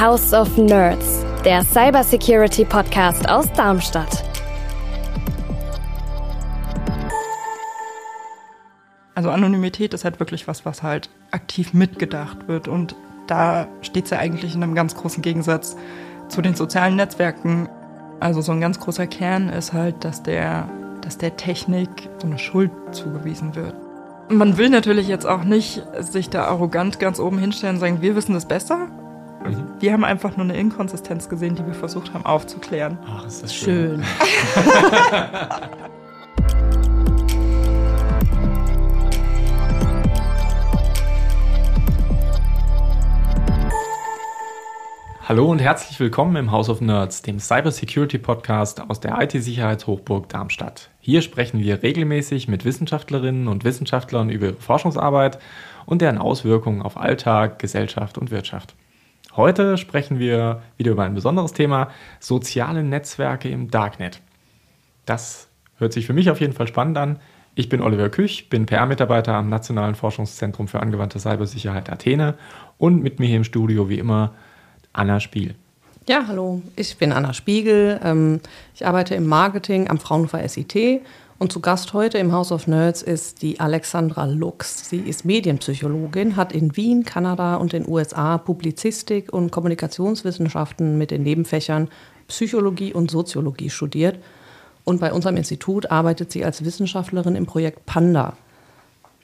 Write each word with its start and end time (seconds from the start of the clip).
House 0.00 0.32
of 0.32 0.56
Nerds, 0.56 1.26
der 1.44 1.62
Cybersecurity 1.62 2.64
Podcast 2.64 3.28
aus 3.28 3.52
Darmstadt. 3.52 4.24
Also 9.14 9.28
Anonymität 9.28 9.92
ist 9.92 10.04
halt 10.04 10.18
wirklich 10.18 10.48
was, 10.48 10.64
was 10.64 10.82
halt 10.82 11.10
aktiv 11.32 11.74
mitgedacht 11.74 12.48
wird. 12.48 12.66
Und 12.66 12.96
da 13.26 13.68
steht 13.82 14.04
es 14.04 14.10
ja 14.10 14.18
eigentlich 14.18 14.54
in 14.54 14.62
einem 14.62 14.74
ganz 14.74 14.94
großen 14.94 15.20
Gegensatz 15.20 15.76
zu 16.28 16.40
den 16.40 16.54
sozialen 16.54 16.96
Netzwerken. 16.96 17.68
Also 18.20 18.40
so 18.40 18.52
ein 18.52 18.60
ganz 18.62 18.80
großer 18.80 19.06
Kern 19.06 19.50
ist 19.50 19.74
halt, 19.74 20.02
dass 20.02 20.22
der, 20.22 20.66
dass 21.02 21.18
der 21.18 21.36
Technik 21.36 21.90
so 22.16 22.26
eine 22.26 22.38
Schuld 22.38 22.70
zugewiesen 22.92 23.54
wird. 23.54 23.74
Man 24.30 24.56
will 24.56 24.70
natürlich 24.70 25.08
jetzt 25.08 25.26
auch 25.26 25.44
nicht 25.44 25.82
sich 25.98 26.30
da 26.30 26.44
arrogant 26.44 27.00
ganz 27.00 27.20
oben 27.20 27.36
hinstellen 27.36 27.76
und 27.76 27.80
sagen, 27.80 28.00
wir 28.00 28.16
wissen 28.16 28.32
das 28.32 28.46
besser. 28.46 28.88
Wir 29.80 29.94
haben 29.94 30.04
einfach 30.04 30.36
nur 30.36 30.44
eine 30.44 30.58
Inkonsistenz 30.58 31.30
gesehen, 31.30 31.54
die 31.54 31.64
wir 31.66 31.72
versucht 31.72 32.12
haben 32.12 32.26
aufzuklären. 32.26 32.98
Ach, 33.06 33.26
ist 33.26 33.42
das 33.42 33.54
schön. 33.54 34.04
schön. 34.04 34.04
Hallo 45.26 45.50
und 45.50 45.60
herzlich 45.60 45.98
willkommen 45.98 46.36
im 46.36 46.52
House 46.52 46.68
of 46.68 46.82
Nerds, 46.82 47.22
dem 47.22 47.38
Cybersecurity 47.38 48.18
Podcast 48.18 48.82
aus 48.90 49.00
der 49.00 49.18
IT-Sicherheitshochburg 49.22 50.28
Darmstadt. 50.28 50.90
Hier 51.00 51.22
sprechen 51.22 51.60
wir 51.60 51.82
regelmäßig 51.82 52.48
mit 52.48 52.66
Wissenschaftlerinnen 52.66 53.48
und 53.48 53.64
Wissenschaftlern 53.64 54.28
über 54.28 54.48
ihre 54.48 54.60
Forschungsarbeit 54.60 55.38
und 55.86 56.02
deren 56.02 56.18
Auswirkungen 56.18 56.82
auf 56.82 56.98
Alltag, 56.98 57.58
Gesellschaft 57.58 58.18
und 58.18 58.30
Wirtschaft. 58.30 58.74
Heute 59.36 59.78
sprechen 59.78 60.18
wir 60.18 60.62
wieder 60.76 60.90
über 60.90 61.04
ein 61.04 61.14
besonderes 61.14 61.52
Thema, 61.52 61.90
soziale 62.18 62.82
Netzwerke 62.82 63.48
im 63.48 63.70
Darknet. 63.70 64.20
Das 65.06 65.48
hört 65.78 65.92
sich 65.92 66.06
für 66.06 66.12
mich 66.12 66.30
auf 66.30 66.40
jeden 66.40 66.52
Fall 66.52 66.66
spannend 66.66 66.98
an. 66.98 67.20
Ich 67.54 67.68
bin 67.68 67.80
Oliver 67.80 68.08
Küch, 68.08 68.48
bin 68.48 68.66
PR-Mitarbeiter 68.66 69.34
am 69.34 69.48
Nationalen 69.48 69.94
Forschungszentrum 69.94 70.66
für 70.66 70.80
angewandte 70.80 71.20
Cybersicherheit 71.20 71.90
Athene 71.90 72.34
und 72.78 73.02
mit 73.02 73.20
mir 73.20 73.26
hier 73.26 73.36
im 73.36 73.44
Studio 73.44 73.88
wie 73.88 73.98
immer 73.98 74.34
Anna 74.92 75.20
Spiegel. 75.20 75.54
Ja, 76.08 76.24
hallo, 76.26 76.62
ich 76.74 76.96
bin 76.96 77.12
Anna 77.12 77.32
Spiegel. 77.32 78.00
Ähm, 78.02 78.40
ich 78.74 78.84
arbeite 78.84 79.14
im 79.14 79.26
Marketing 79.26 79.88
am 79.88 79.98
Fraunhofer 79.98 80.48
SIT 80.48 81.02
und 81.40 81.50
zu 81.50 81.60
Gast 81.60 81.94
heute 81.94 82.18
im 82.18 82.32
House 82.32 82.52
of 82.52 82.66
Nerds 82.66 83.00
ist 83.00 83.40
die 83.40 83.60
Alexandra 83.60 84.26
Lux. 84.26 84.90
Sie 84.90 84.98
ist 84.98 85.24
Medienpsychologin, 85.24 86.36
hat 86.36 86.52
in 86.52 86.76
Wien, 86.76 87.02
Kanada 87.04 87.56
und 87.56 87.72
den 87.72 87.88
USA 87.88 88.36
Publizistik 88.36 89.32
und 89.32 89.50
Kommunikationswissenschaften 89.50 90.98
mit 90.98 91.10
den 91.10 91.22
Nebenfächern 91.22 91.88
Psychologie 92.28 92.92
und 92.92 93.10
Soziologie 93.10 93.70
studiert. 93.70 94.18
Und 94.84 95.00
bei 95.00 95.14
unserem 95.14 95.38
Institut 95.38 95.90
arbeitet 95.90 96.30
sie 96.30 96.44
als 96.44 96.62
Wissenschaftlerin 96.62 97.36
im 97.36 97.46
Projekt 97.46 97.86
Panda. 97.86 98.36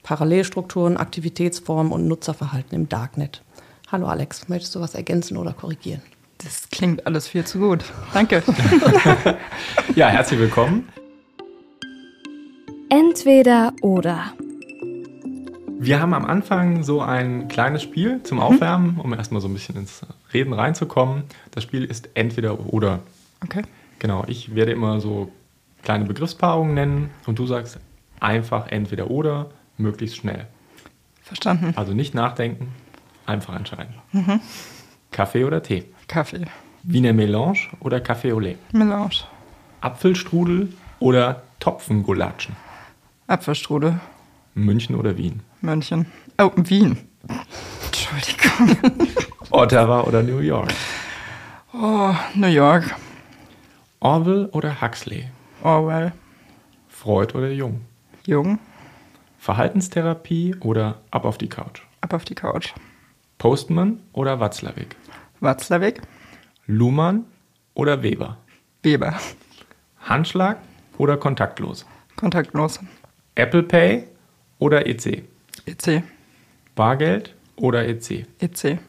Parallelstrukturen, 0.01 0.97
Aktivitätsformen 0.97 1.93
und 1.93 2.07
Nutzerverhalten 2.07 2.75
im 2.75 2.89
Darknet. 2.89 3.43
Hallo 3.91 4.07
Alex, 4.07 4.49
möchtest 4.49 4.73
du 4.73 4.79
was 4.79 4.95
ergänzen 4.95 5.37
oder 5.37 5.53
korrigieren? 5.53 6.01
Das 6.39 6.67
klingt 6.71 7.05
alles 7.05 7.27
viel 7.27 7.45
zu 7.45 7.59
gut. 7.59 7.85
Danke. 8.11 8.41
ja, 9.95 10.07
herzlich 10.07 10.39
willkommen. 10.39 10.89
Entweder 12.89 13.73
oder. 13.81 14.33
Wir 15.79 15.99
haben 15.99 16.13
am 16.13 16.25
Anfang 16.25 16.83
so 16.83 17.01
ein 17.01 17.47
kleines 17.47 17.83
Spiel 17.83 18.21
zum 18.23 18.39
Aufwärmen, 18.39 18.99
um 18.99 19.13
erstmal 19.13 19.41
so 19.41 19.47
ein 19.47 19.53
bisschen 19.53 19.75
ins 19.75 20.01
Reden 20.33 20.53
reinzukommen. 20.53 21.23
Das 21.51 21.63
Spiel 21.63 21.85
ist 21.85 22.09
entweder 22.15 22.73
oder. 22.73 22.99
Okay. 23.43 23.61
Genau, 23.99 24.23
ich 24.27 24.55
werde 24.55 24.71
immer 24.71 24.99
so 24.99 25.31
kleine 25.83 26.05
Begriffspaarungen 26.05 26.73
nennen 26.73 27.09
und 27.25 27.39
du 27.39 27.45
sagst 27.45 27.79
einfach 28.19 28.67
entweder 28.67 29.11
oder, 29.11 29.51
möglichst 29.77 30.17
schnell. 30.17 30.47
Verstanden. 31.21 31.73
Also 31.75 31.93
nicht 31.93 32.15
nachdenken, 32.15 32.73
Einfach 33.27 33.57
entscheiden. 33.57 33.93
Mhm. 34.13 34.39
Kaffee 35.11 35.43
oder 35.43 35.61
Tee? 35.61 35.83
Kaffee. 36.07 36.45
Wiener 36.83 37.11
Melange 37.11 37.59
oder 37.81 37.99
Kaffee 37.99 38.31
au 38.31 38.39
lait? 38.39 38.57
Melange. 38.73 39.25
Apfelstrudel 39.81 40.73
oder 40.99 41.43
Topfengulatschen? 41.59 42.55
Apfelstrudel. 43.27 43.99
München 44.53 44.95
oder 44.95 45.17
Wien? 45.17 45.41
München. 45.61 46.05
Oh, 46.39 46.51
Wien. 46.55 46.97
Entschuldigung. 47.85 48.95
Ottawa 49.51 50.01
oder 50.03 50.23
New 50.23 50.39
York? 50.39 50.73
Oh, 51.73 52.13
New 52.35 52.47
York. 52.47 52.95
Orwell 53.99 54.45
oder 54.53 54.81
Huxley? 54.81 55.27
Orwell. 55.61 56.13
Freud 56.87 57.35
oder 57.35 57.49
Jung? 57.49 57.81
Jung. 58.25 58.59
Verhaltenstherapie 59.39 60.55
oder 60.61 61.01
ab 61.11 61.25
auf 61.25 61.37
die 61.37 61.49
Couch? 61.49 61.81
Ab 62.01 62.13
auf 62.13 62.23
die 62.25 62.35
Couch. 62.35 62.73
Postman 63.37 63.99
oder 64.13 64.39
Watzlawick? 64.39 64.95
Watzlawick. 65.41 66.01
Luhmann 66.65 67.25
oder 67.73 68.01
Weber? 68.03 68.37
Weber. 68.83 69.19
Handschlag 69.99 70.57
oder 70.97 71.17
kontaktlos? 71.17 71.85
Kontaktlos. 72.15 72.79
Apple 73.37 73.61
Pay 73.61 74.03
oder 74.57 74.87
EC? 74.87 75.23
EC. 75.67 76.01
Bargeld 76.73 77.35
oder 77.55 77.87
EC? 77.87 78.25
EC. 78.39 78.79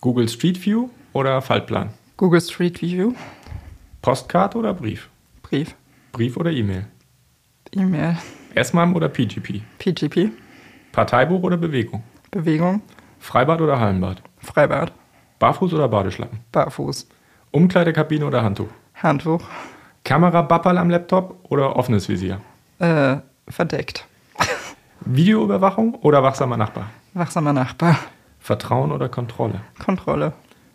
Google 0.00 0.28
Street 0.28 0.58
View 0.66 0.88
oder 1.12 1.40
Faltplan? 1.40 1.90
Google 2.16 2.40
Street 2.40 2.82
View. 2.82 3.12
Postkarte 4.02 4.58
oder 4.58 4.74
Brief? 4.74 5.08
Brief. 5.42 5.76
Brief 6.10 6.36
oder 6.36 6.50
E-Mail? 6.50 6.86
E-Mail. 7.70 8.16
S-MAM 8.56 8.96
oder 8.96 9.08
PGP? 9.08 9.62
PGP. 9.78 10.30
Parteibuch 10.90 11.44
oder 11.44 11.56
Bewegung? 11.56 12.02
Bewegung. 12.32 12.82
Freibad 13.20 13.60
oder 13.60 13.78
Hallenbad? 13.78 14.24
Freibad. 14.40 14.92
Barfuß 15.38 15.72
oder 15.74 15.86
Badeschlappen? 15.86 16.40
Barfuß. 16.50 17.08
Umkleidekabine 17.52 18.26
oder 18.26 18.42
Handtuch? 18.42 18.70
Handtuch. 18.94 19.44
Kamera 20.02 20.42
Bappal 20.42 20.78
am 20.78 20.90
Laptop 20.90 21.38
oder 21.48 21.76
offenes 21.76 22.08
Visier? 22.08 22.40
Äh, 22.80 23.18
verdeckt. 23.48 24.06
Videoüberwachung 25.04 25.94
oder 25.96 26.22
wachsamer 26.22 26.56
Nachbar? 26.56 26.90
Wachsamer 27.14 27.52
Nachbar. 27.52 27.96
Vertrauen 28.38 28.92
oder 28.92 29.08
Kontrolle? 29.08 29.60
Kontrolle. 29.84 30.32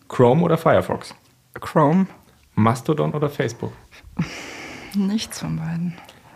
Chrome 0.07 0.43
oder 0.43 0.57
Firefox? 0.57 1.15
Chrome. 1.59 2.07
Mastodon 2.55 3.13
oder 3.13 3.29
Facebook? 3.29 3.73
Nichts 4.95 5.39
von 5.39 5.57
beiden. 5.57 5.93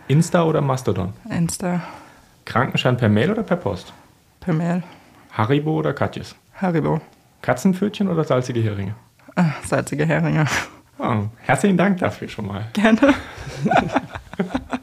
Insta 0.08 0.44
oder 0.44 0.60
Mastodon? 0.60 1.12
Insta. 1.28 1.80
Krankenschein 2.44 2.96
per 2.96 3.08
Mail 3.08 3.30
oder 3.30 3.42
per 3.42 3.56
Post? 3.56 3.92
Per 4.40 4.52
Mail. 4.54 4.82
Haribo 5.32 5.78
oder 5.78 5.92
Katjes? 5.94 6.34
Haribo. 6.60 7.00
Katzenpfötchen 7.40 8.08
oder 8.08 8.24
salzige 8.24 8.60
Heringe? 8.60 8.94
Ah, 9.34 9.52
salzige 9.64 10.06
Heringe. 10.06 10.46
Oh, 10.98 11.24
herzlichen 11.38 11.76
Dank 11.76 11.98
dafür 11.98 12.28
schon 12.28 12.46
mal. 12.46 12.68
Gerne. 12.74 13.14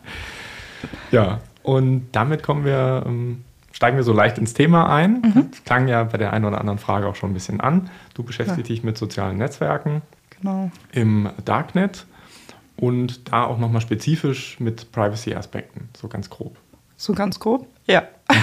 ja, 1.11 1.39
und 1.63 2.07
damit 2.11 2.43
kommen 2.43 2.65
wir, 2.65 3.03
ähm, 3.05 3.43
steigen 3.71 3.97
wir 3.97 4.03
so 4.03 4.13
leicht 4.13 4.37
ins 4.37 4.53
Thema 4.53 4.89
ein. 4.93 5.21
Mhm. 5.21 5.51
Das 5.51 5.63
klang 5.63 5.87
ja 5.87 6.03
bei 6.03 6.17
der 6.17 6.33
einen 6.33 6.45
oder 6.45 6.59
anderen 6.59 6.79
Frage 6.79 7.07
auch 7.07 7.15
schon 7.15 7.31
ein 7.31 7.33
bisschen 7.33 7.61
an. 7.61 7.89
Du 8.13 8.23
beschäftigst 8.23 8.69
ja. 8.69 8.75
dich 8.75 8.83
mit 8.83 8.97
sozialen 8.97 9.37
Netzwerken 9.37 10.01
genau. 10.37 10.71
im 10.91 11.29
Darknet 11.45 12.05
und 12.77 13.31
da 13.31 13.43
auch 13.43 13.59
nochmal 13.59 13.81
spezifisch 13.81 14.59
mit 14.59 14.91
Privacy-Aspekten, 14.91 15.89
so 15.97 16.07
ganz 16.07 16.29
grob. 16.29 16.57
So 16.97 17.13
ganz 17.13 17.39
grob? 17.39 17.67
Ja. 17.85 18.03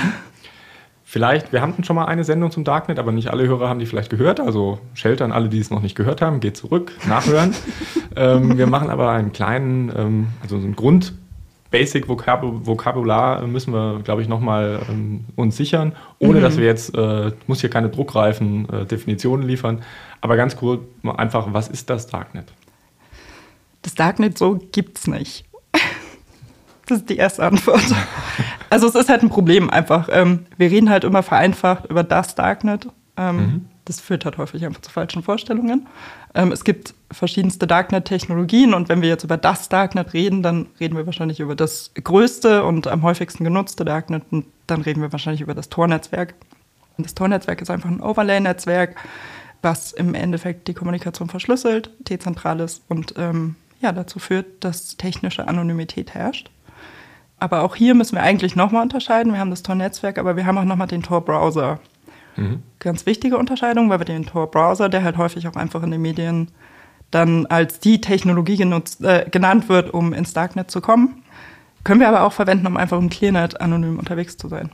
Vielleicht, 1.08 1.52
wir 1.52 1.62
hatten 1.62 1.84
schon 1.84 1.94
mal 1.94 2.06
eine 2.06 2.24
Sendung 2.24 2.50
zum 2.50 2.64
Darknet, 2.64 2.98
aber 2.98 3.12
nicht 3.12 3.30
alle 3.30 3.46
Hörer 3.46 3.68
haben 3.68 3.78
die 3.78 3.86
vielleicht 3.86 4.10
gehört. 4.10 4.40
Also 4.40 4.80
Shelter 4.92 5.24
an 5.24 5.30
alle, 5.30 5.48
die 5.48 5.60
es 5.60 5.70
noch 5.70 5.80
nicht 5.80 5.94
gehört 5.94 6.20
haben, 6.20 6.40
geht 6.40 6.56
zurück, 6.56 6.90
nachhören. 7.06 7.54
ähm, 8.16 8.58
wir 8.58 8.66
machen 8.66 8.90
aber 8.90 9.12
einen 9.12 9.32
kleinen, 9.32 9.92
ähm, 9.96 10.26
also 10.42 10.58
so 10.58 10.64
einen 10.64 10.74
Grund. 10.74 11.14
Basic 11.70 12.08
Vokabular 12.08 13.46
müssen 13.46 13.72
wir, 13.72 14.00
glaube 14.04 14.22
ich, 14.22 14.28
nochmal 14.28 14.80
ähm, 14.88 15.24
uns 15.34 15.56
sichern, 15.56 15.92
ohne 16.18 16.38
mhm. 16.38 16.42
dass 16.42 16.56
wir 16.56 16.64
jetzt, 16.64 16.94
äh, 16.94 17.32
muss 17.46 17.60
hier 17.60 17.70
keine 17.70 17.88
druckreifen 17.88 18.68
äh, 18.68 18.84
Definitionen 18.86 19.46
liefern, 19.46 19.82
aber 20.20 20.36
ganz 20.36 20.56
kurz 20.56 20.82
einfach, 21.04 21.48
was 21.52 21.68
ist 21.68 21.90
das 21.90 22.06
Darknet? 22.06 22.52
Das 23.82 23.94
Darknet 23.94 24.38
so 24.38 24.58
gibt 24.72 24.98
es 24.98 25.06
nicht. 25.06 25.44
Das 26.88 26.98
ist 26.98 27.10
die 27.10 27.16
erste 27.16 27.42
Antwort. 27.42 27.82
Also 28.70 28.86
es 28.86 28.94
ist 28.94 29.08
halt 29.08 29.22
ein 29.22 29.28
Problem 29.28 29.70
einfach. 29.70 30.08
Ähm, 30.08 30.46
wir 30.56 30.70
reden 30.70 30.88
halt 30.88 31.02
immer 31.02 31.24
vereinfacht 31.24 31.86
über 31.86 32.04
das 32.04 32.36
Darknet. 32.36 32.88
Ähm, 33.16 33.36
mhm. 33.36 33.64
Das 33.86 34.00
führt 34.00 34.24
halt 34.24 34.36
häufig 34.36 34.64
einfach 34.66 34.82
zu 34.82 34.90
falschen 34.90 35.22
Vorstellungen. 35.22 35.86
Ähm, 36.34 36.52
es 36.52 36.64
gibt 36.64 36.94
verschiedenste 37.10 37.66
Darknet-Technologien 37.66 38.74
und 38.74 38.88
wenn 38.88 39.00
wir 39.00 39.08
jetzt 39.08 39.24
über 39.24 39.36
das 39.36 39.68
Darknet 39.68 40.12
reden, 40.12 40.42
dann 40.42 40.66
reden 40.78 40.96
wir 40.96 41.06
wahrscheinlich 41.06 41.40
über 41.40 41.54
das 41.54 41.92
größte 41.94 42.64
und 42.64 42.88
am 42.88 43.02
häufigsten 43.02 43.44
genutzte 43.44 43.84
Darknet 43.84 44.24
und 44.30 44.46
dann 44.66 44.82
reden 44.82 45.00
wir 45.02 45.12
wahrscheinlich 45.12 45.40
über 45.40 45.54
das 45.54 45.68
Tor-Netzwerk. 45.70 46.34
Das 46.98 47.14
Tor-Netzwerk 47.14 47.62
ist 47.62 47.70
einfach 47.70 47.88
ein 47.88 48.00
Overlay-Netzwerk, 48.00 48.96
was 49.62 49.92
im 49.92 50.14
Endeffekt 50.14 50.66
die 50.66 50.74
Kommunikation 50.74 51.28
verschlüsselt, 51.28 51.90
dezentral 52.00 52.60
ist 52.60 52.82
und 52.88 53.14
ähm, 53.16 53.54
ja, 53.80 53.92
dazu 53.92 54.18
führt, 54.18 54.64
dass 54.64 54.96
technische 54.96 55.46
Anonymität 55.46 56.12
herrscht. 56.14 56.50
Aber 57.38 57.62
auch 57.62 57.76
hier 57.76 57.94
müssen 57.94 58.16
wir 58.16 58.22
eigentlich 58.22 58.56
nochmal 58.56 58.82
unterscheiden. 58.82 59.32
Wir 59.32 59.40
haben 59.40 59.50
das 59.50 59.62
Tor-Netzwerk, 59.62 60.18
aber 60.18 60.36
wir 60.36 60.46
haben 60.46 60.58
auch 60.58 60.64
nochmal 60.64 60.88
den 60.88 61.02
Tor-Browser. 61.02 61.78
Mhm. 62.36 62.62
Ganz 62.78 63.06
wichtige 63.06 63.38
Unterscheidung, 63.38 63.90
weil 63.90 64.00
wir 64.00 64.04
den 64.04 64.26
Tor-Browser, 64.26 64.88
der 64.88 65.02
halt 65.02 65.16
häufig 65.16 65.48
auch 65.48 65.56
einfach 65.56 65.82
in 65.82 65.90
den 65.90 66.02
Medien 66.02 66.48
dann 67.10 67.46
als 67.46 67.80
die 67.80 68.00
Technologie 68.00 68.56
genutzt, 68.56 69.02
äh, 69.04 69.26
genannt 69.30 69.68
wird, 69.68 69.92
um 69.94 70.12
ins 70.12 70.32
Darknet 70.32 70.70
zu 70.70 70.80
kommen, 70.80 71.22
können 71.84 72.00
wir 72.00 72.08
aber 72.08 72.22
auch 72.24 72.32
verwenden, 72.32 72.66
um 72.66 72.76
einfach 72.76 72.98
im 72.98 73.10
Clearnet 73.10 73.60
anonym 73.60 73.98
unterwegs 73.98 74.36
zu 74.36 74.48
sein. 74.48 74.70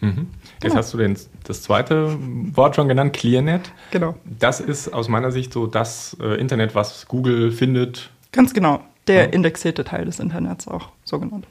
Mhm. 0.00 0.28
Jetzt 0.54 0.62
genau. 0.62 0.74
hast 0.76 0.94
du 0.94 0.98
den, 0.98 1.18
das 1.44 1.62
zweite 1.62 2.16
Wort 2.54 2.76
schon 2.76 2.88
genannt, 2.88 3.12
Clearnet. 3.12 3.72
Genau. 3.90 4.14
Das 4.24 4.60
ist 4.60 4.92
aus 4.92 5.08
meiner 5.08 5.30
Sicht 5.32 5.52
so 5.52 5.66
das 5.66 6.16
äh, 6.20 6.40
Internet, 6.40 6.74
was 6.74 7.06
Google 7.06 7.50
findet. 7.50 8.10
Ganz 8.32 8.54
genau. 8.54 8.80
Der 9.06 9.24
ja. 9.24 9.30
indexierte 9.30 9.84
Teil 9.84 10.04
des 10.04 10.20
Internets 10.20 10.68
auch 10.68 10.90
so 11.04 11.18
genannt. 11.18 11.46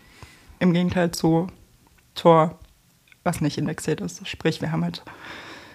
Im 0.60 0.74
Gegenteil 0.74 1.12
zu 1.12 1.48
Tor, 2.16 2.58
was 3.24 3.42
nicht 3.42 3.58
indexiert 3.58 4.02
ist. 4.02 4.28
Sprich, 4.28 4.62
wir 4.62 4.72
haben 4.72 4.84
halt 4.84 5.04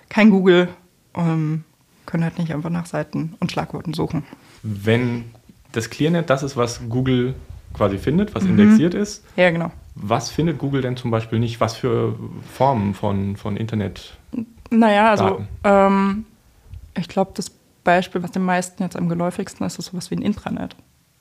kein 0.09 0.31
Google, 0.31 0.69
ähm, 1.15 1.65
können 2.07 2.25
halt 2.25 2.39
nicht 2.39 2.53
einfach 2.53 2.71
nach 2.71 2.87
Seiten 2.87 3.35
und 3.41 3.51
Schlagworten 3.51 3.95
suchen. 3.95 4.25
Wenn 4.63 5.27
das 5.73 5.91
Clearnet 5.91 6.31
das 6.31 6.43
ist, 6.43 6.57
was 6.57 6.89
Google 6.89 7.35
quasi 7.75 7.99
findet, 7.99 8.35
was 8.35 8.45
mhm. 8.45 8.51
indexiert 8.51 8.95
ist. 8.95 9.25
Ja, 9.37 9.51
genau. 9.51 9.71
Was 9.97 10.31
findet 10.31 10.59
Google 10.59 10.83
denn 10.83 10.97
zum 10.97 11.11
Beispiel 11.11 11.39
nicht? 11.39 11.61
Was 11.61 11.77
für 11.77 12.19
Formen 12.53 12.95
von, 12.95 13.37
von 13.37 13.57
Internet? 13.57 14.17
Naja, 14.71 15.11
also 15.11 15.45
ähm, 15.63 16.25
ich 16.97 17.09
glaube, 17.09 17.33
das 17.35 17.51
Beispiel, 17.85 18.23
was 18.23 18.33
den 18.33 18.45
meisten 18.45 18.83
jetzt 18.83 18.97
am 18.97 19.09
geläufigsten 19.09 19.67
ist, 19.67 19.79
ist 19.79 19.87
sowas 19.87 20.11
wie 20.11 20.17
ein 20.17 20.23
Intranet. 20.23 20.75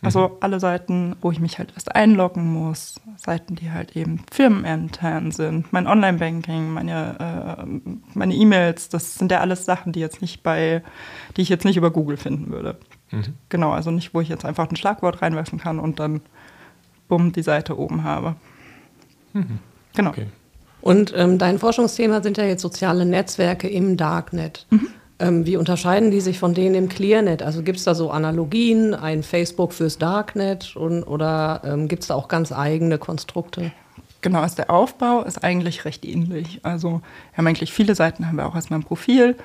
Also 0.04 0.28
mhm. 0.28 0.34
alle 0.42 0.60
Seiten, 0.60 1.16
wo 1.22 1.32
ich 1.32 1.40
mich 1.40 1.58
halt 1.58 1.72
erst 1.74 1.96
einloggen 1.96 2.52
muss, 2.52 2.96
Seiten, 3.16 3.56
die 3.56 3.72
halt 3.72 3.96
eben 3.96 4.22
firmenintern 4.32 5.32
sind, 5.32 5.72
mein 5.72 5.88
Online-Banking, 5.88 6.72
meine 6.72 7.58
äh, 7.58 7.90
meine 8.14 8.36
E-Mails, 8.36 8.90
das 8.90 9.16
sind 9.16 9.32
ja 9.32 9.40
alles 9.40 9.66
Sachen, 9.66 9.94
die 9.94 10.02
jetzt 10.02 10.22
nicht 10.22 10.44
bei, 10.44 10.84
die 11.38 11.42
ich 11.42 11.50
jetzt 11.50 11.64
nicht 11.64 11.78
über 11.78 11.90
Google 11.92 12.18
finden 12.18 12.52
würde. 12.52 12.78
Mhm. 13.12 13.34
Genau, 13.50 13.72
also 13.72 13.92
nicht, 13.92 14.14
wo 14.14 14.22
ich 14.22 14.30
jetzt 14.30 14.46
einfach 14.46 14.70
ein 14.70 14.76
Schlagwort 14.76 15.22
reinwerfen 15.22 15.60
kann 15.60 15.80
und 15.80 16.00
dann 16.00 16.22
bumm 17.08 17.32
die 17.32 17.44
Seite 17.44 17.78
oben 17.78 18.04
habe. 18.04 18.36
Mhm. 19.34 19.60
Genau. 19.96 20.10
Okay. 20.10 20.28
Und 20.82 21.14
ähm, 21.16 21.38
dein 21.38 21.60
Forschungsthema 21.60 22.22
sind 22.22 22.38
ja 22.38 22.44
jetzt 22.44 22.62
soziale 22.62 23.06
Netzwerke 23.06 23.70
im 23.70 23.96
Darknet. 23.96 24.68
Mhm. 24.70 24.90
Ähm, 25.20 25.46
wie 25.46 25.58
unterscheiden 25.58 26.12
die 26.12 26.22
sich 26.22 26.40
von 26.40 26.54
denen 26.54 26.76
im 26.76 26.90
Clearnet? 26.90 27.44
Also 27.44 27.62
gibt 27.62 27.78
es 27.78 27.84
da 27.84 27.94
so 27.96 28.12
Analogien, 28.12 28.94
ein 28.96 29.24
Facebook 29.24 29.74
fürs 29.74 29.98
Darknet 29.98 30.76
und, 30.76 31.04
oder 31.04 31.62
ähm, 31.64 31.88
gibt 31.88 32.02
es 32.02 32.08
da 32.08 32.16
auch 32.16 32.28
ganz 32.28 32.52
eigene 32.52 32.98
Konstrukte? 32.98 33.72
Genau, 34.22 34.40
also 34.40 34.56
der 34.56 34.70
Aufbau 34.70 35.24
ist 35.24 35.44
eigentlich 35.44 35.86
recht 35.86 36.06
ähnlich. 36.06 36.62
Also 36.64 37.02
wir 37.32 37.38
haben 37.38 37.48
eigentlich 37.48 37.74
viele 37.74 37.94
Seiten, 37.94 38.28
haben 38.28 38.38
wir 38.38 38.48
auch 38.48 38.56
erstmal 38.56 38.80
ein 38.80 38.84
Profil. 38.84 39.36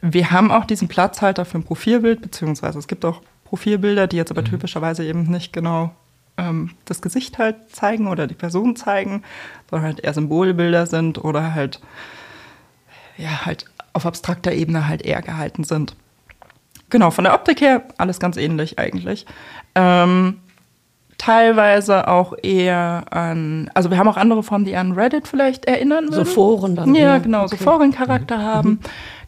Wir 0.00 0.30
haben 0.30 0.50
auch 0.50 0.64
diesen 0.64 0.88
Platzhalter 0.88 1.44
für 1.44 1.58
ein 1.58 1.64
Profilbild, 1.64 2.22
beziehungsweise 2.22 2.78
es 2.78 2.88
gibt 2.88 3.04
auch 3.04 3.20
Profilbilder, 3.44 4.06
die 4.06 4.16
jetzt 4.16 4.30
aber 4.30 4.42
mhm. 4.42 4.46
typischerweise 4.46 5.04
eben 5.04 5.24
nicht 5.24 5.52
genau 5.52 5.90
ähm, 6.38 6.70
das 6.84 7.02
Gesicht 7.02 7.38
halt 7.38 7.70
zeigen 7.70 8.06
oder 8.06 8.26
die 8.26 8.34
Person 8.34 8.76
zeigen, 8.76 9.22
sondern 9.68 9.86
halt 9.86 10.00
eher 10.00 10.14
Symbolbilder 10.14 10.86
sind 10.86 11.22
oder 11.22 11.54
halt 11.54 11.80
ja 13.16 13.44
halt 13.44 13.69
auf 13.92 14.06
abstrakter 14.06 14.52
Ebene 14.52 14.88
halt 14.88 15.02
eher 15.02 15.22
gehalten 15.22 15.64
sind. 15.64 15.96
Genau, 16.90 17.10
von 17.10 17.24
der 17.24 17.34
Optik 17.34 17.60
her 17.60 17.82
alles 17.98 18.18
ganz 18.18 18.36
ähnlich 18.36 18.78
eigentlich. 18.78 19.26
Ähm, 19.74 20.38
teilweise 21.18 22.08
auch 22.08 22.34
eher 22.42 23.04
an, 23.10 23.70
also 23.74 23.90
wir 23.90 23.98
haben 23.98 24.08
auch 24.08 24.16
andere 24.16 24.42
Formen, 24.42 24.64
die 24.64 24.74
an 24.74 24.92
Reddit 24.92 25.28
vielleicht 25.28 25.66
erinnern 25.66 26.06
würden. 26.06 26.24
So 26.24 26.24
Foren 26.24 26.76
dann. 26.76 26.94
Ja, 26.94 27.18
genau, 27.18 27.44
okay. 27.44 27.56
so 27.56 27.64
Forencharakter 27.64 28.38
mhm. 28.38 28.42
haben. 28.42 28.70
Mhm. 28.70 28.78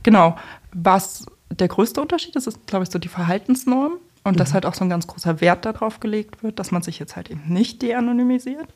Genau. 0.03 0.37
Was 0.73 1.27
der 1.51 1.69
größte 1.69 2.01
Unterschied 2.01 2.35
ist, 2.35 2.47
ist, 2.47 2.67
glaube 2.67 2.85
ich, 2.85 2.91
so 2.91 2.99
die 2.99 3.09
Verhaltensnorm. 3.09 3.93
Und 4.25 4.35
mhm. 4.35 4.39
dass 4.39 4.55
halt 4.55 4.67
auch 4.67 4.75
so 4.75 4.85
ein 4.85 4.91
ganz 4.91 5.07
großer 5.07 5.41
Wert 5.41 5.65
darauf 5.65 6.01
gelegt 6.01 6.43
wird, 6.43 6.59
dass 6.59 6.71
man 6.71 6.83
sich 6.83 6.99
jetzt 6.99 7.17
halt 7.17 7.31
eben 7.31 7.43
nicht 7.47 7.83
de-anonymisiert. 7.83 8.69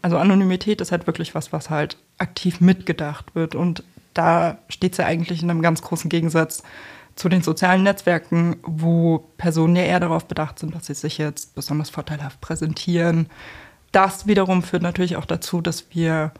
Also 0.00 0.16
Anonymität 0.16 0.80
ist 0.80 0.92
halt 0.92 1.06
wirklich 1.06 1.34
was, 1.34 1.52
was 1.52 1.70
halt 1.70 1.96
aktiv 2.16 2.60
mitgedacht 2.60 3.34
wird. 3.34 3.54
Und 3.54 3.82
da 4.14 4.58
steht 4.68 4.92
es 4.92 4.98
ja 4.98 5.06
eigentlich 5.06 5.42
in 5.42 5.50
einem 5.50 5.62
ganz 5.62 5.82
großen 5.82 6.08
Gegensatz 6.10 6.62
zu 7.16 7.28
den 7.28 7.42
sozialen 7.42 7.82
Netzwerken, 7.82 8.56
wo 8.62 9.26
Personen 9.38 9.74
ja 9.74 9.82
eher 9.82 10.00
darauf 10.00 10.26
bedacht 10.26 10.58
sind, 10.58 10.74
dass 10.74 10.86
sie 10.86 10.94
sich 10.94 11.18
jetzt 11.18 11.54
besonders 11.54 11.90
vorteilhaft 11.90 12.40
präsentieren. 12.40 13.26
Das 13.90 14.26
wiederum 14.26 14.62
führt 14.62 14.82
natürlich 14.82 15.16
auch 15.16 15.24
dazu, 15.24 15.60
dass 15.60 15.86
wir 15.90 16.32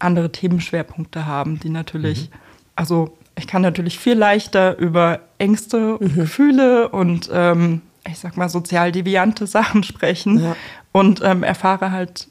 andere 0.00 0.32
Themenschwerpunkte 0.32 1.26
haben, 1.26 1.60
die 1.60 1.68
natürlich, 1.68 2.30
mhm. 2.30 2.34
also 2.74 3.16
ich 3.36 3.46
kann 3.46 3.62
natürlich 3.62 3.98
viel 3.98 4.14
leichter 4.14 4.76
über 4.78 5.20
Ängste 5.38 5.96
und 5.98 6.12
mhm. 6.12 6.20
Gefühle 6.20 6.88
und 6.88 7.30
ähm, 7.32 7.82
ich 8.06 8.18
sag 8.18 8.36
mal 8.36 8.48
sozial 8.48 8.92
deviante 8.92 9.46
Sachen 9.46 9.82
sprechen 9.82 10.42
ja. 10.42 10.56
und 10.92 11.20
ähm, 11.22 11.42
erfahre 11.42 11.92
halt 11.92 12.28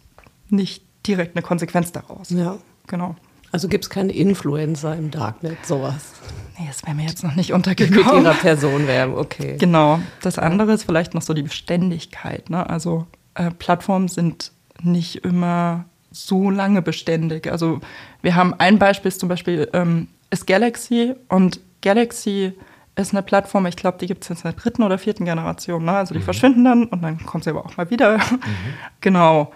nicht 0.50 0.83
direkt 1.07 1.36
eine 1.36 1.44
Konsequenz 1.44 1.92
daraus. 1.92 2.30
Ja. 2.31 2.57
Genau. 2.88 3.16
Also 3.51 3.68
gibt 3.68 3.86
es 3.86 3.90
keine 3.90 4.13
Influencer 4.13 4.96
im 4.96 5.12
Darknet, 5.12 5.66
sowas? 5.66 6.13
Nee, 6.57 6.66
das 6.68 6.84
wäre 6.84 6.96
mir 6.96 7.04
jetzt 7.04 7.24
noch 7.24 7.36
nicht 7.36 7.54
untergekommen. 7.54 8.24
Mit 8.24 8.25
ihrer 8.25 8.34
Person 8.34 8.88
werben, 8.88 9.16
okay. 9.16 9.57
Genau. 9.57 10.00
Das 10.22 10.38
andere 10.38 10.74
ist 10.74 10.84
vielleicht 10.84 11.13
noch 11.13 11.22
so 11.22 11.34
die 11.34 11.44
Beständigkeit. 11.44 12.50
Ne? 12.50 12.69
Also 12.69 13.07
äh, 13.36 13.50
Plattformen 13.51 14.07
sind 14.07 14.51
nicht 14.81 15.24
immer 15.24 15.86
so 16.12 16.50
lange 16.50 16.81
beständig. 16.81 17.51
Also 17.51 17.80
wir 18.22 18.36
haben 18.36 18.54
ein 18.56 18.78
Beispiel, 18.78 19.12
zum 19.12 19.30
Beispiel 19.30 19.69
ähm, 19.74 20.07
ist 20.30 20.48
Galaxy 20.48 21.16
und 21.28 21.60
Galaxy 21.81 22.54
ist 22.95 23.13
eine 23.13 23.24
Plattform, 23.24 23.66
ich 23.66 23.78
glaube, 23.78 23.98
die 23.98 24.07
gibt 24.07 24.24
es 24.24 24.30
jetzt 24.30 24.44
in 24.44 24.52
der 24.52 24.60
dritten 24.60 24.84
oder 24.84 24.98
vierten 24.98 25.25
Generation. 25.25 25.86
Ne? 25.86 25.94
Also 25.94 26.13
die 26.13 26.19
mhm. 26.19 26.25
verschwinden 26.25 26.66
dann 26.66 26.86
und 26.86 27.02
dann 27.02 27.25
kommen 27.25 27.42
sie 27.42 27.50
aber 27.50 27.66
auch 27.66 27.78
mal 27.78 27.90
wieder. 27.90 28.18
Mhm. 28.18 28.40
genau, 29.02 29.54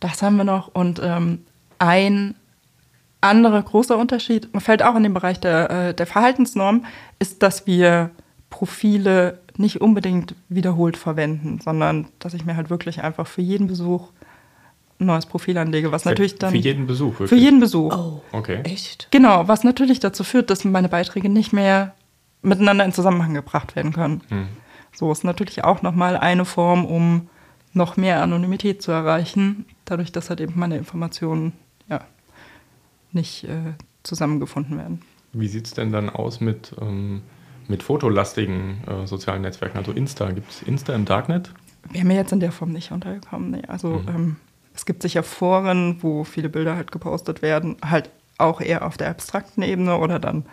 das 0.00 0.22
haben 0.22 0.36
wir 0.36 0.44
noch. 0.44 0.68
Und 0.68 1.00
ähm, 1.02 1.44
ein 1.78 2.34
anderer 3.22 3.62
großer 3.62 3.96
Unterschied, 3.96 4.48
fällt 4.58 4.82
auch 4.82 4.96
in 4.96 5.02
den 5.02 5.14
Bereich 5.14 5.40
der, 5.40 5.70
äh, 5.70 5.94
der 5.94 6.06
Verhaltensnorm, 6.06 6.84
ist, 7.18 7.42
dass 7.42 7.66
wir 7.66 8.10
Profile 8.50 9.38
nicht 9.56 9.80
unbedingt 9.80 10.34
wiederholt 10.48 10.96
verwenden, 10.96 11.60
sondern 11.62 12.08
dass 12.18 12.34
ich 12.34 12.44
mir 12.44 12.56
halt 12.56 12.70
wirklich 12.70 13.02
einfach 13.02 13.26
für 13.26 13.42
jeden 13.42 13.66
Besuch 13.66 14.08
ein 14.98 15.06
neues 15.06 15.26
Profil 15.26 15.58
anlege, 15.58 15.92
was 15.92 16.02
für, 16.02 16.10
natürlich 16.10 16.38
dann. 16.38 16.50
Für 16.50 16.56
jeden 16.56 16.86
Besuch, 16.86 17.12
wirklich? 17.12 17.28
Für 17.30 17.36
jeden 17.36 17.60
Besuch. 17.60 17.94
Oh, 17.94 18.22
okay. 18.32 18.60
Echt? 18.64 19.08
Genau, 19.10 19.48
was 19.48 19.64
natürlich 19.64 20.00
dazu 20.00 20.24
führt, 20.24 20.50
dass 20.50 20.64
meine 20.64 20.88
Beiträge 20.88 21.28
nicht 21.28 21.52
mehr 21.52 21.94
miteinander 22.42 22.84
in 22.84 22.92
Zusammenhang 22.92 23.34
gebracht 23.34 23.76
werden 23.76 23.92
können. 23.92 24.22
Hm. 24.28 24.48
So 24.92 25.10
ist 25.10 25.24
natürlich 25.24 25.64
auch 25.64 25.82
nochmal 25.82 26.16
eine 26.16 26.44
Form, 26.44 26.84
um 26.84 27.28
noch 27.72 27.96
mehr 27.96 28.22
Anonymität 28.22 28.82
zu 28.82 28.92
erreichen, 28.92 29.64
dadurch, 29.84 30.12
dass 30.12 30.28
halt 30.28 30.40
eben 30.40 30.54
meine 30.56 30.76
Informationen 30.76 31.52
ja, 31.88 32.02
nicht 33.14 33.44
äh, 33.44 33.74
zusammengefunden 34.02 34.78
werden. 34.78 35.02
Wie 35.32 35.48
sieht 35.48 35.66
es 35.66 35.72
denn 35.72 35.92
dann 35.92 36.10
aus 36.10 36.40
mit, 36.40 36.74
ähm, 36.80 37.22
mit 37.68 37.82
fotolastigen 37.82 38.82
äh, 38.86 39.06
sozialen 39.06 39.42
Netzwerken, 39.42 39.78
also 39.78 39.92
Insta? 39.92 40.30
Gibt 40.30 40.50
es 40.50 40.62
Insta 40.62 40.94
im 40.94 41.04
Darknet? 41.04 41.52
Wäre 41.90 42.04
mir 42.04 42.16
jetzt 42.16 42.32
in 42.32 42.40
der 42.40 42.52
Form 42.52 42.72
nicht 42.72 42.92
untergekommen. 42.92 43.50
Nee. 43.50 43.62
Also 43.66 43.88
mhm. 43.88 44.08
ähm, 44.08 44.36
es 44.74 44.86
gibt 44.86 45.02
sicher 45.02 45.22
Foren, 45.22 46.02
wo 46.02 46.24
viele 46.24 46.48
Bilder 46.48 46.76
halt 46.76 46.92
gepostet 46.92 47.42
werden, 47.42 47.76
halt 47.84 48.10
auch 48.38 48.60
eher 48.60 48.86
auf 48.86 48.96
der 48.96 49.10
abstrakten 49.10 49.62
Ebene 49.62 49.98
oder 49.98 50.18
dann 50.18 50.44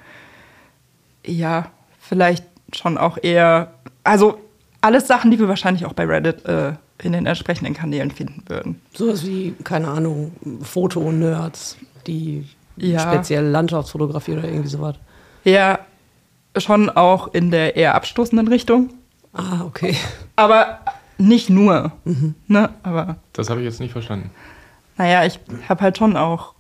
ja, 1.26 1.72
vielleicht 2.00 2.46
schon 2.74 2.98
auch 2.98 3.18
eher, 3.22 3.74
also 4.04 4.40
alles 4.82 5.08
Sachen, 5.08 5.32
die 5.32 5.40
wir 5.40 5.48
wahrscheinlich 5.48 5.86
auch 5.86 5.94
bei 5.94 6.06
Reddit 6.06 6.46
äh, 6.46 6.74
in 7.02 7.14
den 7.14 7.26
entsprechenden 7.26 7.74
Kanälen 7.74 8.12
finden 8.12 8.44
würden. 8.48 8.82
Sowas 8.94 9.26
wie, 9.26 9.56
keine 9.64 9.88
Ahnung, 9.88 10.32
Foto-Nerds, 10.62 11.78
die 12.10 12.46
ja. 12.78 13.00
spezielle 13.00 13.50
Landschaftsfotografie 13.50 14.34
oder 14.34 14.46
irgendwie 14.46 14.70
sowas. 14.70 14.96
Ja, 15.44 15.80
schon 16.58 16.90
auch 16.90 17.34
in 17.34 17.52
der 17.52 17.76
eher 17.76 17.96
abstoßenden 17.96 18.48
Richtung. 18.48 18.90
Ah, 19.34 19.64
okay. 19.66 19.96
Aber 20.36 20.80
nicht 21.18 21.50
nur. 21.50 21.92
Mhm. 22.06 22.36
Ne? 22.48 22.70
Aber 22.84 23.18
das 23.34 23.50
habe 23.50 23.62
ich 23.62 23.66
jetzt 23.66 23.80
nicht 23.80 23.92
verstanden. 23.92 24.32
Naja, 24.98 25.26
ich 25.26 25.40
habe 25.68 25.82
halt 25.82 25.98
schon 25.98 26.18
auch 26.18 26.54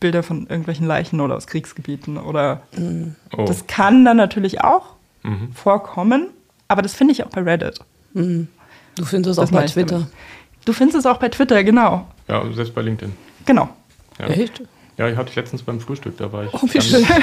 Bilder 0.00 0.22
von 0.22 0.46
irgendwelchen 0.48 0.86
Leichen 0.86 1.20
oder 1.20 1.36
aus 1.36 1.46
Kriegsgebieten 1.46 2.16
oder 2.16 2.62
mhm. 2.76 3.14
oh. 3.36 3.44
das 3.44 3.66
kann 3.68 4.04
dann 4.04 4.16
natürlich 4.16 4.62
auch 4.62 4.94
mhm. 5.22 5.52
vorkommen, 5.52 6.30
aber 6.66 6.82
das 6.82 6.94
finde 6.94 7.12
ich 7.12 7.24
auch 7.24 7.30
bei 7.30 7.42
Reddit. 7.42 7.78
Mhm. 8.14 8.48
Du 8.96 9.04
findest 9.04 9.38
es 9.38 9.44
auch 9.44 9.52
bei 9.52 9.66
Twitter. 9.66 9.98
Damit. 10.00 10.12
Du 10.64 10.72
findest 10.72 10.98
es 10.98 11.06
auch 11.06 11.18
bei 11.18 11.28
Twitter, 11.28 11.62
genau. 11.62 12.08
Ja, 12.26 12.42
selbst 12.52 12.74
bei 12.74 12.82
LinkedIn. 12.82 13.14
Genau. 13.46 13.68
Ja. 14.20 14.26
Echt? 14.28 14.62
Ja, 14.96 15.08
ich 15.08 15.16
hatte 15.16 15.30
ich 15.30 15.36
letztens 15.36 15.62
beim 15.62 15.80
Frühstück, 15.80 16.16
da 16.18 16.32
war 16.32 16.44
ich. 16.44 16.54
Oh, 16.54 16.60
wie 16.62 16.80
schön. 16.80 17.06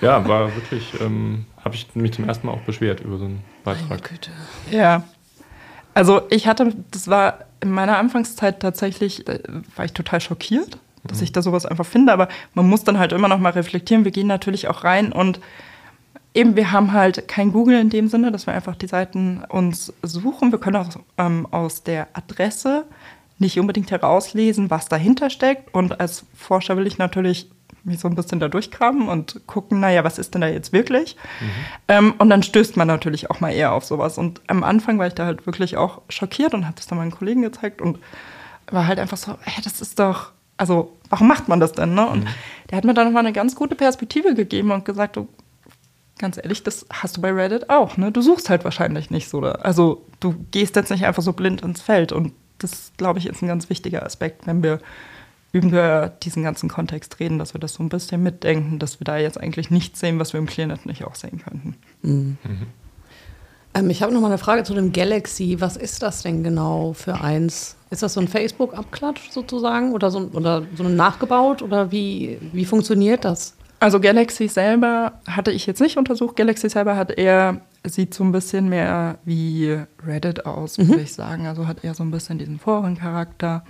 Ja, 0.00 0.26
war 0.26 0.54
wirklich, 0.54 0.98
ähm, 1.00 1.44
habe 1.62 1.74
ich 1.74 1.94
mich 1.94 2.14
zum 2.14 2.26
ersten 2.26 2.46
Mal 2.46 2.54
auch 2.54 2.62
beschwert 2.62 3.00
über 3.00 3.18
so 3.18 3.26
einen 3.26 3.42
Beitrag. 3.64 4.02
Güte. 4.02 4.30
Ja. 4.70 5.02
Also 5.92 6.22
ich 6.30 6.46
hatte, 6.46 6.74
das 6.90 7.08
war 7.08 7.40
in 7.60 7.70
meiner 7.70 7.98
Anfangszeit 7.98 8.60
tatsächlich, 8.60 9.28
äh, 9.28 9.40
war 9.76 9.84
ich 9.84 9.92
total 9.92 10.22
schockiert, 10.22 10.78
dass 11.04 11.20
ich 11.20 11.32
da 11.32 11.42
sowas 11.42 11.66
einfach 11.66 11.84
finde. 11.84 12.14
Aber 12.14 12.28
man 12.54 12.66
muss 12.66 12.84
dann 12.84 12.98
halt 12.98 13.12
immer 13.12 13.28
noch 13.28 13.38
mal 13.38 13.50
reflektieren. 13.50 14.04
Wir 14.04 14.10
gehen 14.10 14.26
natürlich 14.26 14.68
auch 14.68 14.84
rein 14.84 15.12
und 15.12 15.40
eben, 16.32 16.56
wir 16.56 16.72
haben 16.72 16.92
halt 16.92 17.28
kein 17.28 17.52
Google 17.52 17.78
in 17.78 17.90
dem 17.90 18.08
Sinne, 18.08 18.32
dass 18.32 18.46
wir 18.46 18.54
einfach 18.54 18.76
die 18.76 18.86
Seiten 18.86 19.42
uns 19.48 19.92
suchen. 20.02 20.52
Wir 20.52 20.60
können 20.60 20.76
auch 20.76 20.88
ähm, 21.18 21.46
aus 21.50 21.82
der 21.82 22.08
Adresse 22.14 22.84
nicht 23.40 23.58
unbedingt 23.58 23.90
herauslesen, 23.90 24.70
was 24.70 24.88
dahinter 24.88 25.30
steckt. 25.30 25.74
Und 25.74 25.98
als 25.98 26.24
Forscher 26.34 26.76
will 26.76 26.86
ich 26.86 26.98
natürlich 26.98 27.50
mich 27.82 27.98
so 27.98 28.08
ein 28.08 28.14
bisschen 28.14 28.40
da 28.40 28.48
durchgraben 28.48 29.08
und 29.08 29.40
gucken, 29.46 29.80
naja, 29.80 30.04
was 30.04 30.18
ist 30.18 30.34
denn 30.34 30.42
da 30.42 30.48
jetzt 30.48 30.72
wirklich? 30.72 31.16
Ähm, 31.88 32.14
und 32.18 32.28
dann 32.28 32.42
stößt 32.42 32.76
man 32.76 32.86
natürlich 32.86 33.30
auch 33.30 33.40
mal 33.40 33.50
eher 33.50 33.72
auf 33.72 33.84
sowas. 33.84 34.18
Und 34.18 34.42
am 34.48 34.62
Anfang 34.62 34.98
war 34.98 35.06
ich 35.06 35.14
da 35.14 35.24
halt 35.24 35.46
wirklich 35.46 35.78
auch 35.78 36.02
schockiert 36.10 36.52
und 36.52 36.66
habe 36.66 36.76
das 36.76 36.86
dann 36.86 36.98
meinen 36.98 37.10
Kollegen 37.10 37.42
gezeigt 37.42 37.80
und 37.80 37.98
war 38.70 38.86
halt 38.86 38.98
einfach 38.98 39.16
so, 39.16 39.36
hey, 39.42 39.62
das 39.64 39.80
ist 39.80 39.98
doch, 39.98 40.32
also 40.58 40.96
warum 41.08 41.28
macht 41.28 41.48
man 41.48 41.58
das 41.58 41.72
denn? 41.72 41.94
Ne? 41.94 42.06
Und 42.06 42.26
der 42.70 42.76
hat 42.76 42.84
mir 42.84 42.94
dann 42.94 43.06
nochmal 43.06 43.24
eine 43.24 43.32
ganz 43.32 43.54
gute 43.56 43.74
Perspektive 43.74 44.34
gegeben 44.34 44.70
und 44.70 44.84
gesagt, 44.84 45.16
du, 45.16 45.28
ganz 46.18 46.36
ehrlich, 46.36 46.62
das 46.62 46.84
hast 46.90 47.16
du 47.16 47.22
bei 47.22 47.32
Reddit 47.32 47.70
auch. 47.70 47.96
Ne? 47.96 48.12
Du 48.12 48.20
suchst 48.20 48.50
halt 48.50 48.64
wahrscheinlich 48.64 49.10
nicht 49.10 49.30
so. 49.30 49.40
Also 49.40 50.04
du 50.20 50.34
gehst 50.50 50.76
jetzt 50.76 50.90
nicht 50.90 51.06
einfach 51.06 51.22
so 51.22 51.32
blind 51.32 51.62
ins 51.62 51.80
Feld. 51.80 52.12
Und 52.12 52.34
das, 52.62 52.92
glaube 52.96 53.18
ich, 53.18 53.26
ist 53.26 53.42
ein 53.42 53.48
ganz 53.48 53.68
wichtiger 53.70 54.04
Aspekt, 54.04 54.46
wenn 54.46 54.62
wir 54.62 54.80
über 55.52 56.12
diesen 56.22 56.44
ganzen 56.44 56.68
Kontext 56.68 57.18
reden, 57.18 57.38
dass 57.38 57.54
wir 57.54 57.60
das 57.60 57.74
so 57.74 57.82
ein 57.82 57.88
bisschen 57.88 58.22
mitdenken, 58.22 58.78
dass 58.78 59.00
wir 59.00 59.04
da 59.04 59.16
jetzt 59.18 59.38
eigentlich 59.38 59.70
nichts 59.70 59.98
sehen, 60.00 60.18
was 60.18 60.32
wir 60.32 60.38
im 60.38 60.46
Clearnet 60.46 60.86
nicht 60.86 61.04
auch 61.04 61.16
sehen 61.16 61.42
könnten. 61.42 61.76
Ähm, 63.74 63.90
ich 63.90 64.02
habe 64.02 64.12
noch 64.12 64.20
mal 64.20 64.28
eine 64.28 64.38
Frage 64.38 64.62
zu 64.62 64.74
dem 64.74 64.92
Galaxy. 64.92 65.56
Was 65.60 65.76
ist 65.76 66.02
das 66.02 66.22
denn 66.22 66.42
genau 66.44 66.92
für 66.92 67.20
eins? 67.20 67.76
Ist 67.90 68.02
das 68.02 68.14
so 68.14 68.20
ein 68.20 68.28
Facebook-Abklatsch 68.28 69.30
sozusagen 69.30 69.92
oder 69.92 70.10
so, 70.10 70.30
oder 70.32 70.62
so 70.76 70.84
ein 70.84 70.96
nachgebaut 70.96 71.62
oder 71.62 71.90
wie, 71.90 72.38
wie 72.52 72.64
funktioniert 72.64 73.24
das? 73.24 73.54
Also 73.80 73.98
Galaxy 73.98 74.46
selber 74.46 75.14
hatte 75.26 75.50
ich 75.50 75.66
jetzt 75.66 75.80
nicht 75.80 75.96
untersucht. 75.96 76.36
Galaxy 76.36 76.68
selber 76.68 76.96
hat 76.96 77.10
eher, 77.10 77.62
sieht 77.82 78.12
so 78.12 78.22
ein 78.22 78.30
bisschen 78.30 78.68
mehr 78.68 79.16
wie 79.24 79.78
Reddit 80.06 80.44
aus, 80.44 80.76
würde 80.78 81.00
ich 81.00 81.14
sagen. 81.14 81.46
Also 81.46 81.66
hat 81.66 81.82
eher 81.82 81.94
so 81.94 82.02
ein 82.02 82.10
bisschen 82.10 82.38
diesen 82.38 82.58
Forencharakter. 82.58 83.64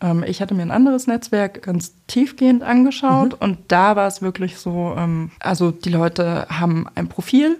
Ähm, 0.00 0.24
ich 0.26 0.42
hatte 0.42 0.54
mir 0.54 0.62
ein 0.62 0.72
anderes 0.72 1.06
Netzwerk 1.06 1.62
ganz 1.62 1.94
tiefgehend 2.08 2.64
angeschaut 2.64 3.34
und 3.34 3.58
da 3.68 3.94
war 3.94 4.08
es 4.08 4.22
wirklich 4.22 4.58
so, 4.58 4.94
ähm, 4.98 5.30
also 5.38 5.70
die 5.70 5.90
Leute 5.90 6.46
haben 6.48 6.86
ein 6.96 7.08
Profil, 7.08 7.56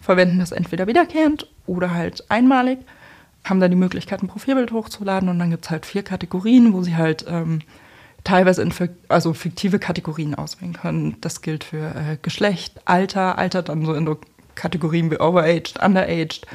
verwenden 0.00 0.40
das 0.40 0.50
entweder 0.50 0.88
wiederkehrend 0.88 1.48
oder 1.66 1.94
halt 1.94 2.28
einmalig, 2.28 2.80
haben 3.44 3.60
dann 3.60 3.70
die 3.70 3.76
Möglichkeit, 3.76 4.20
ein 4.20 4.28
Profilbild 4.28 4.72
hochzuladen 4.72 5.28
und 5.28 5.38
dann 5.38 5.50
gibt 5.50 5.64
es 5.64 5.70
halt 5.70 5.86
vier 5.86 6.02
Kategorien, 6.02 6.72
wo 6.72 6.82
sie 6.82 6.96
halt 6.96 7.24
ähm, 7.28 7.60
teilweise 8.24 8.62
in 8.62 8.72
also 9.08 9.34
fiktive 9.34 9.78
Kategorien 9.78 10.34
auswählen 10.34 10.72
können. 10.72 11.16
Das 11.20 11.42
gilt 11.42 11.64
für 11.64 11.94
äh, 11.94 12.16
Geschlecht, 12.20 12.80
Alter, 12.86 13.38
Alter 13.38 13.62
dann 13.62 13.84
so 13.84 13.94
in 13.94 14.06
so 14.06 14.18
Kategorien 14.54 15.10
wie 15.10 15.20
Overaged, 15.20 15.82
Underaged, 15.82 16.46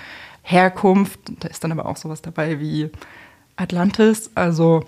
Herkunft. 0.42 1.20
Da 1.40 1.48
ist 1.48 1.64
dann 1.64 1.72
aber 1.72 1.86
auch 1.86 1.98
sowas 1.98 2.22
dabei 2.22 2.60
wie 2.60 2.90
Atlantis. 3.56 4.32
Also 4.36 4.84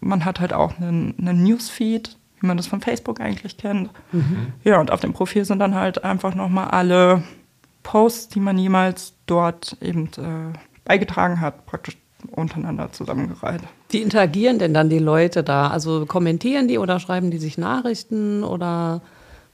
man 0.00 0.24
hat 0.24 0.40
halt 0.40 0.52
auch 0.52 0.76
einen, 0.78 1.14
einen 1.18 1.42
Newsfeed, 1.42 2.16
wie 2.40 2.46
man 2.46 2.56
das 2.56 2.66
von 2.66 2.80
Facebook 2.82 3.20
eigentlich 3.20 3.56
kennt. 3.56 3.90
Ja, 4.62 4.80
und 4.80 4.90
auf 4.90 5.00
dem 5.00 5.14
Profil 5.14 5.44
sind 5.44 5.58
dann 5.58 5.74
halt 5.74 6.04
einfach 6.04 6.34
nochmal 6.34 6.68
alle 6.68 7.22
Posts, 7.82 8.28
die 8.28 8.40
man 8.40 8.58
jemals 8.58 9.14
dort 9.26 9.76
eben 9.80 10.06
äh, 10.18 10.58
beigetragen 10.84 11.40
hat, 11.40 11.64
praktisch 11.66 11.96
untereinander 12.30 12.92
zusammengereiht. 12.92 13.60
Wie 13.90 14.02
interagieren 14.02 14.58
denn 14.58 14.74
dann 14.74 14.90
die 14.90 14.98
Leute 14.98 15.42
da? 15.42 15.68
Also 15.68 16.06
kommentieren 16.06 16.68
die 16.68 16.78
oder 16.78 17.00
schreiben 17.00 17.30
die 17.30 17.38
sich 17.38 17.58
Nachrichten 17.58 18.44
oder 18.44 19.02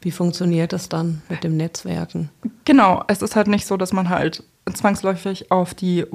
wie 0.00 0.10
funktioniert 0.10 0.72
das 0.72 0.88
dann 0.88 1.22
mit 1.28 1.44
dem 1.44 1.56
Netzwerken? 1.56 2.30
Genau, 2.64 3.04
es 3.08 3.22
ist 3.22 3.36
halt 3.36 3.48
nicht 3.48 3.66
so, 3.66 3.76
dass 3.76 3.92
man 3.92 4.08
halt 4.08 4.42
zwangsläufig 4.72 5.50
auf 5.50 5.74
die, 5.74 6.06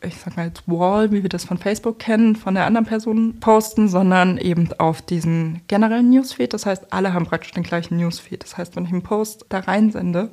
ich 0.00 0.16
sag 0.16 0.36
mal 0.36 0.46
jetzt 0.46 0.62
Wall, 0.66 1.12
wie 1.12 1.22
wir 1.22 1.28
das 1.28 1.44
von 1.44 1.58
Facebook 1.58 1.98
kennen, 1.98 2.36
von 2.36 2.54
der 2.54 2.66
anderen 2.66 2.86
Person 2.86 3.40
posten, 3.40 3.88
sondern 3.88 4.38
eben 4.38 4.70
auf 4.78 5.02
diesen 5.02 5.60
generellen 5.68 6.10
Newsfeed. 6.10 6.54
Das 6.54 6.64
heißt, 6.64 6.92
alle 6.92 7.12
haben 7.12 7.26
praktisch 7.26 7.52
den 7.52 7.64
gleichen 7.64 7.98
Newsfeed. 7.98 8.42
Das 8.42 8.56
heißt, 8.56 8.76
wenn 8.76 8.84
ich 8.84 8.92
einen 8.92 9.02
Post 9.02 9.46
da 9.50 9.60
reinsende, 9.60 10.30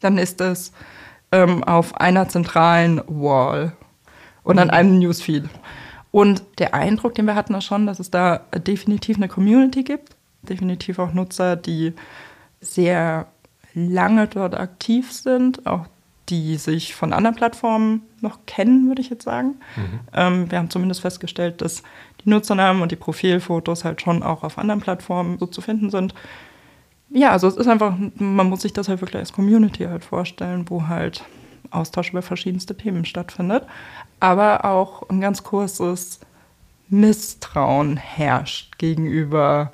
dann 0.00 0.18
ist 0.18 0.40
es 0.40 0.72
ähm, 1.30 1.62
auf 1.62 1.96
einer 1.96 2.28
zentralen 2.28 3.00
Wall 3.06 3.72
und 4.44 4.58
an 4.58 4.70
einem 4.70 4.98
Newsfeed. 4.98 5.44
Und 6.10 6.42
der 6.58 6.74
Eindruck, 6.74 7.14
den 7.14 7.26
wir 7.26 7.34
hatten, 7.34 7.54
ist 7.54 7.64
schon, 7.64 7.86
dass 7.86 7.98
es 7.98 8.10
da 8.10 8.38
definitiv 8.54 9.16
eine 9.16 9.28
Community 9.28 9.82
gibt. 9.82 10.16
Definitiv 10.42 10.98
auch 10.98 11.14
Nutzer, 11.14 11.56
die 11.56 11.94
sehr 12.60 13.26
lange 13.74 14.26
dort 14.26 14.54
aktiv 14.54 15.10
sind, 15.12 15.66
auch 15.66 15.86
die 16.28 16.56
sich 16.56 16.94
von 16.94 17.12
anderen 17.12 17.36
Plattformen 17.36 18.02
noch 18.20 18.40
kennen, 18.46 18.86
würde 18.88 19.02
ich 19.02 19.10
jetzt 19.10 19.24
sagen. 19.24 19.56
Ähm, 20.14 20.50
wir 20.50 20.58
haben 20.58 20.70
zumindest 20.70 21.00
festgestellt, 21.00 21.60
dass 21.60 21.82
die 22.24 22.30
Nutzernamen 22.30 22.82
und 22.82 22.92
die 22.92 22.96
Profilfotos 22.96 23.84
halt 23.84 24.00
schon 24.02 24.22
auch 24.22 24.42
auf 24.44 24.58
anderen 24.58 24.80
Plattformen 24.80 25.38
so 25.38 25.46
zu 25.46 25.60
finden 25.60 25.90
sind. 25.90 26.14
Ja, 27.10 27.30
also 27.30 27.48
es 27.48 27.56
ist 27.56 27.66
einfach, 27.66 27.94
man 28.16 28.48
muss 28.48 28.62
sich 28.62 28.72
das 28.72 28.88
halt 28.88 29.00
wirklich 29.00 29.18
als 29.18 29.32
Community 29.32 29.84
halt 29.84 30.04
vorstellen, 30.04 30.64
wo 30.68 30.86
halt 30.88 31.24
Austausch 31.72 32.10
über 32.10 32.22
verschiedenste 32.22 32.76
Themen 32.76 33.04
stattfindet, 33.04 33.64
aber 34.20 34.64
auch 34.64 35.08
ein 35.08 35.20
ganz 35.20 35.42
großes 35.42 36.20
Misstrauen 36.88 37.96
herrscht 37.96 38.78
gegenüber 38.78 39.72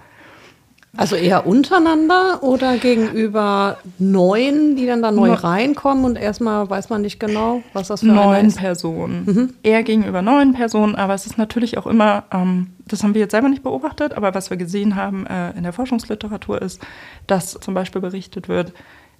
Also 0.97 1.17
eher 1.17 1.47
untereinander 1.47 2.43
oder 2.43 2.77
gegenüber 2.79 3.79
Neuen, 3.99 4.75
die 4.77 4.87
dann 4.87 5.03
da 5.03 5.11
neu 5.11 5.33
reinkommen 5.33 6.05
und 6.05 6.17
erstmal 6.17 6.69
weiß 6.71 6.89
man 6.91 7.03
nicht 7.03 7.21
genau, 7.21 7.63
was 7.73 7.89
das 7.89 8.01
für 8.01 8.37
ist? 8.47 8.57
Personen. 8.57 9.55
Eher 9.63 9.83
gegenüber 9.83 10.23
neuen 10.23 10.55
Personen, 10.55 10.95
aber 10.95 11.15
es 11.15 11.27
ist 11.27 11.39
natürlich 11.39 11.77
auch 11.77 11.87
immer, 11.87 12.25
ähm, 12.33 12.69
das 12.87 13.03
haben 13.03 13.15
wir 13.15 13.21
jetzt 13.21 13.33
selber 13.33 13.49
nicht 13.49 13.63
beobachtet, 13.63 14.15
aber 14.15 14.35
was 14.35 14.51
wir 14.51 14.57
gesehen 14.57 14.97
haben 14.97 15.27
äh, 15.27 15.51
in 15.57 15.65
der 15.65 15.73
Forschungsliteratur 15.73 16.63
ist, 16.63 16.81
dass 17.27 17.53
zum 17.53 17.75
Beispiel 17.75 18.01
berichtet 18.01 18.49
wird, 18.49 18.73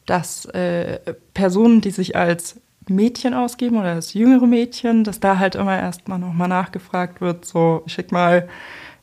dass 0.07 0.47
äh, 0.47 1.01
Personen, 1.35 1.81
die 1.81 1.91
sich 1.91 2.17
als 2.17 2.61
Mädchen 2.91 3.35
ausgeben 3.35 3.77
oder 3.79 3.93
als 3.95 4.15
jüngere 4.15 4.47
Mädchen, 4.47 5.05
dass 5.05 5.21
da 5.21 5.39
halt 5.39 5.55
immer 5.55 5.77
erstmal 5.79 6.19
nochmal 6.19 6.49
nachgefragt 6.49 7.21
wird, 7.21 7.45
so 7.45 7.83
schick 7.87 8.13
mal 8.13 8.49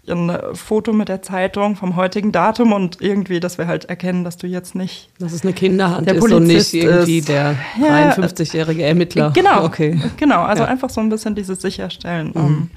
ein 0.07 0.31
Foto 0.53 0.93
mit 0.93 1.09
der 1.09 1.23
Zeitung 1.23 1.75
vom 1.75 1.95
heutigen 1.95 2.31
Datum 2.31 2.73
und 2.73 3.01
irgendwie, 3.01 3.39
dass 3.39 3.57
wir 3.57 3.65
halt 3.65 3.85
erkennen, 3.85 4.23
dass 4.23 4.37
du 4.37 4.45
jetzt 4.45 4.75
nicht 4.75 5.09
Dass 5.17 5.33
es 5.33 5.41
eine 5.41 5.53
Kinderhand 5.53 6.05
Der 6.07 6.15
ist 6.15 6.23
und 6.23 6.29
nicht 6.43 6.71
Polizist 6.71 6.73
irgendwie 6.75 7.17
ist- 7.19 7.29
der 7.29 7.55
Ja, 7.81 8.11
53-jährige 8.11 8.83
Ermittler. 8.83 9.31
Genau, 9.33 9.65
Okay. 9.65 9.99
genau. 10.17 10.43
Also 10.43 10.61
Ja. 10.63 10.69
einfach 10.69 10.91
so 10.91 11.01
ein 11.01 11.09
bisschen 11.09 11.33
dieses 11.33 11.59
Sicherstellen. 11.59 12.33
ähm, 12.35 12.45
Und 12.45 12.69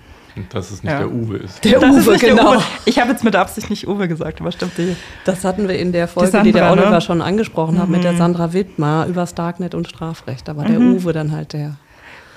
dass 0.51 0.71
es 0.71 0.83
nicht 0.83 0.93
Ja. 0.93 0.99
der 0.99 1.11
Uwe 1.13 1.37
ist. 1.39 1.65
Der 1.65 1.79
Das 1.81 1.97
ist 1.97 2.07
Uwe, 2.09 2.17
der 2.19 2.31
genau. 2.31 2.55
Uwe. 2.55 2.63
Ich 2.85 2.99
habe 2.99 3.11
jetzt 3.11 3.25
mit 3.25 3.35
Absicht 3.37 3.71
nicht 3.71 3.87
Uwe 3.89 4.09
gesagt, 4.09 4.41
aber 4.41 4.53
stimmt 4.53 4.77
die. 4.79 4.97
Das 5.25 5.45
hatten 5.45 5.69
wir 5.69 5.79
in 5.79 5.93
der 5.93 6.09
Folge, 6.09 6.29
die, 6.31 6.33
Sandra, 6.53 6.53
der 6.53 6.73
Oliver 6.73 6.91
ne? 6.91 7.01
schon 7.01 7.23
angesprochen 7.23 7.79
hat, 7.81 7.89
mit 7.89 8.05
der 8.05 8.17
Sandra 8.17 8.53
Wittmer 8.53 9.07
über 9.09 9.27
Starknet 9.27 9.75
und 9.75 9.89
Strafrecht. 9.89 10.47
Da 10.49 10.57
war 10.57 10.65
der 10.65 10.81
Uwe 10.81 11.13
dann 11.13 11.33
halt 11.33 11.53
der. 11.53 11.77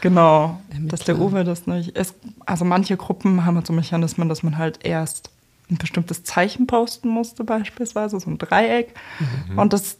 Genau, 0.01 0.59
Ermittler. 0.69 0.89
dass 0.97 1.05
der 1.05 1.19
Uwe 1.19 1.43
das 1.43 1.67
nicht 1.67 1.95
ist. 1.95 2.15
Also 2.45 2.65
manche 2.65 2.97
Gruppen 2.97 3.45
haben 3.45 3.55
halt 3.55 3.67
so 3.67 3.73
Mechanismen, 3.73 4.29
dass 4.29 4.41
man 4.41 4.57
halt 4.57 4.79
erst 4.83 5.29
ein 5.69 5.77
bestimmtes 5.77 6.23
Zeichen 6.23 6.67
posten 6.67 7.07
musste, 7.07 7.43
beispielsweise, 7.43 8.19
so 8.19 8.29
ein 8.29 8.37
Dreieck. 8.37 8.93
Und 9.55 9.73
das 9.73 9.97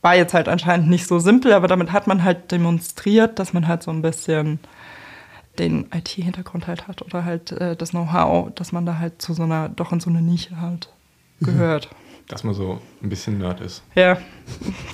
war 0.00 0.14
jetzt 0.16 0.34
halt 0.34 0.48
anscheinend 0.48 0.88
nicht 0.88 1.06
so 1.06 1.18
simpel, 1.18 1.52
aber 1.52 1.68
damit 1.68 1.92
hat 1.92 2.06
man 2.06 2.24
halt 2.24 2.50
demonstriert, 2.50 3.38
dass 3.38 3.52
man 3.52 3.68
halt 3.68 3.82
so 3.82 3.90
ein 3.90 4.02
bisschen 4.02 4.58
den 5.58 5.86
IT-Hintergrund 5.94 6.66
halt 6.66 6.88
hat 6.88 7.02
oder 7.02 7.24
halt 7.24 7.52
äh, 7.52 7.76
das 7.76 7.90
Know-how, 7.90 8.52
dass 8.54 8.72
man 8.72 8.86
da 8.86 8.98
halt 8.98 9.20
zu 9.20 9.34
so 9.34 9.42
einer, 9.42 9.68
doch 9.68 9.92
in 9.92 10.00
so 10.00 10.08
eine 10.10 10.22
Nische 10.22 10.60
halt 10.60 10.88
gehört. 11.40 11.90
Dass 12.28 12.44
man 12.44 12.54
so 12.54 12.80
ein 13.02 13.08
bisschen 13.08 13.38
Nerd 13.38 13.60
ist. 13.60 13.82
Ja, 13.94 14.16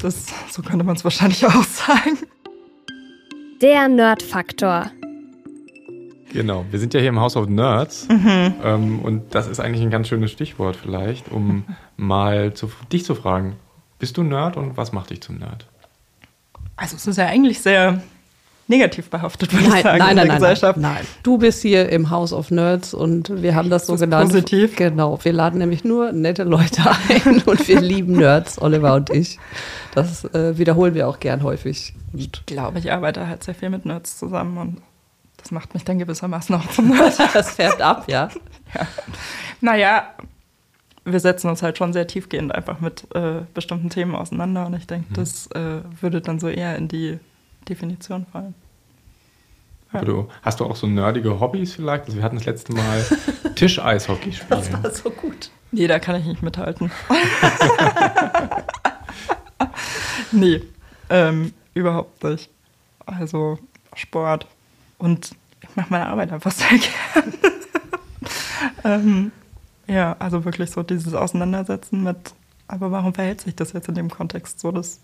das, 0.03 0.27
so 0.51 0.63
könnte 0.63 0.85
man 0.85 0.97
es 0.97 1.05
wahrscheinlich 1.05 1.45
auch 1.47 1.63
sagen. 1.65 2.19
Der 3.63 3.89
Nerd-Faktor. 3.89 4.91
Genau, 6.33 6.65
wir 6.71 6.79
sind 6.79 6.93
ja 6.95 7.01
hier 7.01 7.09
im 7.09 7.21
House 7.21 7.37
of 7.37 7.49
Nerds 7.49 8.07
Mhm. 8.09 8.55
ähm, 8.63 8.99
und 9.01 9.35
das 9.35 9.47
ist 9.47 9.61
eigentlich 9.61 9.83
ein 9.83 9.91
ganz 9.91 10.09
schönes 10.09 10.31
Stichwort 10.31 10.77
vielleicht, 10.77 11.31
um 11.31 11.65
mal 11.97 12.53
zu, 12.55 12.71
dich 12.93 13.05
zu 13.05 13.15
fragen. 13.15 13.57
Bist 13.99 14.17
du 14.17 14.23
Nerd 14.23 14.57
und 14.57 14.77
was 14.77 14.93
macht 14.93 15.11
dich 15.11 15.21
zum 15.23 15.39
Nerd? 15.39 15.67
Also 16.77 16.97
es 16.97 17.07
ist 17.07 17.17
ja 17.17 17.27
eigentlich 17.27 17.61
sehr 17.61 18.03
negativ 18.69 19.11
behaftet, 19.11 19.53
würde 19.53 19.65
ich 19.65 19.71
Nein, 19.71 19.83
sagen, 19.83 19.99
nein, 19.99 20.11
in 20.11 20.17
nein, 20.17 20.17
der 20.17 20.25
nein, 20.27 20.41
Gesellschaft. 20.41 20.79
nein, 20.79 20.95
nein. 20.95 21.07
Du 21.23 21.39
bist 21.39 21.63
hier 21.63 21.89
im 21.89 22.11
House 22.11 22.33
of 22.33 22.51
Nerds 22.51 22.95
und 22.95 23.43
wir 23.43 23.55
haben 23.55 23.71
das 23.71 23.87
so 23.87 23.95
Das 23.95 24.01
genannt. 24.03 24.31
positiv. 24.31 24.77
Genau, 24.77 25.19
wir 25.23 25.33
laden 25.33 25.59
nämlich 25.59 25.85
nur 25.85 26.13
nette 26.13 26.45
Leute 26.45 26.83
ein 27.09 27.43
und 27.47 27.67
wir 27.67 27.81
lieben 27.81 28.13
Nerds, 28.13 28.61
Oliver 28.61 28.95
und 28.95 29.11
ich. 29.11 29.39
Das 29.95 30.25
äh, 30.35 30.57
wiederholen 30.59 30.95
wir 30.95 31.09
auch 31.09 31.19
gern 31.19 31.43
häufig. 31.43 31.95
Und 32.13 32.21
Ich 32.21 32.47
glaube, 32.47 32.79
ich 32.79 32.93
arbeite 32.93 33.27
halt 33.27 33.43
sehr 33.43 33.55
viel 33.55 33.71
mit 33.71 33.85
Nerds 33.87 34.19
zusammen 34.19 34.59
und 34.59 34.83
das 35.39 35.51
macht 35.51 35.73
mich 35.75 35.85
dann 35.85 35.99
gewissermaßen 35.99 36.55
auch 36.55 36.67
zum 36.71 36.89
Nerd. 36.89 37.17
das 37.35 37.53
färbt 37.53 37.81
ab, 37.81 38.05
ja. 38.09 38.29
Naja, 39.61 40.03
wir 41.05 41.21
setzen 41.21 41.49
uns 41.49 41.63
halt 41.63 41.79
schon 41.79 41.93
sehr 41.93 42.07
tiefgehend 42.07 42.55
einfach 42.55 42.81
mit 42.81 43.07
äh, 43.15 43.41
bestimmten 43.55 43.89
Themen 43.89 44.15
auseinander 44.15 44.67
und 44.67 44.75
ich 44.75 44.87
denke, 44.87 45.07
das 45.15 45.47
äh, 45.53 45.81
würde 46.01 46.21
dann 46.21 46.39
so 46.39 46.49
eher 46.49 46.77
in 46.77 46.89
die 46.89 47.19
Definition 47.69 48.27
fallen. 48.31 48.55
Ja. 49.93 50.01
Aber 50.01 50.07
Du, 50.07 50.29
hast 50.43 50.61
du 50.61 50.65
auch 50.67 50.77
so 50.77 50.87
nerdige 50.87 51.41
Hobbys 51.41 51.75
vielleicht? 51.75 52.05
Also 52.07 52.17
wir 52.17 52.23
hatten 52.25 52.37
das 52.37 52.45
letzte 52.47 52.73
Mal 52.73 53.05
Tischeishockey 53.55 54.33
spielen. 54.33 54.83
war 54.83 54.91
so 54.91 55.11
gut. 55.11 55.51
Nee, 55.71 55.87
da 55.87 55.99
kann 55.99 56.17
ich 56.17 56.25
nicht 56.27 56.43
mithalten. 56.43 56.91
nee, 60.33 60.63
ähm, 61.11 61.53
überhaupt 61.75 62.23
nicht. 62.25 62.51
Also 63.07 63.59
Sport 63.95 64.47
und 64.99 65.33
ich 65.63 65.77
mache 65.77 65.89
meine 65.91 66.07
Arbeit 66.07 66.33
einfach 66.33 66.53
sehr 66.53 66.69
gern. 66.79 67.33
ähm, 68.85 69.33
ja, 69.87 70.17
also 70.19 70.45
wirklich 70.45 70.71
so 70.71 70.83
dieses 70.83 71.15
Auseinandersetzen 71.15 72.03
mit, 72.03 72.35
aber 72.67 72.91
warum 72.91 73.15
verhält 73.15 73.41
sich 73.41 73.55
das 73.57 73.73
jetzt 73.73 73.89
in 73.89 73.95
dem 73.95 74.11
Kontext 74.11 74.61
so? 74.61 74.71
Das 74.73 75.01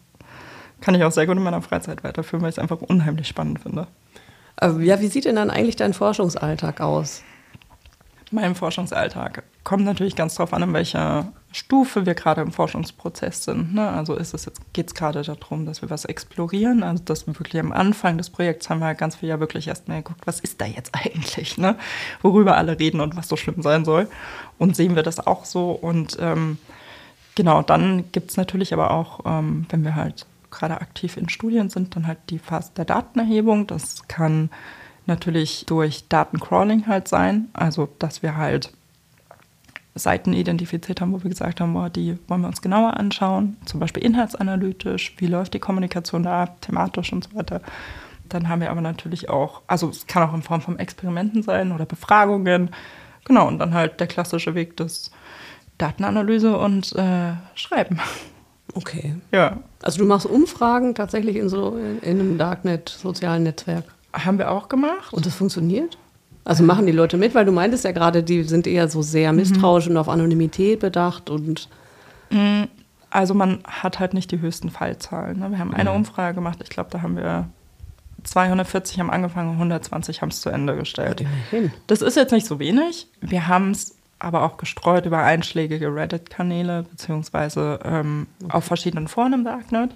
kann 0.80 0.94
ich 0.94 1.04
auch 1.04 1.12
sehr 1.12 1.26
gut 1.26 1.36
in 1.36 1.42
meiner 1.42 1.62
Freizeit 1.62 2.04
weiterführen, 2.04 2.42
weil 2.42 2.50
ich 2.50 2.56
es 2.56 2.58
einfach 2.58 2.80
unheimlich 2.80 3.28
spannend 3.28 3.60
finde. 3.60 3.86
Ja, 4.60 5.00
wie 5.00 5.08
sieht 5.08 5.24
denn 5.24 5.36
dann 5.36 5.50
eigentlich 5.50 5.76
dein 5.76 5.94
Forschungsalltag 5.94 6.80
aus? 6.80 7.22
meinem 8.34 8.54
Forschungsalltag. 8.54 9.44
Kommt 9.62 9.84
natürlich 9.84 10.16
ganz 10.16 10.34
drauf 10.34 10.52
an, 10.52 10.62
in 10.62 10.72
welcher 10.74 11.32
Stufe 11.52 12.04
wir 12.04 12.14
gerade 12.14 12.42
im 12.42 12.52
Forschungsprozess 12.52 13.44
sind. 13.44 13.74
Ne? 13.74 13.88
Also 13.88 14.14
ist 14.14 14.34
es 14.34 14.44
jetzt, 14.44 14.60
geht 14.74 14.88
es 14.88 14.94
gerade 14.94 15.22
darum, 15.22 15.64
dass 15.64 15.80
wir 15.80 15.88
was 15.88 16.04
explorieren. 16.04 16.82
Also 16.82 17.02
dass 17.04 17.26
wir 17.26 17.38
wirklich 17.38 17.60
am 17.60 17.72
Anfang 17.72 18.18
des 18.18 18.28
Projekts 18.28 18.68
haben 18.68 18.80
wir 18.80 18.86
halt 18.86 18.98
ganz 18.98 19.16
viel 19.16 19.28
ja 19.28 19.40
wirklich 19.40 19.68
erstmal 19.68 20.02
geguckt, 20.02 20.26
was 20.26 20.40
ist 20.40 20.60
da 20.60 20.66
jetzt 20.66 20.92
eigentlich, 20.94 21.56
ne? 21.56 21.76
worüber 22.20 22.56
alle 22.56 22.78
reden 22.78 23.00
und 23.00 23.16
was 23.16 23.28
so 23.28 23.36
schlimm 23.36 23.62
sein 23.62 23.84
soll. 23.84 24.08
Und 24.58 24.76
sehen 24.76 24.96
wir 24.96 25.02
das 25.02 25.24
auch 25.26 25.46
so. 25.46 25.70
Und 25.70 26.18
ähm, 26.20 26.58
genau, 27.34 27.62
dann 27.62 28.10
gibt 28.12 28.30
es 28.30 28.36
natürlich 28.36 28.74
aber 28.74 28.90
auch, 28.90 29.20
ähm, 29.24 29.66
wenn 29.70 29.84
wir 29.84 29.94
halt 29.94 30.26
gerade 30.54 30.80
aktiv 30.80 31.16
in 31.16 31.28
Studien 31.28 31.70
sind, 31.70 31.96
dann 31.96 32.06
halt 32.06 32.18
die 32.30 32.38
Phase 32.38 32.72
der 32.76 32.84
Datenerhebung. 32.84 33.66
Das 33.66 34.08
kann 34.08 34.50
natürlich 35.06 35.66
durch 35.66 36.08
Datencrawling 36.08 36.86
halt 36.86 37.08
sein. 37.08 37.48
Also, 37.52 37.88
dass 37.98 38.22
wir 38.22 38.36
halt 38.36 38.72
Seiten 39.94 40.32
identifiziert 40.32 41.00
haben, 41.00 41.12
wo 41.12 41.22
wir 41.22 41.30
gesagt 41.30 41.60
haben, 41.60 41.74
boah, 41.74 41.88
die 41.88 42.18
wollen 42.26 42.40
wir 42.40 42.48
uns 42.48 42.62
genauer 42.62 42.96
anschauen. 42.96 43.56
Zum 43.64 43.78
Beispiel 43.80 44.02
inhaltsanalytisch, 44.02 45.14
wie 45.18 45.26
läuft 45.26 45.54
die 45.54 45.60
Kommunikation 45.60 46.24
da, 46.24 46.46
thematisch 46.60 47.12
und 47.12 47.24
so 47.24 47.34
weiter. 47.36 47.60
Dann 48.28 48.48
haben 48.48 48.60
wir 48.60 48.70
aber 48.70 48.80
natürlich 48.80 49.28
auch, 49.28 49.62
also 49.66 49.88
es 49.88 50.06
kann 50.06 50.28
auch 50.28 50.34
in 50.34 50.42
Form 50.42 50.60
von 50.60 50.78
Experimenten 50.78 51.42
sein 51.42 51.70
oder 51.70 51.86
Befragungen. 51.86 52.70
Genau, 53.24 53.46
und 53.46 53.58
dann 53.58 53.74
halt 53.74 54.00
der 54.00 54.06
klassische 54.06 54.54
Weg 54.54 54.76
des 54.76 55.12
Datenanalyse 55.78 56.58
und 56.58 56.92
äh, 56.96 57.34
Schreiben. 57.54 58.00
Okay. 58.72 59.14
Ja, 59.32 59.58
Also 59.82 59.98
du 59.98 60.06
machst 60.06 60.26
Umfragen 60.26 60.94
tatsächlich 60.94 61.36
in 61.36 61.48
so 61.48 61.76
in, 61.76 62.00
in 62.00 62.20
einem 62.20 62.38
Darknet, 62.38 62.88
sozialen 62.88 63.42
Netzwerk. 63.42 63.84
haben 64.12 64.38
wir 64.38 64.50
auch 64.50 64.68
gemacht. 64.68 65.12
Und 65.12 65.26
das 65.26 65.34
funktioniert? 65.34 65.98
Also 66.44 66.62
machen 66.62 66.86
die 66.86 66.92
Leute 66.92 67.16
mit, 67.16 67.34
weil 67.34 67.44
du 67.44 67.52
meintest 67.52 67.84
ja 67.84 67.92
gerade, 67.92 68.22
die 68.22 68.42
sind 68.44 68.66
eher 68.66 68.88
so 68.88 69.00
sehr 69.02 69.32
misstrauisch 69.32 69.86
und 69.88 69.96
auf 69.96 70.08
Anonymität 70.08 70.80
bedacht 70.80 71.30
und 71.30 71.68
Also 73.10 73.32
man 73.34 73.60
hat 73.64 74.00
halt 74.00 74.12
nicht 74.12 74.30
die 74.32 74.40
höchsten 74.40 74.70
Fallzahlen. 74.70 75.38
Ne? 75.38 75.50
Wir 75.50 75.58
haben 75.58 75.72
eine 75.72 75.92
Umfrage 75.92 76.34
gemacht, 76.34 76.58
ich 76.62 76.68
glaube, 76.68 76.90
da 76.90 77.00
haben 77.02 77.16
wir 77.16 77.48
240 78.24 78.98
haben 78.98 79.10
angefangen, 79.10 79.52
120 79.52 80.20
haben 80.22 80.30
es 80.30 80.40
zu 80.40 80.50
Ende 80.50 80.76
gestellt. 80.76 81.24
Das 81.86 82.02
ist 82.02 82.16
jetzt 82.16 82.32
nicht 82.32 82.46
so 82.46 82.58
wenig. 82.58 83.06
Wir 83.20 83.46
haben 83.46 83.70
es 83.70 83.94
aber 84.18 84.42
auch 84.42 84.56
gestreut 84.56 85.06
über 85.06 85.18
einschlägige 85.18 85.94
Reddit-Kanäle, 85.94 86.84
beziehungsweise 86.84 87.80
ähm, 87.84 88.26
auf 88.48 88.64
verschiedenen 88.64 89.08
Foren 89.08 89.32
im 89.32 89.44
Darknet. 89.44 89.90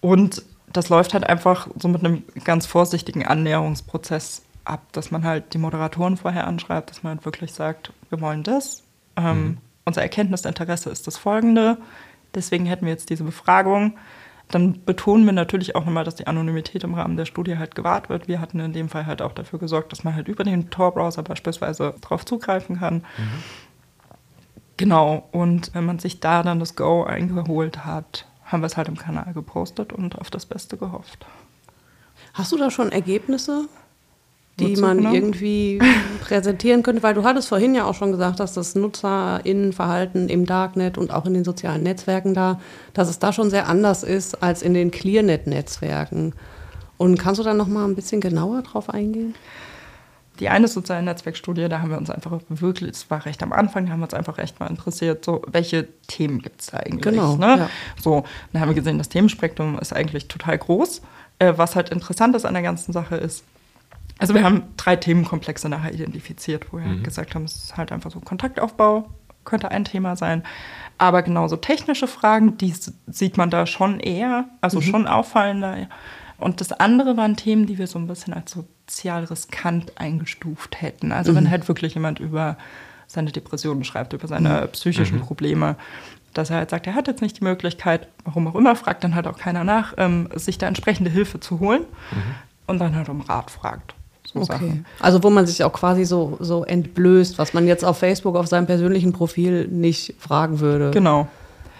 Und 0.00 0.42
das 0.72 0.88
läuft 0.88 1.14
halt 1.14 1.24
einfach 1.24 1.68
so 1.78 1.88
mit 1.88 2.04
einem 2.04 2.22
ganz 2.44 2.66
vorsichtigen 2.66 3.24
Annäherungsprozess 3.26 4.42
ab, 4.64 4.82
dass 4.92 5.10
man 5.10 5.24
halt 5.24 5.54
die 5.54 5.58
Moderatoren 5.58 6.16
vorher 6.16 6.46
anschreibt, 6.46 6.90
dass 6.90 7.02
man 7.02 7.16
halt 7.16 7.24
wirklich 7.24 7.52
sagt, 7.52 7.92
wir 8.10 8.20
wollen 8.20 8.42
das. 8.42 8.82
Ähm, 9.16 9.58
Unser 9.84 10.02
Erkenntnisinteresse 10.02 10.90
ist 10.90 11.06
das 11.06 11.16
folgende. 11.16 11.78
Deswegen 12.34 12.66
hätten 12.66 12.84
wir 12.84 12.92
jetzt 12.92 13.08
diese 13.08 13.24
Befragung. 13.24 13.96
Dann 14.48 14.84
betonen 14.84 15.24
wir 15.24 15.32
natürlich 15.32 15.74
auch 15.74 15.84
nochmal, 15.84 16.04
dass 16.04 16.14
die 16.14 16.28
Anonymität 16.28 16.84
im 16.84 16.94
Rahmen 16.94 17.16
der 17.16 17.24
Studie 17.24 17.58
halt 17.58 17.74
gewahrt 17.74 18.08
wird. 18.08 18.28
Wir 18.28 18.40
hatten 18.40 18.60
in 18.60 18.72
dem 18.72 18.88
Fall 18.88 19.06
halt 19.06 19.20
auch 19.20 19.32
dafür 19.32 19.58
gesorgt, 19.58 19.90
dass 19.90 20.04
man 20.04 20.14
halt 20.14 20.28
über 20.28 20.44
den 20.44 20.70
Tor-Browser 20.70 21.22
beispielsweise 21.24 21.94
drauf 22.00 22.24
zugreifen 22.24 22.78
kann. 22.78 23.04
Genau, 24.76 25.28
und 25.32 25.74
wenn 25.74 25.84
man 25.84 25.98
sich 25.98 26.20
da 26.20 26.42
dann 26.42 26.60
das 26.60 26.76
Go 26.76 27.02
eingeholt 27.02 27.84
hat, 27.84 28.26
haben 28.44 28.62
wir 28.62 28.66
es 28.66 28.76
halt 28.76 28.88
im 28.88 28.96
Kanal 28.96 29.32
gepostet 29.34 29.92
und 29.92 30.18
auf 30.18 30.30
das 30.30 30.46
Beste 30.46 30.76
gehofft. 30.76 31.26
Hast 32.34 32.52
du 32.52 32.56
da 32.56 32.70
schon 32.70 32.92
Ergebnisse, 32.92 33.68
die 34.58 34.72
Wozu 34.72 34.80
man 34.80 34.98
genau? 34.98 35.12
irgendwie 35.12 35.80
präsentieren 36.22 36.82
könnte? 36.82 37.02
Weil 37.02 37.14
du 37.14 37.24
hattest 37.24 37.48
vorhin 37.48 37.74
ja 37.74 37.84
auch 37.84 37.94
schon 37.94 38.12
gesagt, 38.12 38.40
dass 38.40 38.54
das 38.54 38.74
NutzerInnenverhalten 38.74 40.28
im 40.28 40.46
Darknet 40.46 40.98
und 40.98 41.12
auch 41.12 41.26
in 41.26 41.34
den 41.34 41.44
sozialen 41.44 41.82
Netzwerken 41.82 42.34
da, 42.34 42.60
dass 42.94 43.08
es 43.08 43.18
da 43.18 43.32
schon 43.32 43.50
sehr 43.50 43.68
anders 43.68 44.02
ist 44.02 44.42
als 44.42 44.62
in 44.62 44.74
den 44.74 44.90
Clearnet-Netzwerken. 44.90 46.34
Und 46.98 47.18
kannst 47.18 47.38
du 47.38 47.44
da 47.44 47.52
noch 47.52 47.66
mal 47.66 47.84
ein 47.84 47.94
bisschen 47.94 48.20
genauer 48.20 48.62
drauf 48.62 48.88
eingehen? 48.88 49.34
Die 50.40 50.48
eine 50.48 50.68
soziale 50.68 51.02
Netzwerkstudie, 51.02 51.68
da 51.68 51.80
haben 51.80 51.90
wir 51.90 51.96
uns 51.96 52.10
einfach 52.10 52.40
wirklich, 52.48 52.90
es 52.90 53.10
war 53.10 53.24
recht 53.24 53.42
am 53.42 53.52
Anfang, 53.52 53.86
da 53.86 53.92
haben 53.92 54.00
wir 54.00 54.04
uns 54.04 54.14
einfach 54.14 54.38
echt 54.38 54.60
mal 54.60 54.66
interessiert, 54.66 55.24
so 55.24 55.40
welche 55.46 55.88
Themen 56.08 56.40
gibt 56.40 56.60
es 56.60 56.66
da 56.68 56.78
eigentlich. 56.78 57.02
Genau, 57.02 57.36
Ne? 57.36 57.56
ja. 57.58 57.70
So, 58.02 58.24
dann 58.52 58.60
haben 58.60 58.68
wir 58.68 58.74
gesehen, 58.74 58.98
das 58.98 59.08
Themenspektrum 59.08 59.78
ist 59.78 59.94
eigentlich 59.94 60.28
total 60.28 60.58
groß. 60.58 61.00
Äh, 61.38 61.54
was 61.56 61.74
halt 61.74 61.88
interessant 61.90 62.34
ist 62.36 62.44
an 62.44 62.54
der 62.54 62.62
ganzen 62.62 62.92
Sache 62.92 63.16
ist, 63.16 63.44
also 64.18 64.34
wir 64.34 64.42
haben 64.42 64.62
drei 64.76 64.96
Themenkomplexe 64.96 65.68
nachher 65.68 65.92
identifiziert, 65.92 66.72
wo 66.72 66.78
wir 66.78 67.02
gesagt 67.02 67.34
haben, 67.34 67.44
es 67.44 67.56
ist 67.56 67.76
halt 67.76 67.92
einfach 67.92 68.10
so 68.10 68.20
Kontaktaufbau, 68.20 69.10
könnte 69.44 69.70
ein 69.70 69.84
Thema 69.84 70.16
sein. 70.16 70.42
Aber 70.98 71.22
genauso 71.22 71.56
technische 71.56 72.06
Fragen, 72.06 72.56
die 72.56 72.74
sieht 73.06 73.36
man 73.36 73.50
da 73.50 73.66
schon 73.66 74.00
eher, 74.00 74.46
also 74.60 74.80
schon 74.80 75.06
auffallender. 75.06 75.88
Und 76.38 76.60
das 76.60 76.72
andere 76.72 77.16
waren 77.16 77.36
Themen, 77.36 77.66
die 77.66 77.78
wir 77.78 77.86
so 77.86 77.98
ein 77.98 78.06
bisschen 78.06 78.32
als 78.32 78.52
sozial 78.52 79.24
riskant 79.24 79.98
eingestuft 79.98 80.80
hätten. 80.80 81.12
Also 81.12 81.34
wenn 81.34 81.50
halt 81.50 81.68
wirklich 81.68 81.94
jemand 81.94 82.18
über 82.20 82.56
seine 83.06 83.32
Depressionen 83.32 83.84
schreibt, 83.84 84.12
über 84.14 84.26
seine 84.28 84.66
psychischen 84.68 85.20
Probleme, 85.20 85.76
dass 86.32 86.50
er 86.50 86.56
halt 86.56 86.70
sagt, 86.70 86.86
er 86.86 86.94
hat 86.94 87.06
jetzt 87.06 87.22
nicht 87.22 87.40
die 87.40 87.44
Möglichkeit, 87.44 88.08
warum 88.24 88.46
auch 88.48 88.54
immer, 88.54 88.76
fragt 88.76 89.04
dann 89.04 89.14
halt 89.14 89.26
auch 89.26 89.38
keiner 89.38 89.64
nach, 89.64 89.94
ähm, 89.96 90.28
sich 90.34 90.58
da 90.58 90.66
entsprechende 90.66 91.10
Hilfe 91.10 91.40
zu 91.40 91.60
holen 91.60 91.84
und 92.66 92.78
dann 92.78 92.94
halt 92.94 93.08
um 93.08 93.20
Rat 93.20 93.50
fragt. 93.50 93.94
So 94.40 94.44
Sachen. 94.44 94.84
Also 95.00 95.22
wo 95.22 95.30
man 95.30 95.46
sich 95.46 95.62
auch 95.64 95.72
quasi 95.72 96.04
so, 96.04 96.36
so 96.40 96.64
entblößt, 96.64 97.38
was 97.38 97.54
man 97.54 97.66
jetzt 97.66 97.84
auf 97.84 97.98
Facebook 97.98 98.36
auf 98.36 98.46
seinem 98.46 98.66
persönlichen 98.66 99.12
Profil 99.12 99.68
nicht 99.68 100.14
fragen 100.18 100.60
würde, 100.60 100.90
Genau. 100.92 101.28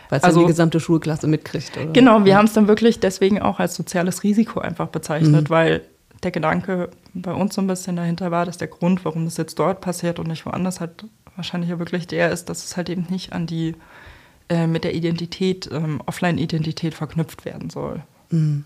weil 0.08 0.18
es 0.18 0.24
Also- 0.24 0.40
die 0.40 0.46
gesamte 0.46 0.80
Schulklasse 0.80 1.26
mitkriegt. 1.26 1.76
Oder? 1.76 1.92
Genau, 1.92 2.24
wir 2.24 2.36
haben 2.36 2.46
es 2.46 2.52
dann 2.52 2.68
wirklich 2.68 3.00
deswegen 3.00 3.40
auch 3.42 3.58
als 3.58 3.74
soziales 3.74 4.22
Risiko 4.22 4.60
einfach 4.60 4.88
bezeichnet, 4.88 5.50
weil 5.50 5.82
der 6.22 6.30
Gedanke 6.30 6.88
bei 7.14 7.32
uns 7.32 7.54
so 7.54 7.60
ein 7.60 7.66
bisschen 7.66 7.96
dahinter 7.96 8.30
war, 8.30 8.46
dass 8.46 8.56
der 8.56 8.68
Grund, 8.68 9.04
warum 9.04 9.24
das 9.26 9.36
jetzt 9.36 9.58
dort 9.58 9.80
passiert 9.80 10.18
und 10.18 10.28
nicht 10.28 10.46
woanders, 10.46 10.80
halt 10.80 11.04
wahrscheinlich 11.36 11.68
ja 11.70 11.78
wirklich 11.78 12.06
der 12.06 12.30
ist, 12.30 12.48
dass 12.48 12.64
es 12.64 12.76
halt 12.76 12.88
eben 12.88 13.06
nicht 13.10 13.32
an 13.32 13.46
die 13.46 13.74
äh, 14.48 14.66
mit 14.68 14.84
der 14.84 14.94
Identität, 14.94 15.68
ähm, 15.72 16.00
Offline-Identität 16.06 16.94
verknüpft 16.94 17.44
werden 17.44 17.68
soll. 17.68 18.00
Genau. 18.30 18.64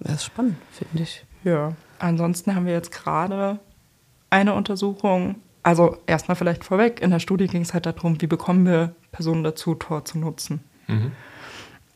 Das 0.00 0.14
ist 0.16 0.24
spannend, 0.24 0.56
finde 0.72 1.02
ich. 1.02 1.24
Ja. 1.42 1.72
Ansonsten 2.04 2.54
haben 2.54 2.66
wir 2.66 2.74
jetzt 2.74 2.92
gerade 2.92 3.58
eine 4.30 4.54
Untersuchung. 4.54 5.36
Also 5.62 5.96
erstmal 6.06 6.36
vielleicht 6.36 6.62
vorweg, 6.64 7.00
in 7.00 7.10
der 7.10 7.18
Studie 7.18 7.46
ging 7.46 7.62
es 7.62 7.72
halt 7.72 7.86
darum, 7.86 8.20
wie 8.20 8.26
bekommen 8.26 8.66
wir 8.66 8.94
Personen 9.12 9.42
dazu, 9.42 9.74
Tor 9.74 10.04
zu 10.04 10.18
nutzen. 10.18 10.60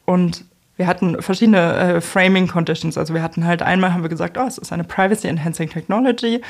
Und 0.07 0.45
wir 0.77 0.87
hatten 0.87 1.21
verschiedene 1.21 1.75
äh, 1.75 2.01
Framing 2.01 2.47
Conditions. 2.47 2.97
Also 2.97 3.13
wir 3.13 3.21
hatten 3.23 3.45
halt 3.45 3.61
einmal 3.63 3.93
haben 3.93 4.03
wir 4.03 4.09
gesagt, 4.09 4.39
oh, 4.39 4.47
es 4.47 4.57
ist 4.59 4.73
eine 4.73 4.85
Privacy 4.85 5.27
Enhancing 5.29 5.69
Technology. 5.69 6.41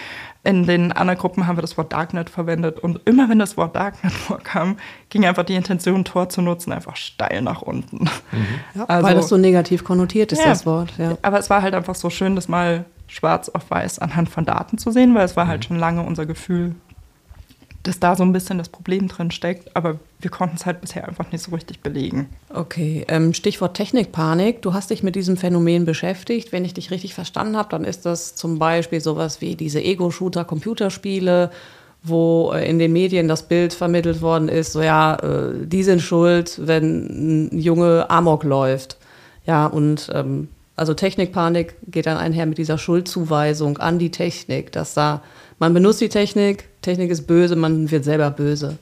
In 0.44 0.66
den 0.66 0.92
anderen 0.92 1.18
Gruppen 1.18 1.46
haben 1.46 1.56
wir 1.56 1.62
das 1.62 1.76
Wort 1.78 1.92
Darknet 1.92 2.28
verwendet. 2.30 2.78
Und 2.78 3.00
immer 3.06 3.28
wenn 3.28 3.38
das 3.40 3.56
Wort 3.56 3.74
Darknet 3.74 4.12
vorkam, 4.28 4.76
ging 5.08 5.24
einfach 5.24 5.44
die 5.44 5.54
Intention, 5.56 6.04
Tor 6.04 6.28
zu 6.28 6.42
nutzen, 6.42 6.72
einfach 6.72 6.94
steil 6.94 7.42
nach 7.42 7.62
unten. 7.62 8.04
Ja, 8.76 8.84
Also- 8.84 9.06
weil 9.08 9.14
das 9.16 9.28
so 9.28 9.36
negativ 9.38 9.82
konnotiert 9.82 10.30
ist, 10.30 10.40
Ja. 10.42 10.48
das 10.50 10.66
Wort. 10.66 10.92
Ja. 10.98 11.16
Aber 11.22 11.38
es 11.40 11.48
war 11.50 11.62
halt 11.62 11.74
einfach 11.74 11.94
so 11.96 12.10
schön, 12.10 12.36
das 12.36 12.46
mal 12.48 12.84
schwarz 13.08 13.48
auf 13.48 13.70
weiß 13.70 13.98
anhand 13.98 14.28
von 14.28 14.44
Daten 14.44 14.78
zu 14.78 14.92
sehen, 14.92 15.14
weil 15.14 15.24
es 15.24 15.36
war 15.36 15.48
halt 15.48 15.64
schon 15.64 15.78
lange 15.78 16.02
unser 16.02 16.26
Gefühl, 16.26 16.74
dass 17.82 18.00
da 18.00 18.16
so 18.16 18.22
ein 18.22 18.32
bisschen 18.32 18.58
das 18.58 18.68
Problem 18.68 19.08
drin 19.08 19.30
steckt, 19.30 19.74
aber 19.74 19.98
wir 20.20 20.30
konnten 20.30 20.56
es 20.56 20.66
halt 20.66 20.80
bisher 20.80 21.08
einfach 21.08 21.32
nicht 21.32 21.42
so 21.42 21.52
richtig 21.52 21.80
belegen. 21.80 22.28
Okay, 22.52 23.04
ähm, 23.08 23.32
Stichwort 23.32 23.76
Technikpanik. 23.76 24.62
Du 24.62 24.74
hast 24.74 24.90
dich 24.90 25.02
mit 25.02 25.16
diesem 25.16 25.36
Phänomen 25.36 25.84
beschäftigt. 25.84 26.52
Wenn 26.52 26.64
ich 26.64 26.74
dich 26.74 26.90
richtig 26.90 27.14
verstanden 27.14 27.56
habe, 27.56 27.70
dann 27.70 27.84
ist 27.84 28.04
das 28.04 28.34
zum 28.34 28.58
Beispiel 28.58 29.00
sowas 29.00 29.40
wie 29.40 29.56
diese 29.56 29.80
Ego-Shooter-Computerspiele, 29.80 31.50
wo 32.02 32.52
äh, 32.52 32.68
in 32.68 32.78
den 32.78 32.92
Medien 32.92 33.26
das 33.26 33.44
Bild 33.44 33.72
vermittelt 33.72 34.20
worden 34.20 34.48
ist, 34.48 34.72
so 34.72 34.82
ja, 34.82 35.16
äh, 35.16 35.66
die 35.66 35.82
sind 35.82 36.02
schuld, 36.02 36.60
wenn 36.62 37.48
ein 37.50 37.58
Junge 37.58 38.10
Amok 38.10 38.44
läuft. 38.44 38.98
Ja, 39.46 39.66
und 39.66 40.10
ähm, 40.12 40.48
also 40.78 40.94
Technikpanik 40.94 41.74
geht 41.86 42.06
dann 42.06 42.16
einher 42.16 42.46
mit 42.46 42.56
dieser 42.56 42.78
Schuldzuweisung 42.78 43.78
an 43.78 43.98
die 43.98 44.10
Technik, 44.10 44.70
dass 44.70 44.94
da, 44.94 45.22
man 45.58 45.74
benutzt 45.74 46.00
die 46.00 46.08
Technik, 46.08 46.68
Technik 46.82 47.10
ist 47.10 47.26
böse, 47.26 47.56
man 47.56 47.90
wird 47.90 48.04
selber 48.04 48.30
böse. 48.30 48.78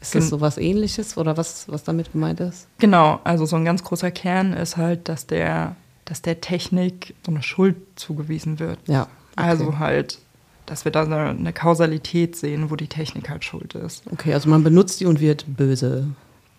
Ist 0.00 0.14
das 0.14 0.28
so 0.30 0.40
was 0.40 0.56
ähnliches 0.56 1.18
oder 1.18 1.36
was, 1.36 1.68
was 1.68 1.84
damit 1.84 2.12
gemeint 2.12 2.40
ist? 2.40 2.68
Genau, 2.78 3.20
also 3.24 3.44
so 3.44 3.56
ein 3.56 3.66
ganz 3.66 3.82
großer 3.84 4.10
Kern 4.10 4.54
ist 4.54 4.78
halt, 4.78 5.08
dass 5.08 5.26
der, 5.26 5.76
dass 6.06 6.22
der 6.22 6.40
Technik 6.40 7.14
so 7.26 7.32
eine 7.32 7.42
Schuld 7.42 7.76
zugewiesen 7.96 8.58
wird. 8.60 8.78
Ja. 8.86 9.08
Also 9.36 9.78
halt, 9.78 10.18
dass 10.64 10.84
wir 10.84 10.92
da 10.92 11.04
so 11.04 11.12
eine 11.12 11.52
Kausalität 11.52 12.36
sehen, 12.36 12.70
wo 12.70 12.76
die 12.76 12.86
Technik 12.86 13.28
halt 13.28 13.44
schuld 13.44 13.74
ist, 13.74 14.04
Okay, 14.10 14.32
also 14.32 14.48
man 14.48 14.62
benutzt 14.62 15.00
die 15.00 15.06
und 15.06 15.20
wird 15.20 15.44
böse. 15.48 16.06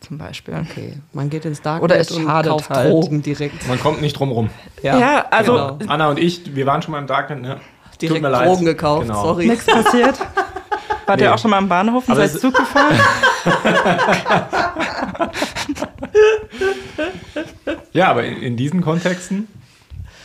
Zum 0.02 0.18
Beispiel. 0.18 0.54
Okay, 0.56 0.94
man 1.14 1.30
geht 1.30 1.46
ins 1.46 1.62
Darknet 1.62 1.84
Oder 1.84 2.00
es 2.00 2.12
und 2.12 2.24
schadet 2.26 2.52
kauft 2.52 2.70
halt. 2.70 2.92
Drogen 2.92 3.22
direkt. 3.22 3.68
Man 3.68 3.80
kommt 3.80 4.02
nicht 4.02 4.14
drum 4.20 4.32
rum. 4.32 4.50
Ja, 4.84 5.26
also 5.32 5.54
genau. 5.54 5.78
Anna 5.88 6.10
und 6.10 6.20
ich, 6.20 6.56
wir 6.56 6.66
waren 6.66 6.82
schon 6.82 6.92
mal 6.92 7.00
im 7.00 7.08
Darknet, 7.08 7.42
ne? 7.42 7.56
Tut 7.92 8.02
direkt 8.02 8.22
mir 8.24 8.30
leid. 8.30 8.48
Drogen 8.48 8.66
gekauft, 8.66 9.08
Genau. 9.08 9.24
sorry. 9.24 9.48
nichts 9.48 9.66
passiert. 9.66 10.20
Wart 11.06 11.20
Nee. 11.20 11.26
ihr 11.26 11.34
auch 11.34 11.38
schon 11.40 11.52
mal 11.52 11.58
am 11.58 11.68
Bahnhof 11.70 12.08
und 12.08 12.14
Aber 12.14 12.28
seid 12.28 12.42
Zug 12.42 12.54
gefahren? 12.56 13.00
Ja, 17.94 18.10
aber 18.10 18.24
in, 18.24 18.38
in 18.42 18.58
diesen 18.58 18.82
Kontexten, 18.82 19.48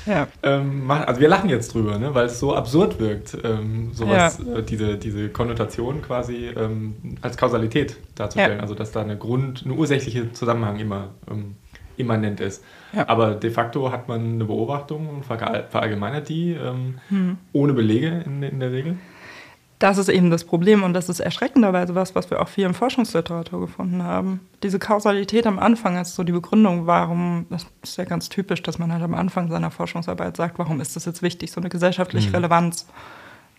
ja. 0.07 0.27
ähm, 0.43 0.91
also 0.91 1.21
wir 1.21 1.29
lachen 1.29 1.51
jetzt 1.51 1.75
drüber, 1.75 1.99
ne? 1.99 2.15
weil 2.15 2.27
es 2.27 2.39
so 2.41 2.55
absurd 2.55 2.99
wirkt, 2.99 3.37
ähm, 3.45 3.91
sowas, 3.93 4.41
äh, 4.41 4.63
diese, 4.63 4.97
diese 4.97 5.29
Konnotation 5.29 6.03
quasi 6.03 6.47
ähm, 6.57 6.95
als 7.23 7.37
Kausalität 7.37 7.97
darzustellen. 8.15 8.57
Ja. 8.59 8.63
Also 8.63 8.75
dass 8.75 8.93
da 8.93 9.03
eine 9.03 9.17
Grund, 9.19 9.63
eine 9.65 9.75
ursächliche 9.75 10.33
Zusammenhang 10.33 10.79
immer 10.79 11.11
ähm, 11.31 11.57
immanent 11.99 12.41
ist. 12.41 12.63
Ja. 12.93 13.09
Aber 13.09 13.35
de 13.35 13.51
facto 13.51 13.91
hat 13.91 14.07
man 14.09 14.21
eine 14.35 14.45
Beobachtung 14.45 15.09
und 15.09 15.25
verall- 15.25 15.65
verallgemeinert 15.71 16.29
die 16.29 16.53
ähm, 16.53 16.99
Hm. 17.09 17.39
ohne 17.53 17.73
Belege 17.73 18.23
in, 18.27 18.43
in 18.43 18.61
der 18.61 18.71
Regel. 18.73 18.97
Das 19.79 19.99
ist 19.99 20.09
eben 20.09 20.31
das 20.31 20.45
Problem 20.45 20.83
und 20.85 20.95
das 20.95 21.11
ist 21.11 21.21
erschreckenderweise 21.21 21.95
was, 21.95 22.15
was 22.15 22.31
wir 22.31 22.41
auch 22.41 22.49
viel 22.49 22.65
in 22.65 22.73
Forschungsliteratur 22.73 23.61
gefunden 23.61 24.03
haben. 24.03 24.41
Diese 24.63 24.79
Kausalität 24.79 25.47
am 25.47 25.59
Anfang 25.59 25.99
als 25.99 26.15
so 26.15 26.25
die 26.25 26.33
Begründung, 26.33 26.87
warum, 26.87 27.45
das 27.51 27.67
ist 27.83 27.99
ja 27.99 28.05
ganz 28.05 28.31
typisch, 28.31 28.63
dass 28.63 28.79
man 28.79 28.91
halt 28.91 29.03
am 29.03 29.13
Anfang 29.15 29.51
seiner 29.51 29.71
Forschungsarbeit 29.71 30.37
sagt, 30.37 30.59
warum 30.59 30.81
ist 30.81 30.97
das 30.97 31.05
jetzt 31.05 31.23
wichtig, 31.23 31.53
so 31.53 31.61
eine 31.61 31.69
gesellschaftliche 31.69 32.33
Relevanz. 32.33 32.87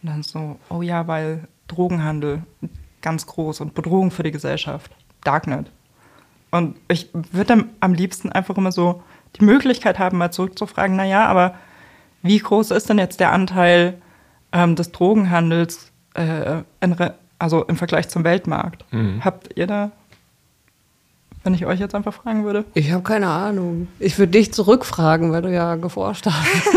Und 0.01 0.09
dann 0.09 0.23
so, 0.23 0.57
oh 0.69 0.81
ja, 0.81 1.07
weil 1.07 1.47
Drogenhandel 1.67 2.41
ganz 3.01 3.27
groß 3.27 3.61
und 3.61 3.75
Bedrohung 3.75 4.09
für 4.09 4.23
die 4.23 4.31
Gesellschaft, 4.31 4.91
Darknet. 5.23 5.71
Und 6.49 6.77
ich 6.87 7.09
würde 7.13 7.45
dann 7.45 7.69
am 7.79 7.93
liebsten 7.93 8.31
einfach 8.31 8.57
immer 8.57 8.71
so 8.71 9.03
die 9.35 9.45
Möglichkeit 9.45 9.99
haben, 9.99 10.17
mal 10.17 10.31
zurückzufragen, 10.31 10.95
naja, 10.95 11.25
aber 11.25 11.55
wie 12.23 12.39
groß 12.39 12.71
ist 12.71 12.89
denn 12.89 12.97
jetzt 12.97 13.19
der 13.19 13.31
Anteil 13.31 14.01
ähm, 14.51 14.75
des 14.75 14.91
Drogenhandels 14.91 15.91
äh, 16.17 16.63
in 16.81 16.93
Re 16.93 17.13
also 17.39 17.63
im 17.65 17.75
Vergleich 17.75 18.09
zum 18.09 18.23
Weltmarkt? 18.23 18.83
Mhm. 18.91 19.23
Habt 19.23 19.55
ihr 19.55 19.67
da, 19.67 19.91
wenn 21.43 21.53
ich 21.53 21.65
euch 21.67 21.79
jetzt 21.79 21.93
einfach 21.93 22.13
fragen 22.13 22.43
würde? 22.45 22.65
Ich 22.73 22.91
habe 22.91 23.03
keine 23.03 23.27
Ahnung. 23.27 23.87
Ich 23.99 24.17
würde 24.17 24.31
dich 24.31 24.51
zurückfragen, 24.51 25.31
weil 25.31 25.43
du 25.43 25.53
ja 25.53 25.75
geforscht 25.75 26.25
hast. 26.25 26.67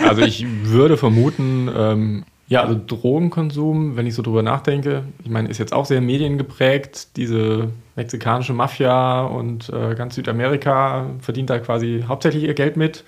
Also 0.00 0.22
ich 0.22 0.46
würde 0.64 0.96
vermuten, 0.96 1.70
ähm, 1.76 2.24
ja, 2.48 2.62
also 2.62 2.80
Drogenkonsum, 2.84 3.96
wenn 3.96 4.06
ich 4.06 4.14
so 4.14 4.22
drüber 4.22 4.42
nachdenke, 4.42 5.04
ich 5.22 5.30
meine, 5.30 5.48
ist 5.48 5.58
jetzt 5.58 5.74
auch 5.74 5.84
sehr 5.84 6.00
mediengeprägt, 6.00 7.16
diese 7.16 7.68
mexikanische 7.96 8.54
Mafia 8.54 9.22
und 9.22 9.68
äh, 9.68 9.94
ganz 9.94 10.14
Südamerika 10.14 11.06
verdient 11.20 11.50
da 11.50 11.58
quasi 11.58 12.04
hauptsächlich 12.08 12.44
ihr 12.44 12.54
Geld 12.54 12.76
mit. 12.78 13.04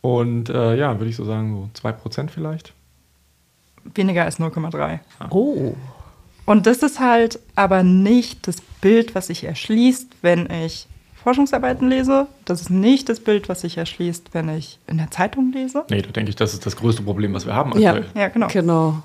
Und 0.00 0.50
äh, 0.50 0.76
ja, 0.76 0.98
würde 0.98 1.08
ich 1.08 1.16
so 1.16 1.24
sagen, 1.24 1.70
so 1.74 1.88
2% 1.88 2.28
vielleicht. 2.28 2.74
Weniger 3.94 4.24
als 4.24 4.38
0,3. 4.40 5.00
Oh. 5.30 5.74
Und 6.46 6.66
das 6.66 6.78
ist 6.82 7.00
halt 7.00 7.38
aber 7.56 7.82
nicht 7.82 8.46
das 8.46 8.56
Bild, 8.80 9.14
was 9.14 9.28
sich 9.28 9.44
erschließt, 9.44 10.08
wenn 10.22 10.50
ich 10.50 10.86
Forschungsarbeiten 11.22 11.88
lese. 11.88 12.26
Das 12.44 12.60
ist 12.60 12.70
nicht 12.70 13.08
das 13.08 13.20
Bild, 13.20 13.48
was 13.48 13.62
sich 13.62 13.78
erschließt, 13.78 14.34
wenn 14.34 14.50
ich 14.50 14.78
in 14.86 14.98
der 14.98 15.10
Zeitung 15.10 15.52
lese. 15.52 15.84
Nee, 15.90 16.02
da 16.02 16.10
denke 16.10 16.28
ich, 16.30 16.36
das 16.36 16.52
ist 16.52 16.66
das 16.66 16.76
größte 16.76 17.02
Problem, 17.02 17.32
was 17.32 17.46
wir 17.46 17.54
haben 17.54 17.78
Ja. 17.78 17.98
Ja, 18.14 18.28
genau. 18.28 18.48
Genau. 18.48 19.02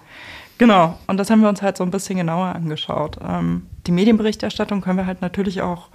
Genau, 0.57 0.99
und 1.07 1.15
das 1.15 1.29
haben 1.29 1.39
wir 1.41 1.47
uns 1.47 1.61
halt 1.61 1.77
so 1.77 1.85
ein 1.85 1.91
bisschen 1.91 2.17
genauer 2.17 2.47
angeschaut. 2.53 3.17
Ähm, 3.25 3.67
die 3.87 3.93
Medienberichterstattung 3.93 4.81
können 4.81 4.97
wir 4.97 5.05
halt 5.05 5.21
natürlich 5.21 5.61
auch 5.61 5.87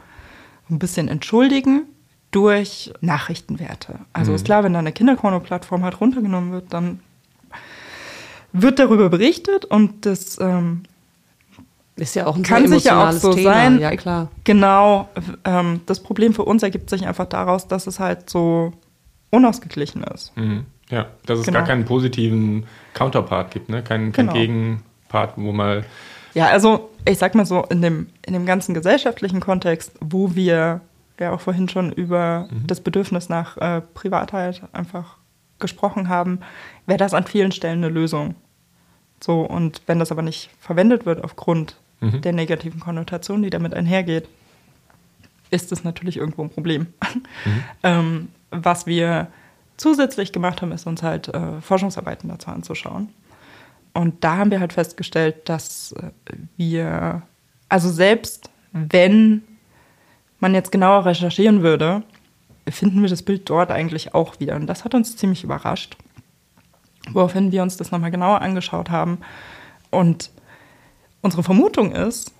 ein 0.71 0.79
bisschen 0.79 1.09
entschuldigen 1.09 1.83
durch 2.31 2.91
Nachrichtenwerte. 3.03 3.99
Also 4.15 4.31
Mhm. 4.31 4.37
ist 4.37 4.47
klar, 4.47 4.65
wenn 4.65 4.73
da 4.73 4.79
eine 4.79 4.93
Kinderporno-Plattform 4.93 5.85
halt 5.85 6.01
runtergenommen 6.01 6.53
wird, 6.53 6.73
dann 6.73 7.01
wird 8.55 8.79
darüber 8.79 9.11
berichtet 9.11 9.65
und 9.67 10.07
das 10.07 10.39
ähm, 10.41 10.85
Ist 11.97 12.15
ja 12.17 12.27
auch 12.27 12.37
ein 12.37 12.43
Kann 12.43 12.67
sehr 12.67 12.79
sicher 12.79 12.97
auch 12.97 13.03
emotionales 13.11 13.23
so 13.23 13.35
Thema. 13.35 13.53
sein. 13.55 13.79
Ja, 13.81 13.95
klar. 13.97 14.29
genau, 14.45 15.09
ähm, 15.45 15.81
das 15.87 16.03
Problem 16.03 16.33
für 16.33 16.45
uns 16.45 16.63
ergibt 16.63 16.89
sich 16.89 17.07
einfach 17.07 17.27
daraus, 17.27 17.69
dass 17.69 17.87
es 17.87 18.01
halt 18.01 18.31
so 18.31 18.73
unausgeglichen 19.31 20.03
ist. 20.05 20.37
Mhm. 20.37 20.65
Ja, 20.91 21.07
dass 21.27 21.41
es 21.41 21.47
Genau. 21.47 21.59
gar 21.59 21.67
keinen 21.67 21.85
positiven 21.85 22.67
Counterpart 22.95 23.51
gibt, 23.51 23.69
ne? 23.69 23.83
kein, 23.83 24.13
kein 24.13 24.27
Genau. 24.27 24.33
Gegenpart, 24.39 25.33
wo 25.37 25.53
mal 25.53 25.85
Ja, 26.35 26.47
also 26.49 26.91
ich 27.09 27.19
sag 27.19 27.35
mal 27.35 27.47
so, 27.47 27.63
in 27.65 27.81
dem, 27.83 28.07
in 28.27 28.33
dem 28.35 28.47
ganzen 28.47 28.75
gesellschaftlichen 28.75 29.41
Kontext, 29.41 29.93
wo 30.01 30.35
wir 30.35 30.81
ja 31.21 31.33
auch 31.33 31.41
vorhin 31.41 31.69
schon 31.69 31.93
über 31.93 32.49
das 32.67 32.81
Bedürfnis 32.81 33.29
nach 33.29 33.57
äh, 33.57 33.81
Privatheit 33.95 34.63
einfach 34.73 35.17
gesprochen 35.61 36.09
haben, 36.09 36.41
wäre 36.87 36.99
das 36.99 37.15
an 37.15 37.25
vielen 37.25 37.53
Stellen 37.53 37.85
eine 37.85 37.89
Lösung. 37.93 38.35
So, 39.21 39.41
und 39.41 39.83
wenn 39.87 39.99
das 39.99 40.13
aber 40.13 40.23
nicht 40.23 40.51
verwendet 40.61 41.07
wird 41.07 41.25
aufgrund 41.25 41.77
Mhm. 42.05 42.21
der 42.21 42.33
negativen 42.33 42.81
Konnotation, 42.81 43.43
die 43.43 43.51
damit 43.51 43.75
einhergeht, 43.75 44.29
ist 45.51 45.73
es 45.73 45.85
natürlich 45.85 46.17
irgendwo 46.17 46.43
ein 46.43 46.51
Problem. 46.51 46.87
ähm, 47.83 48.29
was 48.51 48.87
wir 48.87 49.29
zusätzlich 49.77 50.33
gemacht 50.33 50.63
haben, 50.63 50.73
ist 50.73 50.87
uns 50.87 51.03
halt 51.03 51.29
äh, 51.29 51.61
Forschungsarbeiten 51.61 52.29
dazu 52.29 52.51
anzuschauen. 52.51 53.09
Und 53.93 54.25
da 54.25 54.37
haben 54.37 54.51
wir 54.51 54.61
halt 54.61 54.73
festgestellt, 54.73 55.49
dass 55.49 55.93
äh, 55.93 56.11
wir, 56.57 57.23
also 57.69 57.91
selbst 57.91 58.51
wenn 58.73 59.43
man 60.41 60.55
jetzt 60.55 60.73
genauer 60.73 61.07
recherchieren 61.07 61.63
würde, 61.63 62.03
finden 62.69 63.03
wir 63.03 63.09
das 63.09 63.23
Bild 63.23 63.49
dort 63.49 63.71
eigentlich 63.71 64.15
auch 64.15 64.41
wieder. 64.41 64.57
Und 64.57 64.67
das 64.67 64.85
hat 64.85 64.95
uns 64.95 65.17
ziemlich 65.17 65.45
überrascht. 65.45 65.97
Woraufhin 67.13 67.53
wir 67.53 67.63
uns 67.63 67.77
das 67.77 67.91
nochmal 67.91 68.11
genauer 68.11 68.41
angeschaut 68.41 68.91
haben. 68.91 69.19
Und 69.91 70.31
unsere 71.23 71.43
Vermutung 71.43 71.93
ist, 71.93 72.33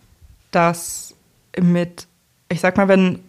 dass 0.51 1.15
mit, 1.61 2.07
ich 2.49 2.61
sag 2.61 2.77
mal, 2.77 2.89
wenn, 2.89 3.21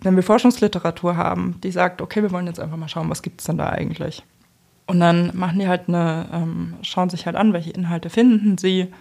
wenn 0.00 0.16
wir 0.16 0.22
Forschungsliteratur 0.22 1.16
haben, 1.16 1.60
die 1.62 1.70
sagt, 1.70 2.02
okay, 2.02 2.22
wir 2.22 2.32
wollen 2.32 2.46
jetzt 2.46 2.60
einfach 2.60 2.76
mal 2.76 2.88
schauen, 2.88 3.10
was 3.10 3.22
gibt 3.22 3.40
es 3.40 3.46
denn 3.46 3.58
da 3.58 3.70
eigentlich? 3.70 4.22
Und 4.86 5.00
dann 5.00 5.30
machen 5.34 5.58
die 5.58 5.68
halt 5.68 5.88
eine, 5.88 6.26
ähm, 6.32 6.74
schauen 6.82 7.08
sich 7.08 7.26
halt 7.26 7.36
an, 7.36 7.52
welche 7.52 7.70
Inhalte 7.70 8.10
finden 8.10 8.58
sie. 8.58 8.92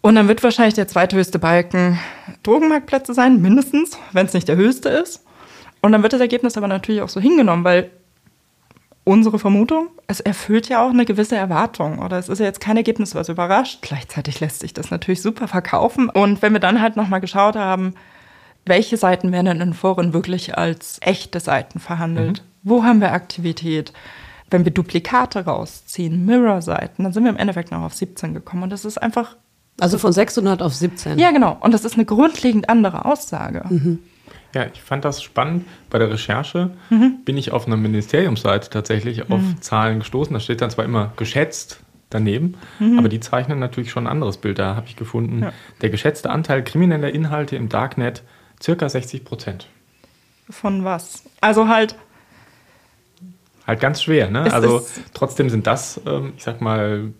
Und 0.00 0.16
dann 0.16 0.28
wird 0.28 0.42
wahrscheinlich 0.42 0.74
der 0.74 0.88
zweithöchste 0.88 1.38
Balken 1.38 1.98
Drogenmarktplätze 2.42 3.14
sein, 3.14 3.40
mindestens, 3.40 3.98
wenn 4.12 4.26
es 4.26 4.34
nicht 4.34 4.48
der 4.48 4.56
höchste 4.56 4.90
ist. 4.90 5.24
Und 5.80 5.92
dann 5.92 6.02
wird 6.02 6.12
das 6.12 6.20
Ergebnis 6.20 6.56
aber 6.56 6.68
natürlich 6.68 7.02
auch 7.02 7.08
so 7.08 7.20
hingenommen, 7.20 7.64
weil 7.64 7.90
unsere 9.04 9.38
Vermutung, 9.38 9.88
es 10.06 10.20
erfüllt 10.20 10.68
ja 10.68 10.84
auch 10.84 10.90
eine 10.90 11.04
gewisse 11.04 11.36
Erwartung. 11.36 11.98
Oder 11.98 12.18
es 12.18 12.28
ist 12.28 12.38
ja 12.38 12.46
jetzt 12.46 12.60
kein 12.60 12.76
Ergebnis, 12.76 13.14
was 13.14 13.28
überrascht. 13.28 13.78
Gleichzeitig 13.82 14.40
lässt 14.40 14.60
sich 14.60 14.72
das 14.72 14.90
natürlich 14.90 15.22
super 15.22 15.46
verkaufen. 15.46 16.08
Und 16.08 16.42
wenn 16.42 16.52
wir 16.52 16.60
dann 16.60 16.80
halt 16.80 16.96
nochmal 16.96 17.20
geschaut 17.20 17.56
haben, 17.56 17.94
welche 18.66 18.96
Seiten 18.96 19.30
werden 19.30 19.46
denn 19.46 19.60
in 19.60 19.74
Foren 19.74 20.14
wirklich 20.14 20.56
als 20.56 20.98
echte 21.02 21.38
Seiten 21.38 21.80
verhandelt? 21.80 22.42
Wo 22.62 22.82
haben 22.82 23.00
wir 23.00 23.12
Aktivität? 23.12 23.92
Wenn 24.50 24.64
wir 24.64 24.72
Duplikate 24.72 25.44
rausziehen, 25.44 26.24
Mirror-Seiten, 26.24 27.02
dann 27.02 27.12
sind 27.12 27.24
wir 27.24 27.30
im 27.30 27.36
Endeffekt 27.36 27.72
noch 27.72 27.82
auf 27.82 27.94
17 27.94 28.32
gekommen. 28.32 28.62
Und 28.62 28.70
das 28.70 28.86
ist 28.86 28.96
einfach, 28.96 29.36
Also 29.80 29.98
von 29.98 30.12
600 30.12 30.62
auf 30.62 30.74
17. 30.74 31.18
ja 31.18 31.30
genau, 31.30 31.58
und 31.60 31.74
das 31.74 31.84
ist 31.84 31.94
eine 31.94 32.04
grundlegend 32.06 32.70
andere 32.70 33.04
Aussage. 33.04 33.64
Ja, 34.54 34.66
ich 34.72 34.80
fand 34.80 35.04
das 35.04 35.22
spannend. 35.22 35.66
Bei 35.90 35.98
der 35.98 36.10
Recherche 36.10 36.70
bin 37.24 37.36
ich 37.36 37.50
auf 37.52 37.66
einer 37.66 37.76
Ministeriumsseite 37.76 38.70
tatsächlich 38.70 39.30
auf 39.30 39.40
Zahlen 39.60 39.98
gestoßen. 39.98 40.32
Da 40.32 40.40
steht 40.40 40.60
dann 40.62 40.70
zwar 40.70 40.84
immer 40.84 41.12
geschätzt 41.16 41.80
daneben, 42.10 42.54
aber 42.98 43.08
die 43.08 43.18
zeichnen 43.20 43.58
natürlich 43.58 43.90
schon 43.90 44.04
ein 44.06 44.10
anderes 44.12 44.36
Bild. 44.36 44.58
Da 44.60 44.76
habe 44.76 44.86
ich 44.86 44.94
gefunden, 44.96 45.42
Ja. 45.42 45.52
der 45.82 45.90
geschätzte 45.90 46.30
Anteil 46.30 46.62
krimineller 46.62 47.12
Inhalte 47.12 47.56
im 47.56 47.68
Darknet 47.68 48.22
circa 48.62 48.88
60 48.88 49.24
Prozent. 49.24 49.66
Von 50.48 50.84
was? 50.84 51.24
Also 51.40 51.68
halt, 51.68 51.96
Halt 53.66 53.80
ganz 53.80 54.02
schwer, 54.02 54.30
ne? 54.30 54.52
Also 54.52 54.86
trotzdem 55.14 55.48
sind 55.48 55.66
das, 55.66 55.98
ähm, 56.06 56.34
ich 56.36 56.44
sag 56.44 56.60
mal, 56.60 57.12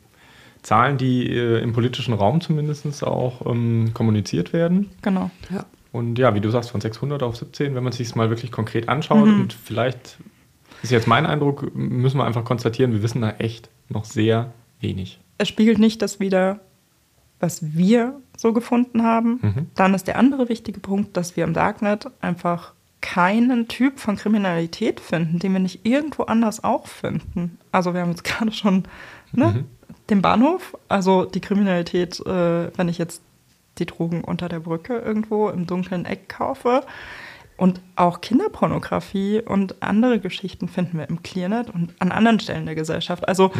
Zahlen, 0.62 0.98
die 0.98 1.28
äh, 1.34 1.60
im 1.62 1.72
politischen 1.72 2.12
Raum 2.14 2.40
zumindest 2.42 3.02
auch 3.02 3.46
ähm, 3.46 3.92
kommuniziert 3.94 4.52
werden. 4.52 4.90
genau. 5.02 5.30
Ja. 5.50 5.64
Und 5.94 6.18
ja, 6.18 6.34
wie 6.34 6.40
du 6.40 6.50
sagst, 6.50 6.70
von 6.72 6.80
600 6.80 7.22
auf 7.22 7.36
17, 7.36 7.74
wenn 7.76 7.84
man 7.84 7.92
sich 7.92 8.08
es 8.08 8.14
mal 8.16 8.28
wirklich 8.28 8.50
konkret 8.50 8.88
anschaut 8.88 9.26
Mhm. 9.28 9.40
und 9.42 9.52
vielleicht 9.52 10.18
ist 10.82 10.90
jetzt 10.90 11.06
mein 11.06 11.24
Eindruck, 11.24 11.72
müssen 11.74 12.18
wir 12.18 12.24
einfach 12.24 12.44
konstatieren, 12.44 12.92
wir 12.92 13.02
wissen 13.02 13.20
da 13.22 13.30
echt 13.38 13.68
noch 13.88 14.04
sehr 14.04 14.52
wenig. 14.80 15.20
Es 15.38 15.46
spiegelt 15.48 15.78
nicht 15.78 16.02
das 16.02 16.18
wider, 16.18 16.58
was 17.38 17.76
wir 17.76 18.20
so 18.36 18.52
gefunden 18.52 19.02
haben. 19.04 19.38
Mhm. 19.40 19.66
Dann 19.76 19.94
ist 19.94 20.08
der 20.08 20.18
andere 20.18 20.48
wichtige 20.48 20.80
Punkt, 20.80 21.16
dass 21.16 21.36
wir 21.36 21.44
im 21.44 21.54
Darknet 21.54 22.06
einfach 22.20 22.72
keinen 23.00 23.68
Typ 23.68 24.00
von 24.00 24.16
Kriminalität 24.16 24.98
finden, 24.98 25.38
den 25.38 25.52
wir 25.52 25.60
nicht 25.60 25.86
irgendwo 25.86 26.24
anders 26.24 26.64
auch 26.64 26.86
finden. 26.88 27.58
Also 27.70 27.94
wir 27.94 28.00
haben 28.00 28.10
jetzt 28.10 28.24
gerade 28.24 28.50
schon 28.50 28.82
ne, 29.32 29.46
Mhm. 29.46 29.64
den 30.10 30.22
Bahnhof, 30.22 30.76
also 30.88 31.24
die 31.24 31.40
Kriminalität, 31.40 32.18
äh, 32.26 32.76
wenn 32.76 32.88
ich 32.88 32.98
jetzt 32.98 33.22
die 33.78 33.86
Drogen 33.86 34.22
unter 34.22 34.48
der 34.48 34.60
Brücke 34.60 34.98
irgendwo 34.98 35.48
im 35.48 35.66
dunklen 35.66 36.04
Eck 36.04 36.28
kaufe. 36.28 36.82
Und 37.56 37.80
auch 37.96 38.20
Kinderpornografie 38.20 39.40
und 39.40 39.82
andere 39.82 40.18
Geschichten 40.18 40.68
finden 40.68 40.98
wir 40.98 41.08
im 41.08 41.22
Clearnet 41.22 41.70
und 41.70 41.94
an 42.00 42.10
anderen 42.10 42.40
Stellen 42.40 42.66
der 42.66 42.74
Gesellschaft. 42.74 43.28
Also 43.28 43.52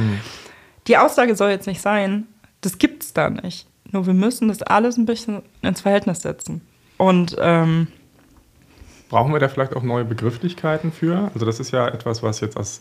die 0.88 0.96
Aussage 0.98 1.36
soll 1.36 1.50
jetzt 1.50 1.66
nicht 1.66 1.80
sein, 1.80 2.26
das 2.60 2.78
gibt's 2.78 3.12
da 3.12 3.30
nicht. 3.30 3.66
Nur 3.92 4.06
wir 4.06 4.14
müssen 4.14 4.48
das 4.48 4.62
alles 4.62 4.96
ein 4.96 5.06
bisschen 5.06 5.42
ins 5.62 5.82
Verhältnis 5.82 6.22
setzen. 6.22 6.62
Und 6.96 7.36
ähm, 7.38 7.88
Brauchen 9.08 9.32
wir 9.32 9.38
da 9.38 9.48
vielleicht 9.48 9.76
auch 9.76 9.82
neue 9.82 10.04
Begrifflichkeiten 10.04 10.90
für? 10.90 11.30
Also 11.34 11.46
das 11.46 11.60
ist 11.60 11.70
ja 11.70 11.86
etwas, 11.86 12.22
was 12.22 12.40
jetzt 12.40 12.56
aus 12.56 12.80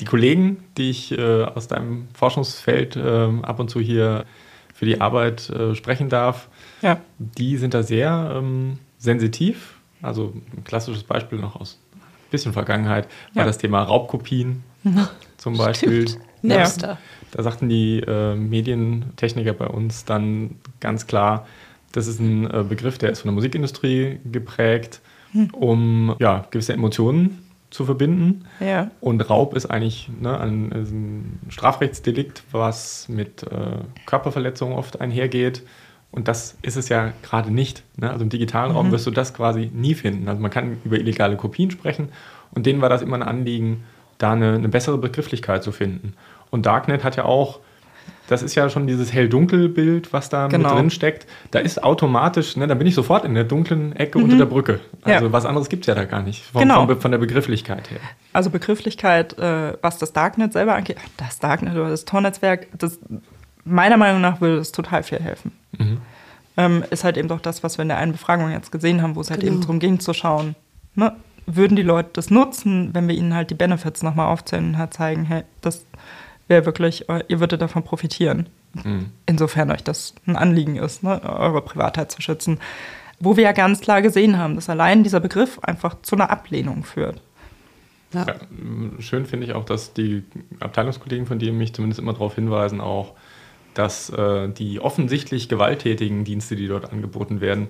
die 0.00 0.04
Kollegen, 0.04 0.64
die 0.76 0.90
ich 0.90 1.16
äh, 1.16 1.44
aus 1.44 1.68
deinem 1.68 2.08
Forschungsfeld 2.14 2.96
ähm, 2.96 3.44
ab 3.44 3.60
und 3.60 3.68
zu 3.68 3.80
hier 3.80 4.24
für 4.74 4.86
die 4.86 5.00
Arbeit 5.00 5.50
äh, 5.50 5.74
sprechen 5.74 6.08
darf, 6.08 6.48
ja, 6.82 7.00
die 7.18 7.56
sind 7.56 7.74
da 7.74 7.82
sehr 7.82 8.32
ähm, 8.36 8.78
sensitiv. 8.98 9.74
Also 10.02 10.32
ein 10.56 10.64
klassisches 10.64 11.02
Beispiel 11.02 11.38
noch 11.38 11.56
aus 11.60 11.78
ein 11.94 12.00
bisschen 12.30 12.52
Vergangenheit 12.52 13.08
war 13.34 13.42
Ja. 13.42 13.46
das 13.46 13.58
Thema 13.58 13.82
Raubkopien 13.82 14.62
zum 15.38 15.56
Beispiel. 15.56 16.06
Napster. 16.42 16.98
Da 17.32 17.42
sagten 17.42 17.68
die 17.68 17.98
äh, 18.00 18.34
Medientechniker 18.36 19.52
bei 19.54 19.66
uns 19.66 20.04
dann 20.04 20.56
ganz 20.80 21.06
klar, 21.06 21.46
das 21.92 22.06
ist 22.06 22.20
ein 22.20 22.48
äh, 22.50 22.64
Begriff, 22.68 22.98
der 22.98 23.10
ist 23.10 23.20
von 23.20 23.28
der 23.28 23.34
Musikindustrie 23.34 24.20
geprägt, 24.30 25.00
um 25.52 26.14
ja, 26.20 26.46
gewisse 26.50 26.72
Emotionen 26.72 27.38
zu 27.70 27.84
verbinden. 27.84 28.44
ja, 28.60 28.90
Und 29.00 29.28
Raub 29.28 29.54
ist 29.54 29.66
eigentlich 29.66 30.08
ne, 30.20 30.38
ein, 30.40 30.72
ein 30.72 31.38
Strafrechtsdelikt, 31.50 32.42
was 32.50 33.08
mit 33.08 33.42
äh, 33.42 33.78
Körperverletzung 34.06 34.72
oft 34.72 35.00
einhergeht. 35.00 35.62
Und 36.10 36.26
das 36.26 36.56
ist 36.62 36.76
es 36.76 36.88
ja 36.88 37.12
gerade 37.22 37.50
nicht. 37.52 37.82
Ne? 37.96 38.10
Also 38.10 38.22
im 38.24 38.30
digitalen 38.30 38.72
Raum 38.72 38.90
wirst 38.90 39.06
du 39.06 39.10
das 39.10 39.34
quasi 39.34 39.70
nie 39.74 39.94
finden. 39.94 40.28
Also 40.28 40.40
man 40.40 40.50
kann 40.50 40.78
über 40.84 40.96
illegale 40.96 41.36
Kopien 41.36 41.70
sprechen 41.70 42.08
und 42.52 42.64
denen 42.66 42.80
war 42.80 42.88
das 42.88 43.02
immer 43.02 43.16
ein 43.16 43.22
Anliegen, 43.22 43.84
da 44.16 44.32
eine, 44.32 44.54
eine 44.54 44.68
bessere 44.68 44.98
Begrifflichkeit 44.98 45.62
zu 45.62 45.70
finden. 45.70 46.14
Und 46.50 46.64
Darknet 46.66 47.04
hat 47.04 47.16
ja 47.16 47.24
auch, 47.24 47.60
das 48.26 48.42
ist 48.42 48.54
ja 48.54 48.68
schon 48.70 48.86
dieses 48.86 49.12
Hell-Dunkel-Bild, 49.12 50.12
was 50.12 50.28
da 50.30 50.48
Genau. 50.48 50.70
mit 50.70 50.78
drin 50.78 50.90
steckt. 50.90 51.26
Da 51.50 51.58
ist 51.60 51.82
automatisch, 51.84 52.56
ne, 52.56 52.66
da 52.66 52.74
bin 52.74 52.86
ich 52.86 52.94
sofort 52.94 53.24
in 53.24 53.34
der 53.34 53.44
dunklen 53.44 53.94
Ecke 53.94 54.18
unter 54.18 54.36
der 54.38 54.46
Brücke. 54.46 54.80
Also 55.02 55.26
Ja. 55.26 55.32
was 55.32 55.44
anderes 55.44 55.68
gibt 55.68 55.84
es 55.84 55.86
ja 55.88 55.94
da 55.94 56.04
gar 56.04 56.22
nicht, 56.22 56.42
von, 56.46 56.62
Genau. 56.62 56.86
von, 56.86 57.00
von 57.00 57.10
der 57.10 57.18
Begrifflichkeit 57.18 57.90
her. 57.90 58.00
also 58.32 58.48
Begrifflichkeit, 58.50 59.38
äh, 59.38 59.74
was 59.82 59.98
das 59.98 60.12
Darknet 60.14 60.52
selber 60.54 60.74
angeht, 60.74 60.96
das 61.18 61.38
Darknet 61.38 61.74
oder 61.74 61.90
das 61.90 62.06
Tor-Netzwerk, 62.06 62.66
das 62.78 62.98
meiner 63.64 63.96
Meinung 63.96 64.20
nach 64.20 64.40
würde 64.40 64.58
es 64.58 64.72
total 64.72 65.02
viel 65.02 65.20
helfen. 65.20 65.52
Ähm, 66.56 66.84
ist 66.90 67.04
halt 67.04 67.16
eben 67.16 67.28
doch 67.28 67.40
das, 67.40 67.62
was 67.62 67.78
wir 67.78 67.82
in 67.82 67.88
der 67.88 67.98
einen 67.98 68.12
Befragung 68.12 68.50
jetzt 68.50 68.72
gesehen 68.72 69.00
haben, 69.02 69.14
wo 69.14 69.20
es 69.20 69.30
halt 69.30 69.40
Genau. 69.40 69.52
eben 69.52 69.60
darum 69.60 69.78
ging 69.78 70.00
zu 70.00 70.12
schauen, 70.12 70.56
ne, 70.94 71.14
würden 71.46 71.76
die 71.76 71.82
Leute 71.82 72.10
das 72.14 72.30
nutzen, 72.30 72.90
wenn 72.94 73.06
wir 73.08 73.14
ihnen 73.14 73.32
halt 73.34 73.50
die 73.50 73.54
Benefits 73.54 74.02
nochmal 74.02 74.26
aufzählen 74.26 74.70
und 74.70 74.78
halt 74.78 74.92
zeigen, 74.92 75.24
hey, 75.24 75.44
das 75.60 75.86
wäre 76.48 76.66
wirklich, 76.66 77.08
äh, 77.08 77.22
ihr 77.28 77.40
würdet 77.40 77.62
davon 77.62 77.84
profitieren. 77.84 78.48
Mhm. 78.74 79.12
Insofern 79.26 79.70
euch 79.70 79.84
das 79.84 80.14
ein 80.26 80.36
Anliegen 80.36 80.76
ist, 80.76 81.02
ne, 81.02 81.22
eure 81.22 81.62
Privatheit 81.62 82.10
zu 82.10 82.20
schützen. 82.20 82.58
Wo 83.20 83.36
wir 83.36 83.44
ja 83.44 83.52
ganz 83.52 83.80
klar 83.80 84.02
gesehen 84.02 84.38
haben, 84.38 84.54
dass 84.56 84.68
allein 84.68 85.02
dieser 85.04 85.20
Begriff 85.20 85.58
einfach 85.60 85.96
zu 86.02 86.16
einer 86.16 86.30
Ablehnung 86.30 86.84
führt. 86.84 87.20
Ja. 88.12 88.26
Ja, 88.26 88.34
schön 89.00 89.26
finde 89.26 89.46
ich 89.46 89.52
auch, 89.54 89.64
dass 89.64 89.92
die 89.92 90.24
Abteilungskollegen 90.60 91.26
von 91.26 91.38
dir 91.38 91.52
mich 91.52 91.74
zumindest 91.74 92.00
immer 92.00 92.12
darauf 92.12 92.34
hinweisen, 92.36 92.80
auch, 92.80 93.12
dass 93.78 94.10
äh, 94.10 94.48
die 94.48 94.80
offensichtlich 94.80 95.48
gewalttätigen 95.48 96.24
Dienste, 96.24 96.56
die 96.56 96.66
dort 96.66 96.92
angeboten 96.92 97.40
werden, 97.40 97.68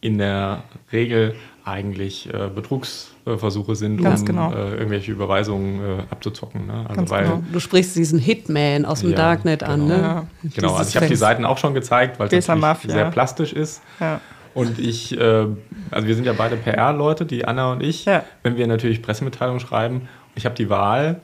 in 0.00 0.18
der 0.18 0.64
Regel 0.92 1.34
eigentlich 1.64 2.32
äh, 2.32 2.48
Betrugsversuche 2.54 3.74
sind, 3.74 4.02
Ganz 4.02 4.20
um 4.20 4.26
genau. 4.26 4.52
äh, 4.52 4.74
irgendwelche 4.74 5.10
Überweisungen 5.10 5.80
äh, 5.80 6.02
abzuzocken. 6.10 6.66
Ne? 6.66 6.84
Also 6.84 6.94
Ganz 6.94 7.10
weil, 7.10 7.24
genau. 7.24 7.42
Du 7.52 7.58
sprichst 7.58 7.96
diesen 7.96 8.18
Hitman 8.18 8.84
aus 8.84 9.00
dem 9.00 9.10
Ja, 9.10 9.16
Darknet 9.16 9.62
an, 9.64 9.88
genau. 9.88 9.96
ne? 9.96 10.02
Ja. 10.02 10.26
Genau, 10.54 10.74
also 10.74 10.90
ich 10.90 10.96
habe 10.96 11.08
die. 11.08 11.16
Seiten 11.16 11.44
auch 11.44 11.58
schon 11.58 11.74
gezeigt, 11.74 12.20
weil 12.20 12.28
es 12.32 12.46
sehr 12.46 13.10
plastisch 13.10 13.52
ist. 13.52 13.82
Ja. 13.98 14.20
Und 14.54 14.78
ich, 14.78 15.18
äh, 15.18 15.46
also 15.90 16.06
wir 16.06 16.14
sind 16.14 16.24
ja 16.24 16.34
beide 16.34 16.56
PR-Leute, 16.56 17.26
die 17.26 17.44
Anna 17.46 17.72
und 17.72 17.82
ich, 17.82 18.04
Ja. 18.04 18.24
wenn 18.42 18.56
wir 18.56 18.66
natürlich 18.66 19.02
Pressemitteilungen 19.02 19.60
schreiben. 19.60 20.08
Ich 20.34 20.44
habe 20.44 20.54
die 20.54 20.70
Wahl, 20.70 21.20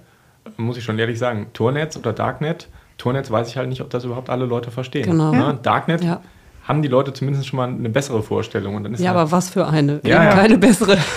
muss 0.57 0.77
ich 0.77 0.85
schon 0.85 0.99
ehrlich 0.99 1.19
sagen, 1.19 1.49
Tornetz 1.53 1.97
oder 1.97 2.13
Darknet. 2.13 2.69
Tornetz 3.03 3.33
weiß 3.33 3.49
ich 3.49 3.57
halt 3.57 3.69
nicht, 3.69 3.81
ob 3.81 3.91
das 3.91 4.05
überhaupt 4.05 4.31
alle 4.31 4.47
Leute 4.47 4.71
verstehen. 4.71 5.11
Genau. 5.11 5.33
Ne? 5.33 5.59
Darknet 5.61 6.05
Ja. 6.05 6.21
haben 6.63 6.83
die 6.83 6.89
Leute 6.89 7.13
zumindest 7.13 7.49
schon 7.49 7.57
mal 7.57 7.69
eine 7.69 7.89
bessere 7.89 8.23
Vorstellung. 8.23 8.77
Und 8.77 8.85
dann 8.85 8.95
ist 8.95 9.01
Ja, 9.01 9.09
halt, 9.11 9.19
aber 9.19 9.33
was 9.33 9.51
für 9.51 9.67
eine? 9.67 10.01
Ja, 10.05 10.23
ja. 10.23 10.31
Keine 10.35 10.57
bessere. 10.59 10.97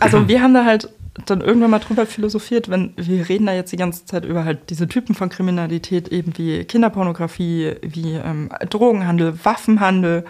Also 0.00 0.28
wir 0.28 0.40
haben 0.42 0.54
da 0.54 0.64
halt 0.64 0.88
dann 1.26 1.42
irgendwann 1.42 1.70
mal 1.70 1.78
drüber 1.78 2.06
philosophiert, 2.06 2.70
wenn 2.70 2.94
wir 2.96 3.28
reden 3.28 3.44
da 3.44 3.52
jetzt 3.52 3.70
die 3.70 3.76
ganze 3.76 4.06
Zeit 4.06 4.24
über 4.24 4.46
halt 4.46 4.70
diese 4.70 4.88
Typen 4.88 5.14
von 5.14 5.28
Kriminalität, 5.28 6.08
eben 6.08 6.32
wie 6.38 6.64
Kinderpornografie, 6.64 7.74
wie 7.82 8.14
ähm, 8.14 8.48
Drogenhandel, 8.70 9.38
Waffenhandel. 9.44 10.24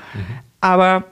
Aber 0.61 1.05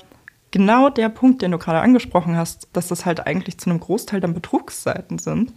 genau 0.50 0.88
der 0.90 1.08
Punkt, 1.08 1.42
den 1.42 1.52
du 1.52 1.58
gerade 1.58 1.78
angesprochen 1.80 2.36
hast, 2.36 2.66
dass 2.72 2.88
das 2.88 3.06
halt 3.06 3.26
eigentlich 3.28 3.58
zu 3.58 3.70
einem 3.70 3.78
Großteil 3.78 4.20
dann 4.20 4.34
Betrugsseiten 4.34 5.18
sind. 5.18 5.52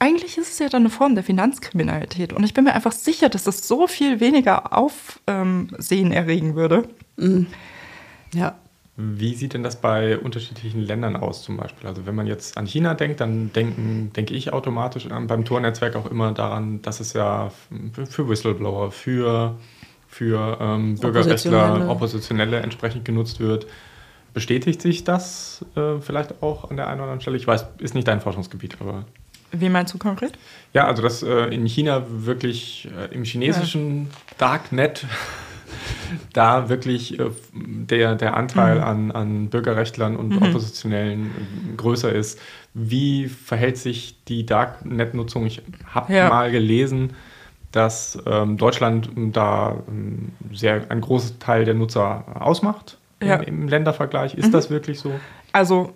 Eigentlich 0.00 0.38
ist 0.38 0.52
es 0.52 0.58
ja 0.60 0.68
dann 0.68 0.82
eine 0.82 0.90
Form 0.90 1.14
der 1.14 1.24
Finanzkriminalität. 1.24 2.32
Und 2.32 2.44
ich 2.44 2.54
bin 2.54 2.64
mir 2.64 2.74
einfach 2.74 2.92
sicher, 2.92 3.28
dass 3.28 3.44
das 3.44 3.66
so 3.66 3.86
viel 3.86 4.20
weniger 4.20 4.76
Aufsehen 4.76 6.12
erregen 6.12 6.54
würde. 6.54 6.88
Ja. 8.32 8.54
Wie 9.00 9.34
sieht 9.34 9.54
denn 9.54 9.62
das 9.62 9.80
bei 9.80 10.18
unterschiedlichen 10.18 10.80
Ländern 10.80 11.14
aus 11.14 11.42
zum 11.42 11.56
Beispiel? 11.56 11.88
Also 11.88 12.04
wenn 12.06 12.16
man 12.16 12.26
jetzt 12.26 12.58
an 12.58 12.66
China 12.66 12.94
denkt, 12.94 13.20
dann 13.20 13.52
denken, 13.52 14.12
denke 14.14 14.34
ich 14.34 14.52
automatisch 14.52 15.06
an, 15.06 15.28
beim 15.28 15.44
Tor-Netzwerk 15.44 15.94
auch 15.94 16.10
immer 16.10 16.32
daran, 16.32 16.82
dass 16.82 16.98
es 16.98 17.12
ja 17.12 17.52
für, 17.92 18.06
für 18.06 18.28
Whistleblower, 18.28 18.90
für, 18.90 19.56
für 20.08 20.58
ähm, 20.60 20.96
Bürgerrechtler, 20.96 21.74
Oppositionelle. 21.74 21.88
Oppositionelle 21.88 22.56
entsprechend 22.60 23.04
genutzt 23.04 23.38
wird. 23.38 23.68
Bestätigt 24.34 24.82
sich 24.82 25.04
das 25.04 25.64
äh, 25.76 26.00
vielleicht 26.00 26.42
auch 26.42 26.68
an 26.68 26.76
der 26.76 26.88
einen 26.88 26.96
oder 26.96 27.04
anderen 27.04 27.20
Stelle? 27.20 27.36
Ich 27.36 27.46
weiß, 27.46 27.66
ist 27.78 27.94
nicht 27.94 28.08
dein 28.08 28.20
Forschungsgebiet, 28.20 28.78
aber 28.80 29.04
Wie 29.52 29.68
meinst 29.68 29.94
du 29.94 29.98
konkret? 29.98 30.32
ja, 30.74 30.86
also 30.86 31.02
dass 31.02 31.22
äh, 31.22 31.46
in 31.54 31.64
China 31.66 32.02
wirklich 32.08 32.88
äh, 32.96 33.14
im 33.14 33.24
chinesischen 33.24 34.10
Darknet 34.36 35.06
da 36.32 36.68
wirklich 36.68 37.18
äh, 37.18 37.30
der, 37.54 38.14
der 38.14 38.36
Anteil 38.36 38.80
an, 38.80 39.10
an 39.10 39.48
Bürgerrechtlern 39.48 40.16
und 40.16 40.36
Oppositionellen 40.42 41.26
äh, 41.72 41.76
größer 41.76 42.12
ist. 42.12 42.38
Wie 42.74 43.28
verhält 43.28 43.78
sich 43.78 44.16
die 44.28 44.44
Darknet-Nutzung? 44.46 45.46
Ich 45.46 45.62
habe 45.86 46.12
Ja. 46.12 46.28
mal 46.28 46.50
gelesen, 46.50 47.14
dass 47.72 48.18
ähm, 48.26 48.56
Deutschland 48.56 49.10
da 49.32 49.82
ähm, 49.88 50.32
sehr 50.52 50.86
ein 50.90 51.00
großes 51.00 51.38
Teil 51.38 51.64
der 51.64 51.74
Nutzer 51.74 52.24
ausmacht 52.40 52.98
Ja. 53.22 53.36
im, 53.36 53.62
im 53.62 53.68
Ländervergleich. 53.68 54.34
Ist 54.34 54.54
das 54.54 54.70
wirklich 54.70 54.98
so? 55.00 55.18
Also 55.52 55.92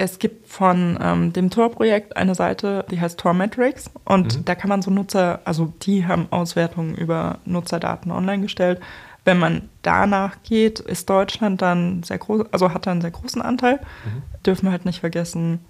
es 0.00 0.18
gibt 0.18 0.48
von 0.48 0.98
ähm, 1.00 1.32
dem 1.34 1.50
Tor-Projekt 1.50 2.16
eine 2.16 2.34
Seite, 2.34 2.86
die 2.90 2.98
heißt 2.98 3.20
Tor 3.20 3.34
Metrics 3.34 3.90
und 4.04 4.48
da 4.48 4.54
kann 4.54 4.70
man 4.70 4.80
so 4.80 4.90
Nutzer, 4.90 5.40
also 5.44 5.74
die 5.82 6.06
haben 6.06 6.26
Auswertungen 6.30 6.94
über 6.94 7.38
Nutzerdaten 7.44 8.10
online 8.10 8.42
gestellt. 8.42 8.80
wenn 9.26 9.38
man 9.38 9.68
danach 9.82 10.42
geht, 10.42 10.80
ist 10.80 11.10
Deutschland 11.10 11.60
dann 11.60 12.02
sehr 12.02 12.16
groß, 12.16 12.46
also 12.50 12.72
hat 12.72 12.86
dann 12.86 12.92
einen 12.92 13.00
sehr 13.02 13.10
großen 13.10 13.42
Anteil. 13.42 13.74
Mhm. 13.76 14.22
Dürfen 14.46 14.66
wir 14.66 14.72
halt 14.72 14.86
nicht 14.86 15.00
vergessen, 15.00 15.60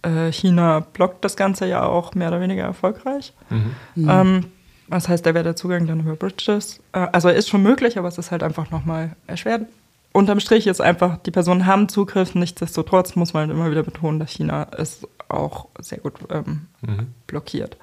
äh, 0.00 0.32
China 0.32 0.80
blockt 0.80 1.22
das 1.22 1.36
Ganze 1.36 1.66
ja 1.66 1.84
auch 1.84 2.14
mehr 2.14 2.28
oder 2.28 2.40
weniger 2.40 2.62
erfolgreich. 2.62 3.34
Mhm. 3.50 3.74
Mhm. 3.94 4.08
Ähm, 4.08 4.44
das 4.88 5.10
heißt, 5.10 5.26
da 5.26 5.34
wäre 5.34 5.44
der 5.44 5.56
Zugang 5.56 5.86
dann 5.86 6.00
über 6.00 6.16
Bridges. 6.16 6.80
Äh, 6.92 7.06
also 7.12 7.28
ist 7.28 7.50
schon 7.50 7.62
möglich, 7.62 7.98
aber 7.98 8.08
es 8.08 8.16
ist 8.16 8.30
halt 8.30 8.42
einfach 8.42 8.70
nochmal 8.70 9.14
erschwert. 9.26 9.66
Unterm 10.12 10.40
Strich 10.40 10.66
ist 10.66 10.80
einfach, 10.80 11.18
die 11.18 11.30
Personen 11.30 11.66
haben 11.66 11.88
Zugriff, 11.88 12.34
nichtsdestotrotz 12.34 13.14
muss 13.14 13.32
man 13.32 13.50
immer 13.50 13.70
wieder 13.70 13.84
betonen, 13.84 14.18
dass 14.18 14.30
China 14.30 14.66
es 14.76 15.06
auch 15.28 15.68
sehr 15.78 15.98
gut 15.98 16.14
ähm, 16.30 16.66
mhm. 16.80 17.06
blockiert. 17.26 17.76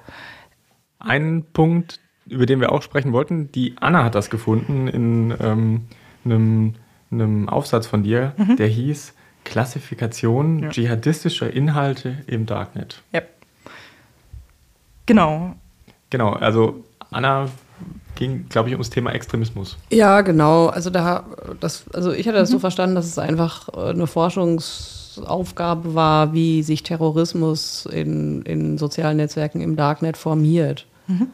Ein 0.98 1.44
Punkt, 1.52 2.00
über 2.26 2.44
den 2.44 2.60
wir 2.60 2.72
auch 2.72 2.82
sprechen 2.82 3.12
wollten, 3.12 3.50
die 3.52 3.76
Anna 3.80 4.04
hat 4.04 4.14
das 4.14 4.28
gefunden 4.28 4.88
in 4.88 5.34
ähm, 5.40 5.86
einem, 6.24 6.74
einem, 7.10 7.48
Aufsatz 7.48 7.86
von 7.86 8.02
dir, 8.02 8.34
mhm. 8.36 8.56
der 8.56 8.68
hieß 8.68 9.14
Klassifikation 9.44 10.64
ja. 10.64 10.68
dschihadistischer 10.68 11.50
Inhalte 11.50 12.18
im 12.26 12.44
Darknet. 12.44 13.02
Ja. 13.12 13.22
Genau. 15.06 15.54
Genau, 16.10 16.32
also 16.32 16.84
Anna 17.10 17.48
ging, 18.14 18.48
glaube 18.48 18.68
ich, 18.68 18.74
ums 18.74 18.90
Thema 18.90 19.12
Extremismus. 19.12 19.76
Ja, 19.90 20.20
genau. 20.22 20.66
Also 20.66 20.90
da, 20.90 21.24
das, 21.60 21.84
also 21.92 22.12
ich 22.12 22.26
hatte 22.26 22.38
das 22.38 22.50
mhm. 22.50 22.54
so 22.54 22.58
verstanden, 22.58 22.94
dass 22.94 23.06
es 23.06 23.18
einfach 23.18 23.68
äh, 23.68 23.90
eine 23.90 24.06
Forschungsaufgabe 24.06 25.94
war, 25.94 26.32
wie 26.32 26.62
sich 26.62 26.82
Terrorismus 26.82 27.86
in, 27.86 28.42
in 28.42 28.78
sozialen 28.78 29.16
Netzwerken 29.16 29.60
im 29.60 29.76
Darknet 29.76 30.16
formiert. 30.16 30.86
Mhm. 31.06 31.28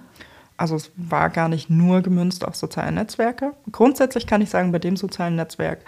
Also 0.57 0.77
es 0.77 0.91
war 0.97 1.31
gar 1.31 1.49
nicht 1.49 1.69
nur 1.69 2.03
gemünzt 2.03 2.45
auf 2.45 2.55
soziale 2.55 2.93
Netzwerke. 2.93 3.53
Grundsätzlich 3.73 4.27
kann 4.27 4.41
ich 4.41 4.51
sagen, 4.51 4.71
bei 4.71 4.79
dem 4.79 4.97
sozialen 4.97 5.35
Netzwerk, 5.35 5.81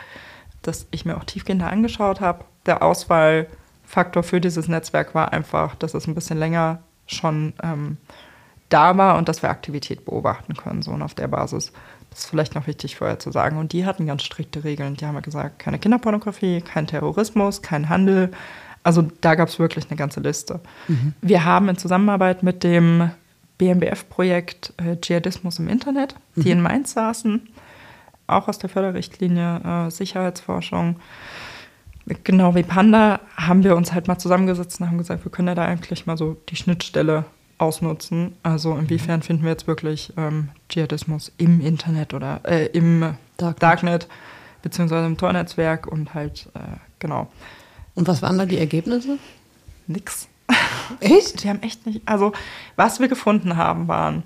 das 0.63 0.87
ich 0.91 1.05
mir 1.05 1.17
auch 1.17 1.25
tiefgehender 1.25 1.71
angeschaut 1.71 2.21
habe, 2.21 2.45
der 2.65 2.83
Auswahlfaktor 2.83 4.23
für 4.25 4.41
dieses 4.41 4.67
Netzwerk 4.67 5.15
war 5.15 5.33
einfach, 5.33 5.77
dass 5.77 5.95
es 5.95 6.09
ein 6.09 6.17
bisschen 6.17 6.39
länger 6.39 6.81
schon 7.07 7.53
ähm, 7.63 7.99
da 8.69 8.97
war 8.97 9.17
und 9.17 9.29
dass 9.29 9.43
wir 9.43 9.51
Aktivität 9.51 10.05
beobachten 10.05 10.55
können. 10.55 10.83
So 10.83 10.93
und 10.93 11.03
auf 11.03 11.15
der 11.15 11.29
Basis. 11.29 11.73
Das 12.11 12.21
ist 12.21 12.27
vielleicht 12.31 12.55
noch 12.55 12.67
wichtig 12.67 12.97
vorher 12.97 13.19
zu 13.19 13.31
sagen. 13.31 13.59
Und 13.59 13.73
die 13.73 13.85
hatten 13.85 14.07
ganz 14.07 14.23
strikte 14.23 14.65
Regeln. 14.65 14.97
Die 14.97 15.07
haben 15.07 15.15
ja 15.15 15.21
gesagt, 15.21 15.59
keine 15.59 15.79
Kinderpornografie, 15.79 16.63
kein 16.63 16.87
Terrorismus, 16.87 17.63
kein 17.63 17.89
Handel. 17.89 18.31
Also 18.83 19.03
da 19.21 19.35
gab 19.35 19.49
es 19.49 19.59
wirklich 19.59 19.91
eine 19.91 19.97
ganze 19.97 20.21
Liste. 20.21 20.61
Mhm. 20.89 21.15
Wir 21.21 21.45
haben 21.45 21.69
in 21.69 21.77
Zusammenarbeit 21.77 22.43
mit 22.43 22.65
dem 22.65 23.11
BMBF-Projekt 23.59 24.73
äh, 24.77 24.97
Dschihadismus 24.97 25.59
im 25.59 25.69
Internet, 25.69 26.15
die 26.37 26.49
mhm. 26.49 26.53
in 26.53 26.61
Mainz 26.63 26.93
saßen, 26.93 27.49
auch 28.27 28.49
aus 28.49 28.59
der 28.59 28.71
Förderrichtlinie 28.71 29.87
äh, 29.87 29.91
Sicherheitsforschung. 29.91 30.97
Genau 32.23 32.55
wie 32.55 32.63
Panda 32.63 33.21
haben 33.37 33.65
wir 33.65 33.77
uns 33.77 33.93
halt 33.93 34.07
mal 34.07 34.19
zusammengesetzt 34.19 34.81
und 34.81 34.87
haben 34.87 34.99
gesagt, 34.99 35.25
wir 35.25 35.33
können 35.33 35.49
ja 35.49 35.55
da 35.55 35.65
eigentlich 35.65 36.07
mal 36.07 36.17
so 36.17 36.37
die 36.49 36.57
Schnittstelle 36.57 37.25
ausnutzen. 37.59 38.37
Also 38.43 38.75
inwiefern 38.77 39.23
finden 39.23 39.45
wir 39.45 39.51
jetzt 39.51 39.67
wirklich 39.67 40.13
ähm, 40.17 40.51
Dschihadismus 40.69 41.33
im 41.39 41.61
Internet 41.61 42.15
oder 42.15 42.41
äh, 42.45 42.67
im 42.67 43.15
Darknet. 43.37 43.63
Darknet 43.63 44.09
beziehungsweise 44.67 45.07
im 45.07 45.17
Tor-Netzwerk 45.17 45.87
und 45.87 46.15
halt, 46.15 46.49
äh, 46.55 46.59
genau. 46.99 47.29
Und 47.95 48.09
was 48.09 48.21
waren 48.21 48.37
da 48.37 48.47
die 48.47 48.59
Ergebnisse? 48.59 49.19
Nix. 49.87 50.29
Echt? 51.01 51.43
Die 51.43 51.49
haben 51.49 51.63
echt 51.63 51.87
nicht. 51.87 52.03
Also, 52.05 52.33
was 52.75 53.01
wir 53.01 53.09
gefunden 53.09 53.57
haben, 53.57 53.87
waren 53.89 54.25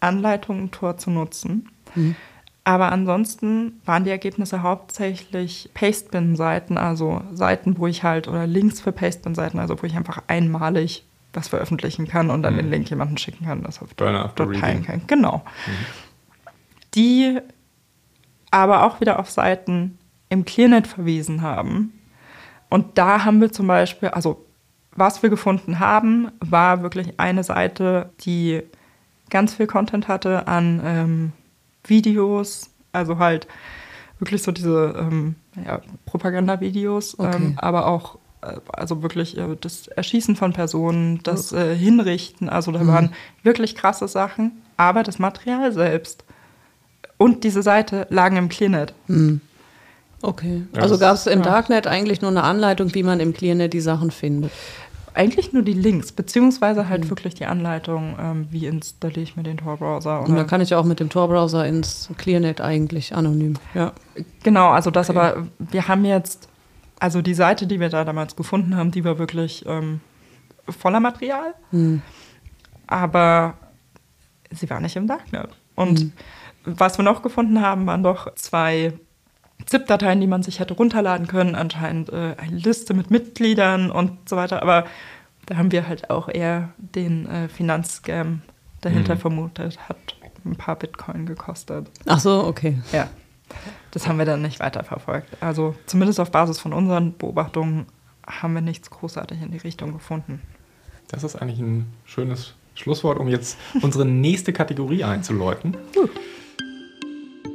Anleitungen, 0.00 0.70
Tor 0.70 0.98
zu 0.98 1.10
nutzen. 1.10 1.70
Mhm. 1.94 2.16
Aber 2.64 2.92
ansonsten 2.92 3.80
waren 3.86 4.04
die 4.04 4.10
Ergebnisse 4.10 4.62
hauptsächlich 4.62 5.70
Pastebin-Seiten, 5.72 6.76
also 6.76 7.22
Seiten, 7.32 7.78
wo 7.78 7.86
ich 7.86 8.02
halt, 8.02 8.28
oder 8.28 8.46
Links 8.46 8.82
für 8.82 8.92
Pastebin-Seiten, 8.92 9.58
also 9.58 9.80
wo 9.80 9.86
ich 9.86 9.96
einfach 9.96 10.22
einmalig 10.26 11.06
was 11.32 11.48
veröffentlichen 11.48 12.06
kann 12.06 12.30
und 12.30 12.42
dann 12.42 12.54
mhm. 12.54 12.58
den 12.58 12.70
Link 12.70 12.90
jemanden 12.90 13.18
schicken 13.18 13.44
kann, 13.44 13.62
das 13.62 13.82
auf 13.82 13.94
dort 13.94 14.36
teilen 14.36 14.84
kann. 14.84 15.02
Genau. 15.06 15.44
Mhm. 15.66 15.72
Die 16.94 17.38
aber 18.50 18.84
auch 18.84 19.00
wieder 19.00 19.18
auf 19.18 19.30
Seiten 19.30 19.98
im 20.28 20.44
Clearnet 20.44 20.86
verwiesen 20.86 21.42
haben. 21.42 21.92
Und 22.70 22.98
da 22.98 23.24
haben 23.24 23.40
wir 23.40 23.52
zum 23.52 23.66
Beispiel, 23.66 24.08
also 24.10 24.44
was 24.92 25.22
wir 25.22 25.30
gefunden 25.30 25.78
haben, 25.78 26.30
war 26.40 26.82
wirklich 26.82 27.20
eine 27.20 27.44
Seite, 27.44 28.10
die 28.20 28.62
ganz 29.30 29.54
viel 29.54 29.66
Content 29.66 30.08
hatte 30.08 30.48
an 30.48 30.80
ähm, 30.84 31.32
Videos, 31.84 32.70
also 32.92 33.18
halt 33.18 33.46
wirklich 34.18 34.42
so 34.42 34.52
diese 34.52 34.94
ähm, 34.98 35.36
ja, 35.64 35.80
Propagandavideos, 36.06 37.18
okay. 37.18 37.36
ähm, 37.36 37.54
aber 37.56 37.86
auch 37.86 38.18
also 38.40 39.02
wirklich 39.02 39.36
äh, 39.36 39.56
das 39.60 39.88
Erschießen 39.88 40.36
von 40.36 40.52
Personen, 40.52 41.20
das 41.22 41.52
äh, 41.52 41.74
Hinrichten, 41.74 42.48
also 42.48 42.72
da 42.72 42.82
mhm. 42.82 42.88
waren 42.88 43.12
wirklich 43.42 43.74
krasse 43.74 44.08
Sachen, 44.08 44.52
aber 44.76 45.02
das 45.02 45.18
Material 45.18 45.72
selbst 45.72 46.24
und 47.16 47.44
diese 47.44 47.62
Seite 47.62 48.06
lagen 48.10 48.36
im 48.36 48.48
Clearnet. 48.48 48.94
Mhm. 49.08 49.40
Okay. 50.22 50.62
Ja, 50.74 50.82
also 50.82 50.98
gab 50.98 51.14
es 51.14 51.26
im 51.26 51.40
ja. 51.40 51.44
Darknet 51.44 51.86
eigentlich 51.86 52.22
nur 52.22 52.30
eine 52.30 52.42
Anleitung, 52.42 52.94
wie 52.94 53.02
man 53.02 53.20
im 53.20 53.32
Clearnet 53.34 53.72
die 53.72 53.80
Sachen 53.80 54.10
findet? 54.10 54.50
Eigentlich 55.14 55.52
nur 55.52 55.62
die 55.62 55.72
Links, 55.72 56.12
beziehungsweise 56.12 56.88
halt 56.88 57.04
mhm. 57.04 57.10
wirklich 57.10 57.34
die 57.34 57.46
Anleitung, 57.46 58.16
ähm, 58.20 58.48
wie 58.50 58.66
installiere 58.66 59.20
ich 59.20 59.36
mir 59.36 59.42
den 59.42 59.56
Tor-Browser. 59.56 60.20
Und 60.22 60.36
dann 60.36 60.46
kann 60.46 60.60
ich 60.60 60.74
auch 60.74 60.84
mit 60.84 61.00
dem 61.00 61.08
Tor-Browser 61.08 61.66
ins 61.66 62.08
Clearnet 62.18 62.60
eigentlich 62.60 63.14
anonym. 63.14 63.54
Ja. 63.74 63.92
Genau, 64.42 64.70
also 64.70 64.90
das 64.90 65.10
okay. 65.10 65.18
aber, 65.18 65.46
wir 65.58 65.88
haben 65.88 66.04
jetzt 66.04 66.48
also 67.00 67.22
die 67.22 67.34
Seite, 67.34 67.66
die 67.66 67.80
wir 67.80 67.88
da 67.88 68.04
damals 68.04 68.36
gefunden 68.36 68.76
haben, 68.76 68.90
die 68.90 69.04
war 69.04 69.18
wirklich 69.18 69.64
ähm, 69.66 70.00
voller 70.68 71.00
Material. 71.00 71.54
Mhm. 71.70 72.02
Aber 72.86 73.54
sie 74.50 74.68
war 74.70 74.80
nicht 74.80 74.96
im 74.96 75.06
Darknet. 75.06 75.50
Und 75.74 76.00
mhm. 76.00 76.12
was 76.64 76.98
wir 76.98 77.04
noch 77.04 77.22
gefunden 77.22 77.60
haben, 77.60 77.86
waren 77.86 78.02
doch 78.02 78.34
zwei 78.34 78.94
ZIP-Dateien, 79.66 80.20
die 80.20 80.26
man 80.26 80.42
sich 80.42 80.60
hätte 80.60 80.74
runterladen 80.74 81.26
können. 81.26 81.54
Anscheinend 81.54 82.10
äh, 82.10 82.34
eine 82.36 82.56
Liste 82.56 82.94
mit 82.94 83.10
Mitgliedern 83.10 83.90
und 83.90 84.28
so 84.28 84.36
weiter. 84.36 84.62
Aber 84.62 84.84
da 85.46 85.56
haben 85.56 85.72
wir 85.72 85.86
halt 85.86 86.10
auch 86.10 86.28
eher 86.28 86.70
den 86.78 87.26
äh, 87.26 87.48
Finanzscam 87.48 88.42
dahinter 88.80 89.14
mhm. 89.14 89.20
vermutet. 89.20 89.78
Hat 89.88 89.96
ein 90.44 90.56
paar 90.56 90.76
Bitcoin 90.76 91.26
gekostet. 91.26 91.90
Ach 92.06 92.20
so, 92.20 92.44
okay. 92.44 92.78
Ja. 92.92 93.08
Das 93.90 94.06
haben 94.06 94.18
wir 94.18 94.26
dann 94.26 94.42
nicht 94.42 94.60
weiterverfolgt. 94.60 95.28
Also 95.40 95.74
zumindest 95.86 96.20
auf 96.20 96.30
Basis 96.30 96.58
von 96.58 96.72
unseren 96.72 97.16
Beobachtungen 97.16 97.86
haben 98.26 98.54
wir 98.54 98.60
nichts 98.60 98.90
großartig 98.90 99.40
in 99.40 99.50
die 99.50 99.58
Richtung 99.58 99.92
gefunden. 99.92 100.42
Das 101.08 101.24
ist 101.24 101.36
eigentlich 101.36 101.60
ein 101.60 101.86
schönes 102.04 102.54
Schlusswort, 102.74 103.18
um 103.18 103.28
jetzt 103.28 103.58
unsere 103.82 104.04
nächste 104.04 104.52
Kategorie 104.52 105.04
einzuläuten. 105.04 105.76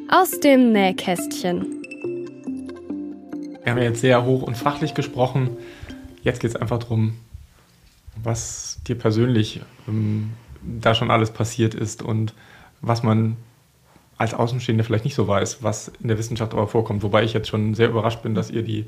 Aus 0.09 0.31
dem 0.39 0.71
Nähkästchen. 0.71 1.81
Wir 3.63 3.71
haben 3.71 3.77
ja 3.77 3.85
jetzt 3.85 4.01
sehr 4.01 4.25
hoch 4.25 4.43
und 4.43 4.57
fachlich 4.57 4.93
gesprochen. 4.93 5.51
Jetzt 6.23 6.41
geht 6.41 6.49
es 6.49 6.55
einfach 6.55 6.79
darum, 6.79 7.15
was 8.21 8.79
dir 8.87 8.97
persönlich 8.97 9.61
ähm, 9.87 10.31
da 10.61 10.95
schon 10.95 11.11
alles 11.11 11.31
passiert 11.31 11.73
ist 11.73 12.01
und 12.01 12.33
was 12.81 13.03
man 13.03 13.37
als 14.17 14.33
Außenstehender 14.33 14.83
vielleicht 14.83 15.05
nicht 15.05 15.15
so 15.15 15.27
weiß, 15.27 15.63
was 15.63 15.91
in 16.01 16.07
der 16.07 16.17
Wissenschaft 16.17 16.53
aber 16.53 16.67
vorkommt. 16.67 17.03
Wobei 17.03 17.23
ich 17.23 17.33
jetzt 17.33 17.47
schon 17.47 17.73
sehr 17.73 17.89
überrascht 17.89 18.21
bin, 18.21 18.35
dass 18.35 18.51
ihr 18.51 18.63
die, 18.63 18.85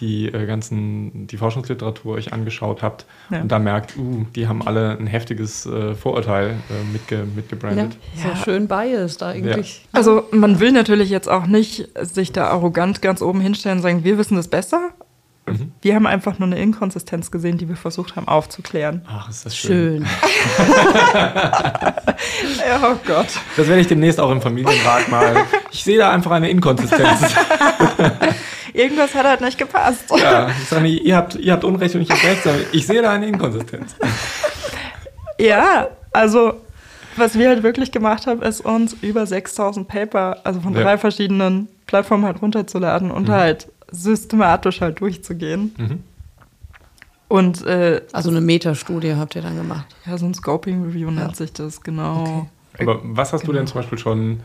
die 0.00 0.26
äh, 0.26 0.46
ganzen, 0.46 1.26
die 1.28 1.36
Forschungsliteratur 1.36 2.14
euch 2.14 2.32
angeschaut 2.32 2.82
habt 2.82 3.06
ja. 3.30 3.40
und 3.40 3.52
da 3.52 3.58
merkt, 3.58 3.96
uh, 3.96 4.26
die 4.34 4.48
haben 4.48 4.66
alle 4.66 4.98
ein 4.98 5.06
heftiges 5.06 5.66
äh, 5.66 5.94
Vorurteil 5.94 6.50
äh, 6.50 6.92
mitge, 6.92 7.24
mitgebrandet. 7.34 7.96
Ja, 8.16 8.28
ja. 8.28 8.36
So 8.36 8.44
schön 8.44 8.66
biased 8.66 9.22
eigentlich. 9.22 9.82
Ja. 9.84 9.98
Also 9.98 10.24
man 10.32 10.58
will 10.58 10.72
natürlich 10.72 11.10
jetzt 11.10 11.28
auch 11.28 11.46
nicht 11.46 11.88
sich 12.00 12.32
da 12.32 12.48
arrogant 12.48 13.00
ganz 13.00 13.22
oben 13.22 13.40
hinstellen 13.40 13.78
und 13.78 13.82
sagen, 13.82 14.04
wir 14.04 14.18
wissen 14.18 14.36
das 14.36 14.48
besser, 14.48 14.90
Mhm. 15.46 15.72
Wir 15.82 15.94
haben 15.94 16.06
einfach 16.06 16.38
nur 16.38 16.46
eine 16.48 16.58
Inkonsistenz 16.58 17.30
gesehen, 17.30 17.58
die 17.58 17.68
wir 17.68 17.76
versucht 17.76 18.16
haben 18.16 18.26
aufzuklären. 18.28 19.02
Ach, 19.06 19.28
ist 19.28 19.44
das 19.44 19.56
schön. 19.56 20.06
Schön. 20.06 20.66
oh 22.82 22.96
Gott. 23.06 23.28
Das 23.56 23.68
werde 23.68 23.80
ich 23.80 23.86
demnächst 23.86 24.18
auch 24.20 24.30
im 24.30 24.40
Familienrat 24.40 25.08
mal. 25.10 25.44
Ich 25.70 25.84
sehe 25.84 25.98
da 25.98 26.10
einfach 26.10 26.30
eine 26.30 26.48
Inkonsistenz. 26.48 27.20
Irgendwas 28.72 29.14
hat 29.14 29.26
halt 29.26 29.40
nicht 29.40 29.58
gepasst. 29.58 30.10
Ja, 30.16 30.48
ich 30.48 30.68
sage 30.68 30.82
nicht, 30.82 31.04
ihr 31.04 31.16
habt, 31.16 31.36
ihr 31.36 31.52
habt 31.52 31.62
Unrecht 31.62 31.94
und 31.94 32.00
ich 32.00 32.10
habe 32.10 32.22
Recht, 32.22 32.42
sondern 32.42 32.64
ich 32.72 32.86
sehe 32.86 33.02
da 33.02 33.12
eine 33.12 33.26
Inkonsistenz. 33.26 33.94
Ja, 35.38 35.88
also 36.12 36.54
was 37.16 37.38
wir 37.38 37.48
halt 37.48 37.62
wirklich 37.62 37.92
gemacht 37.92 38.26
haben, 38.26 38.42
ist 38.42 38.60
uns 38.60 38.94
über 39.00 39.26
6000 39.26 39.86
Paper, 39.86 40.38
also 40.44 40.60
von 40.60 40.74
ja. 40.74 40.82
drei 40.82 40.98
verschiedenen 40.98 41.68
Plattformen 41.86 42.24
halt 42.24 42.42
runterzuladen 42.42 43.10
und 43.10 43.28
mhm. 43.28 43.32
halt 43.32 43.68
systematisch 43.94 44.80
halt 44.80 45.00
durchzugehen. 45.00 45.74
Mhm. 45.76 46.00
Und, 47.28 47.64
äh, 47.66 48.02
also 48.12 48.30
eine 48.30 48.40
Metastudie 48.40 49.14
habt 49.14 49.34
ihr 49.34 49.42
dann 49.42 49.56
gemacht? 49.56 49.86
Ja, 50.06 50.18
so 50.18 50.26
ein 50.26 50.34
Scoping 50.34 50.84
Review 50.84 51.10
nennt 51.10 51.36
sich 51.36 51.52
das, 51.52 51.80
genau. 51.80 52.48
Okay. 52.74 52.82
Aber 52.82 53.00
was 53.02 53.32
hast 53.32 53.42
genau. 53.42 53.52
du 53.52 53.58
denn 53.58 53.66
zum 53.66 53.80
Beispiel 53.80 53.98
schon 53.98 54.40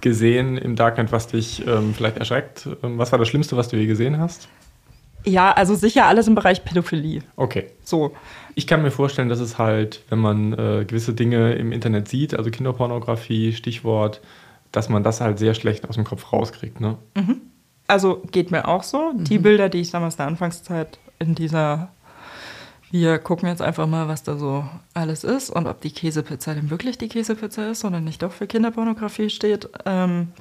gesehen 0.00 0.56
im 0.56 0.76
Darknet, 0.76 1.12
was 1.12 1.26
dich 1.28 1.66
ähm, 1.66 1.94
vielleicht 1.94 2.16
erschreckt? 2.16 2.68
Ähm, 2.82 2.98
was 2.98 3.12
war 3.12 3.18
das 3.18 3.28
Schlimmste, 3.28 3.56
was 3.56 3.68
du 3.68 3.76
je 3.76 3.86
gesehen 3.86 4.18
hast? 4.18 4.48
Ja, 5.24 5.52
also 5.52 5.74
sicher 5.74 6.06
alles 6.06 6.26
im 6.26 6.34
Bereich 6.34 6.64
Pädophilie. 6.64 7.22
Okay. 7.36 7.66
So. 7.84 8.12
Ich 8.54 8.66
kann 8.66 8.82
mir 8.82 8.90
vorstellen, 8.90 9.28
dass 9.28 9.40
es 9.40 9.58
halt, 9.58 10.02
wenn 10.08 10.18
man 10.18 10.52
äh, 10.54 10.84
gewisse 10.86 11.12
Dinge 11.12 11.52
im 11.54 11.72
Internet 11.72 12.08
sieht, 12.08 12.34
also 12.34 12.50
Kinderpornografie, 12.50 13.52
Stichwort, 13.52 14.20
dass 14.72 14.88
man 14.88 15.02
das 15.02 15.20
halt 15.20 15.38
sehr 15.38 15.54
schlecht 15.54 15.88
aus 15.88 15.96
dem 15.96 16.04
Kopf 16.04 16.32
rauskriegt. 16.32 16.80
Ne? 16.80 16.96
Also 17.90 18.22
geht 18.30 18.50
mir 18.50 18.66
auch 18.68 18.82
so. 18.82 19.12
Die 19.14 19.38
Bilder, 19.38 19.68
die 19.68 19.80
ich 19.80 19.90
damals 19.90 20.14
in 20.14 20.18
der 20.18 20.26
Anfangszeit 20.28 20.98
in 21.18 21.34
dieser 21.34 21.90
wir 22.90 23.18
gucken 23.18 23.48
jetzt 23.48 23.62
einfach 23.62 23.86
mal, 23.86 24.08
was 24.08 24.24
da 24.24 24.36
so 24.36 24.64
alles 24.94 25.22
ist 25.22 25.50
und 25.50 25.68
ob 25.68 25.80
die 25.80 25.92
Käsepizza 25.92 26.54
denn 26.54 26.70
wirklich 26.70 26.98
die 26.98 27.08
Käsepizza 27.08 27.70
ist 27.70 27.84
oder 27.84 28.00
nicht 28.00 28.22
doch 28.22 28.32
für 28.32 28.48
Kinderpornografie 28.48 29.30
steht. 29.30 29.68
Ähm, 29.86 30.32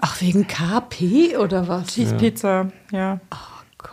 Ach, 0.00 0.18
wegen 0.22 0.46
KP 0.46 1.36
oder 1.36 1.68
was? 1.68 1.88
Cheese 1.88 2.16
Pizza, 2.16 2.72
ja. 2.90 3.20
Oh 3.30 3.36
Gott. 3.76 3.90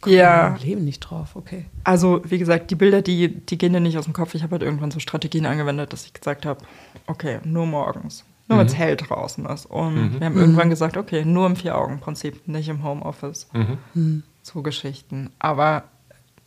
Komm 0.00 0.12
Ja. 0.12 0.46
im 0.48 0.56
Leben 0.62 0.84
nicht 0.84 1.00
drauf, 1.00 1.34
okay. 1.34 1.64
Also, 1.82 2.20
wie 2.24 2.38
gesagt, 2.38 2.70
die 2.70 2.76
Bilder, 2.76 3.02
die, 3.02 3.28
die 3.44 3.58
gehen 3.58 3.72
dir 3.72 3.80
nicht 3.80 3.98
aus 3.98 4.04
dem 4.04 4.12
Kopf. 4.12 4.36
Ich 4.36 4.44
habe 4.44 4.52
halt 4.52 4.62
irgendwann 4.62 4.92
so 4.92 5.00
Strategien 5.00 5.46
angewendet, 5.46 5.92
dass 5.92 6.06
ich 6.06 6.12
gesagt 6.12 6.46
habe, 6.46 6.64
okay, 7.08 7.40
nur 7.42 7.66
morgens. 7.66 8.24
Nur 8.48 8.58
wenn 8.58 8.66
es 8.66 8.76
hell 8.76 8.96
draußen 8.96 9.46
ist. 9.46 9.66
Und 9.66 10.20
wir 10.20 10.26
haben 10.26 10.36
irgendwann 10.36 10.68
gesagt, 10.68 10.96
okay, 10.96 11.24
nur 11.24 11.46
im 11.46 11.56
Vier-Augen-Prinzip, 11.56 12.46
nicht 12.46 12.68
im 12.68 12.84
Homeoffice. 12.84 13.48
Mhm. 13.94 14.22
So 14.42 14.62
Geschichten. 14.62 15.30
Aber 15.38 15.84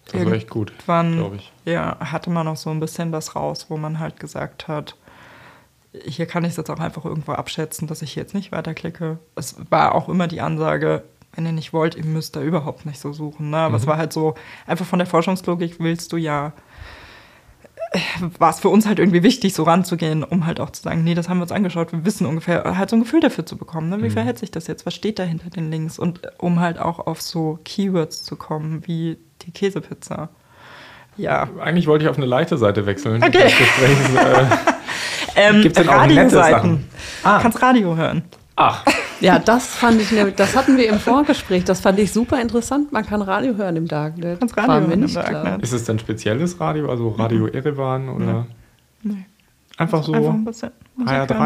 Das 0.06 0.26
war 0.26 0.34
echt 0.34 0.50
gut, 0.50 0.72
irgendwann 0.72 1.14
glaube 1.14 1.36
ich. 1.38 1.52
Ja, 1.66 1.98
hatte 2.00 2.30
man 2.30 2.46
noch 2.46 2.58
so 2.58 2.70
ein 2.70 2.80
bisschen 2.80 3.12
das 3.12 3.36
raus, 3.36 3.66
wo 3.70 3.78
man 3.78 4.00
halt 4.00 4.20
gesagt 4.20 4.68
hat, 4.68 4.96
hier 6.06 6.28
kann 6.28 6.44
ich 6.44 6.52
es 6.52 6.58
jetzt 6.58 6.70
auch 6.70 6.80
einfach 6.80 7.06
irgendwo 7.06 7.32
abschätzen, 7.32 7.88
dass 7.88 8.02
ich 8.02 8.14
hier 8.14 8.24
jetzt 8.24 8.36
nicht 8.36 8.52
weiterklicke. 8.52 9.18
Es 9.36 9.56
war 9.70 9.96
auch 9.96 10.10
immer 10.10 10.28
die 10.28 10.42
Ansage, 10.42 11.04
wenn 11.34 11.46
ihr 11.46 11.52
nicht 11.52 11.74
wollt, 11.74 11.96
ihr 11.96 12.06
müsst 12.06 12.36
da 12.36 12.42
überhaupt 12.42 12.86
nicht 12.86 13.00
so 13.00 13.14
suchen. 13.14 13.50
Ne? 13.50 13.58
Aber 13.58 13.78
es 13.78 13.88
war 13.88 13.98
halt 13.98 14.14
so, 14.14 14.36
einfach 14.66 14.86
von 14.86 15.00
der 15.00 15.08
Forschungslogik 15.08 15.80
willst 15.80 16.12
du 16.12 16.18
ja, 16.18 16.54
war 18.40 18.50
es 18.50 18.60
für 18.60 18.70
uns 18.70 18.86
halt 18.86 19.00
irgendwie 19.00 19.24
wichtig, 19.24 19.54
so 19.54 19.64
ranzugehen, 19.64 20.24
um 20.24 20.46
halt 20.46 20.60
auch 20.60 20.70
zu 20.72 20.82
sagen, 20.84 21.04
nee, 21.04 21.16
das 21.16 21.30
haben 21.30 21.38
wir 21.38 21.44
uns 21.44 21.52
angeschaut, 21.52 21.92
wir 21.92 22.06
wissen 22.06 22.26
ungefähr, 22.26 22.78
halt 22.78 22.90
so 22.90 22.96
ein 22.96 23.02
Gefühl 23.02 23.22
dafür 23.22 23.46
zu 23.46 23.58
bekommen. 23.58 23.90
Ne? 23.90 24.04
Wie 24.04 24.10
verhält 24.10 24.40
sich 24.40 24.52
das 24.52 24.68
jetzt? 24.68 24.86
Was 24.86 24.94
steht 24.94 25.20
da 25.20 25.24
hinter 25.24 25.50
den 25.50 25.72
Links? 25.72 25.98
Und 25.98 26.24
äh, 26.24 26.30
um 26.38 26.60
halt 26.60 26.80
auch 26.80 27.06
auf 27.06 27.22
so 27.22 27.60
Keywords 27.64 28.24
zu 28.24 28.36
kommen, 28.36 28.86
wie 28.88 29.18
die 29.44 29.52
Käsepizza. 29.52 30.30
Ja. 31.16 31.50
Eigentlich 31.60 31.88
wollte 31.88 32.06
ich 32.06 32.10
auf 32.10 32.18
eine 32.18 32.26
leichte 32.28 32.58
Seite 32.58 32.86
wechseln. 32.86 33.24
Okay. 33.24 33.44
Gesprächs, 33.44 34.14
äh, 34.16 34.46
Ähm, 35.38 35.62
Gibt's 35.62 35.78
denn 35.78 35.88
auch 35.88 36.02
nette 36.08 36.16
Radioseiten. 36.16 36.52
Sachen? 36.52 36.90
Ah. 37.24 37.40
Kannst 37.40 37.62
Radio 37.62 37.96
hören. 37.96 38.24
ach, 38.56 38.84
Ja, 39.20 39.40
das 39.40 39.68
fand 39.68 40.02
ich, 40.02 40.12
nämlich- 40.12 40.36
das 40.36 40.56
hatten 40.56 40.78
wir 40.78 40.88
im 40.90 41.00
Vorgespräch. 41.00 41.64
Das 41.64 41.80
fand 41.82 41.98
ich 42.00 42.12
super 42.12 42.40
interessant. 42.42 42.92
Man 42.92 43.06
kann 43.06 43.22
Radio 43.22 43.56
hören 43.56 43.76
im 43.76 43.88
Darknet. 43.88 44.40
Kannst 44.40 44.56
Radio 44.58 44.74
hören 44.88 44.92
im 44.92 45.00
nicht 45.02 45.14
klar. 45.14 45.32
Darknet. 45.32 45.64
ist 45.64 45.74
es 45.74 45.84
dann 45.86 45.98
spezielles 46.00 46.60
Radio, 46.60 46.90
also 46.90 47.10
Radio 47.10 47.48
Erevan 47.48 48.10
oder 48.10 48.46
Nee. 49.04 49.26
einfach 49.78 50.04
so 50.04 50.14
Einfach 50.14 50.34
ein 50.34 50.46
bisschen 50.46 50.72
Musik 50.96 51.12
HR3? 51.14 51.38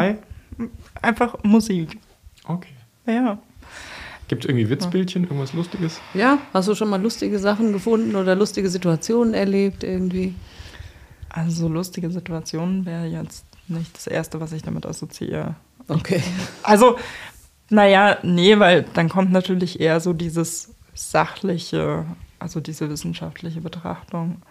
hören. 0.57 0.69
Einfach 1.01 1.35
Musik. 1.43 1.97
Okay. 2.47 2.73
Ja. 3.07 3.37
Gibt 4.27 4.45
es 4.45 4.49
irgendwie 4.49 4.69
Witzbildchen, 4.69 5.23
irgendwas 5.23 5.53
Lustiges? 5.53 5.99
Ja, 6.13 6.37
hast 6.53 6.67
du 6.69 6.75
schon 6.75 6.89
mal 6.89 7.01
lustige 7.01 7.37
Sachen 7.39 7.73
gefunden 7.73 8.15
oder 8.15 8.35
lustige 8.35 8.69
Situationen 8.69 9.33
erlebt 9.33 9.83
irgendwie? 9.83 10.35
Also 11.29 11.63
so 11.63 11.67
lustige 11.67 12.09
Situationen 12.11 12.85
wäre 12.85 13.05
jetzt 13.05 13.45
nicht 13.67 13.95
das 13.95 14.07
Erste, 14.07 14.39
was 14.39 14.51
ich 14.53 14.63
damit 14.63 14.85
assoziiere. 14.85 15.55
Okay. 15.87 16.21
Also, 16.63 16.97
naja, 17.71 18.17
nee, 18.21 18.59
weil 18.59 18.83
dann 18.93 19.07
kommt 19.07 19.31
natürlich 19.31 19.79
eher 19.79 20.01
so 20.01 20.11
dieses 20.11 20.75
sachliche, 20.93 22.05
also 22.37 22.59
diese 22.59 22.89
wissenschaftliche 22.89 23.61
Betrachtung. 23.61 24.41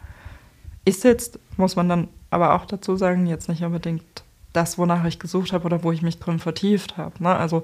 Ist 0.87 1.05
jetzt, 1.05 1.39
muss 1.59 1.77
man 1.77 1.89
dann 1.89 2.09
aber 2.31 2.55
auch 2.55 2.65
dazu 2.65 2.97
sagen, 2.97 3.27
jetzt 3.27 3.49
nicht 3.51 3.63
unbedingt 3.63 4.25
das, 4.55 4.79
wonach 4.79 5.05
ich 5.05 5.19
gesucht 5.19 5.53
habe 5.53 5.67
oder 5.67 5.85
wo 5.85 5.93
ich 5.93 6.01
mich 6.01 6.19
drin 6.19 6.39
vertieft 6.39 6.97
habe. 6.97 7.23
Ne? 7.23 7.29
Also 7.29 7.63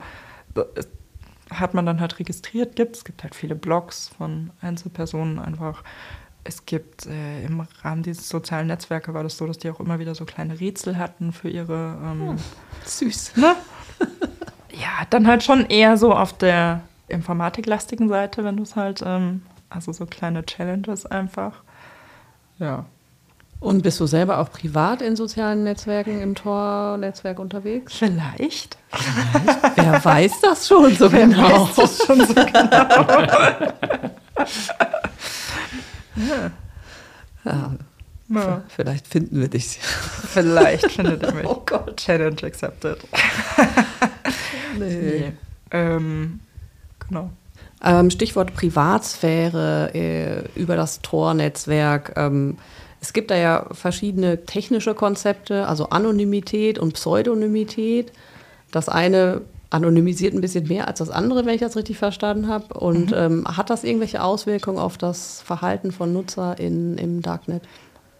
hat 1.51 1.73
man 1.73 1.87
dann 1.87 2.01
halt 2.01 2.19
registriert, 2.19 2.77
gibt 2.77 2.97
es 2.97 3.05
gibt 3.05 3.23
halt 3.23 3.35
viele 3.35 3.55
Blogs 3.55 4.11
von 4.17 4.51
Einzelpersonen 4.61 5.39
einfach. 5.39 5.83
Es 6.45 6.67
gibt 6.67 7.07
äh, 7.07 7.45
im 7.45 7.67
Rahmen 7.83 8.03
dieses 8.03 8.29
sozialen 8.29 8.67
Netzwerke 8.67 9.15
war 9.15 9.23
das 9.23 9.39
so, 9.39 9.47
dass 9.47 9.59
die 9.59 9.71
auch 9.71 9.81
immer 9.81 9.99
wieder 9.99 10.15
so 10.15 10.27
kleine 10.27 10.61
Rätsel 10.61 10.99
hatten 10.99 11.33
für 11.33 11.49
ihre 11.49 11.99
ähm, 12.05 12.37
Süß. 12.85 13.37
Ne? 13.37 13.57
Ja, 14.81 15.07
dann 15.11 15.27
halt 15.27 15.43
schon 15.43 15.67
eher 15.67 15.97
so 15.97 16.13
auf 16.15 16.33
der 16.33 16.81
informatiklastigen 17.09 18.09
Seite, 18.09 18.45
wenn 18.45 18.57
du 18.57 18.63
es 18.63 18.77
halt, 18.77 19.03
ähm, 19.05 19.43
also 19.71 19.93
so 19.93 20.07
kleine 20.07 20.45
Challenges 20.45 21.07
einfach. 21.07 21.63
Ja. 22.59 22.85
Und 23.59 23.83
bist 23.83 23.99
du 24.01 24.07
selber 24.07 24.39
auch 24.39 24.51
privat 24.51 25.01
in 25.01 25.17
sozialen 25.17 25.65
Netzwerken, 25.65 26.21
im 26.21 26.35
Tor-Netzwerk 26.35 27.39
unterwegs? 27.39 27.95
Vielleicht. 27.95 28.77
Wer 29.77 30.05
weiß 30.05 30.41
das 30.43 30.69
schon 30.69 30.95
so 30.95 31.09
genau? 31.09 31.69
Das 31.75 31.99
schon 32.05 32.27
so 32.27 32.35
Ja, 37.45 37.75
ja. 38.29 38.63
vielleicht 38.69 39.07
finden 39.07 39.41
wir 39.41 39.49
dich. 39.49 39.79
Vielleicht 39.79 40.91
findet 40.93 41.23
ihr 41.23 41.33
mich. 41.33 41.47
Oh 41.47 41.63
Gott. 41.65 41.97
Challenge 41.97 42.43
accepted. 42.43 42.99
Nee. 44.79 45.33
Ähm, 45.71 46.41
genau. 47.09 47.31
Ähm, 47.85 48.11
Stichwort 48.11 48.55
Privatsphäre 48.55 49.91
äh, 49.95 50.61
über 50.61 50.77
das 50.77 51.03
Tor-Netzwerk. 51.03 52.15
Ähm, 52.17 52.57
es 53.01 53.13
gibt 53.13 53.31
da 53.31 53.37
ja 53.37 53.67
verschiedene 53.73 54.45
technische 54.47 54.95
Konzepte, 54.95 55.69
also 55.69 55.91
Anonymität 55.91 56.79
und 56.79 56.95
Pseudonymität. 56.95 58.13
Das 58.73 58.89
eine 58.89 59.43
anonymisiert 59.71 60.35
ein 60.35 60.41
bisschen 60.41 60.69
mehr 60.69 60.89
als 60.89 61.01
das 61.01 61.11
andere, 61.11 61.45
wenn 61.45 61.55
ich 61.55 61.61
das 61.61 61.77
richtig 61.77 61.99
verstanden 61.99 62.49
habe. 62.49 62.75
Und 62.75 63.13
ähm, 63.15 63.45
hat 63.47 63.71
das 63.71 63.85
irgendwelche 63.85 64.23
Auswirkungen 64.23 64.79
auf 64.79 64.97
das 64.97 65.43
Verhalten 65.43 65.93
von 65.93 66.13
Nutzer 66.13 66.59
in, 66.59 66.97
im 66.99 67.23
Darknet? 67.23 67.63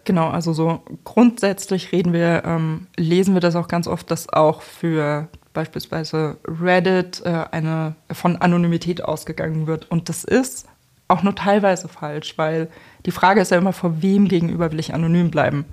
Genau, 0.03 0.29
also 0.29 0.53
so 0.53 0.81
grundsätzlich 1.03 1.91
reden 1.91 2.13
wir, 2.13 2.43
ähm, 2.45 2.87
lesen 2.95 3.33
wir 3.33 3.41
das 3.41 3.55
auch 3.55 3.67
ganz 3.67 3.87
oft, 3.87 4.09
dass 4.09 4.31
auch 4.31 4.61
für 4.61 5.27
beispielsweise 5.57 6.37
Reddit 6.45 7.23
äh, 7.25 7.45
eine 7.49 7.95
von 8.11 8.37
Anonymität 8.37 9.03
ausgegangen 9.03 9.65
wird. 9.65 9.89
Und 9.89 10.07
das 10.07 10.23
ist 10.23 10.67
auch 11.07 11.23
nur 11.23 11.33
teilweise 11.33 11.87
falsch, 11.87 12.37
weil 12.37 12.69
die 13.07 13.11
Frage 13.11 13.41
ist 13.41 13.49
ja 13.49 13.57
immer, 13.57 13.73
vor 13.73 14.03
wem 14.03 14.27
gegenüber 14.27 14.71
will 14.71 14.79
ich 14.79 14.93
anonym 14.93 15.31
bleiben? 15.31 15.65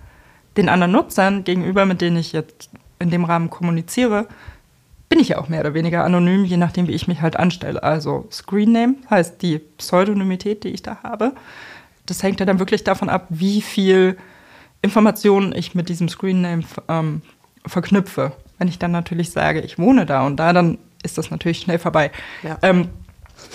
Den 0.57 0.71
anderen 0.71 0.93
Nutzern 0.93 1.45
gegenüber, 1.45 1.85
mit 1.85 2.01
denen 2.01 2.17
ich 2.17 2.33
jetzt 2.33 2.71
in 2.99 3.11
dem 3.11 3.27
Rahmen 3.27 3.51
kommuniziere, 3.51 4.27
bin 5.11 5.21
ich 5.21 5.29
ja 5.29 5.39
auch 5.39 5.51
mehr 5.51 5.61
oder 5.61 5.75
weniger 5.75 6.03
anonym, 6.03 6.47
je 6.47 6.57
nachdem, 6.57 6.89
wie 6.89 6.93
ich 6.93 7.07
mich 7.07 7.21
halt 7.21 7.37
anstelle. 7.37 7.83
Also 7.83 8.27
Screen 8.33 8.73
Name 8.73 8.95
heißt 9.11 9.43
die 9.43 9.59
Pseudonymität, 9.59 10.65
die 10.65 10.69
ich 10.69 10.83
da 10.83 11.03
habe. 11.03 11.33
Das 12.07 12.23
hängt 12.23 12.41
ja 12.41 12.47
dann 12.47 12.59
wirklich 12.59 12.85
davon 12.85 13.11
ab, 13.11 13.27
wie 13.29 13.61
viel 13.61 14.17
Informationen 14.81 15.55
ich 15.55 15.75
mit 15.75 15.91
diesem 15.91 16.09
Screen 16.09 16.41
Name 16.41 16.63
ähm, 16.89 17.21
verknüpfe. 17.67 18.33
Wenn 18.59 18.69
ich 18.69 18.79
dann 18.79 18.93
natürlich 18.93 19.31
sage, 19.31 19.61
ich 19.61 19.79
wohne 19.79 20.07
da 20.07 20.27
und 20.27 20.37
da, 20.37 20.53
dann 20.53 20.79
ist 21.03 21.19
das 21.19 21.31
natürlich 21.31 21.59
schnell 21.59 21.79
vorbei. 21.79 22.11
Ja. 22.43 22.59
Ähm, 22.63 22.89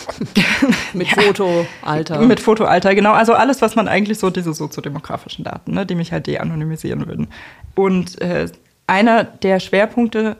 Mit 0.93 1.07
Foto, 1.07 1.65
Alter. 1.81 2.21
mit 2.21 2.39
Fotoalter, 2.39 2.93
genau. 2.95 3.13
Also 3.13 3.33
alles, 3.33 3.61
was 3.61 3.75
man 3.75 3.87
eigentlich 3.87 4.19
so, 4.19 4.29
diese 4.29 4.53
soziodemografischen 4.53 5.43
Daten, 5.43 5.73
ne, 5.73 5.85
die 5.85 5.95
mich 5.95 6.11
halt 6.11 6.27
de-anonymisieren 6.27 7.07
würden. 7.07 7.27
Und 7.75 8.21
äh, 8.21 8.47
einer 8.87 9.23
der 9.23 9.59
Schwerpunkte, 9.59 10.37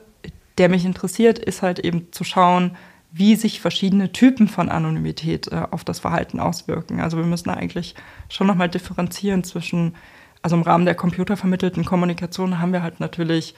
der 0.58 0.68
mich 0.68 0.84
interessiert, 0.84 1.38
ist 1.38 1.62
halt 1.62 1.78
eben 1.78 2.12
zu 2.12 2.24
schauen, 2.24 2.76
wie 3.12 3.34
sich 3.34 3.60
verschiedene 3.60 4.12
Typen 4.12 4.48
von 4.48 4.68
Anonymität 4.68 5.48
äh, 5.48 5.62
auf 5.70 5.84
das 5.84 5.98
Verhalten 5.98 6.38
auswirken. 6.38 7.00
Also 7.00 7.16
wir 7.16 7.24
müssen 7.24 7.50
eigentlich 7.50 7.94
schon 8.28 8.46
nochmal 8.46 8.68
differenzieren 8.68 9.42
zwischen, 9.42 9.96
also 10.42 10.56
im 10.56 10.62
Rahmen 10.62 10.84
der 10.84 10.94
computervermittelten 10.94 11.84
Kommunikation 11.84 12.60
haben 12.60 12.72
wir 12.72 12.82
halt 12.82 13.00
natürlich 13.00 13.54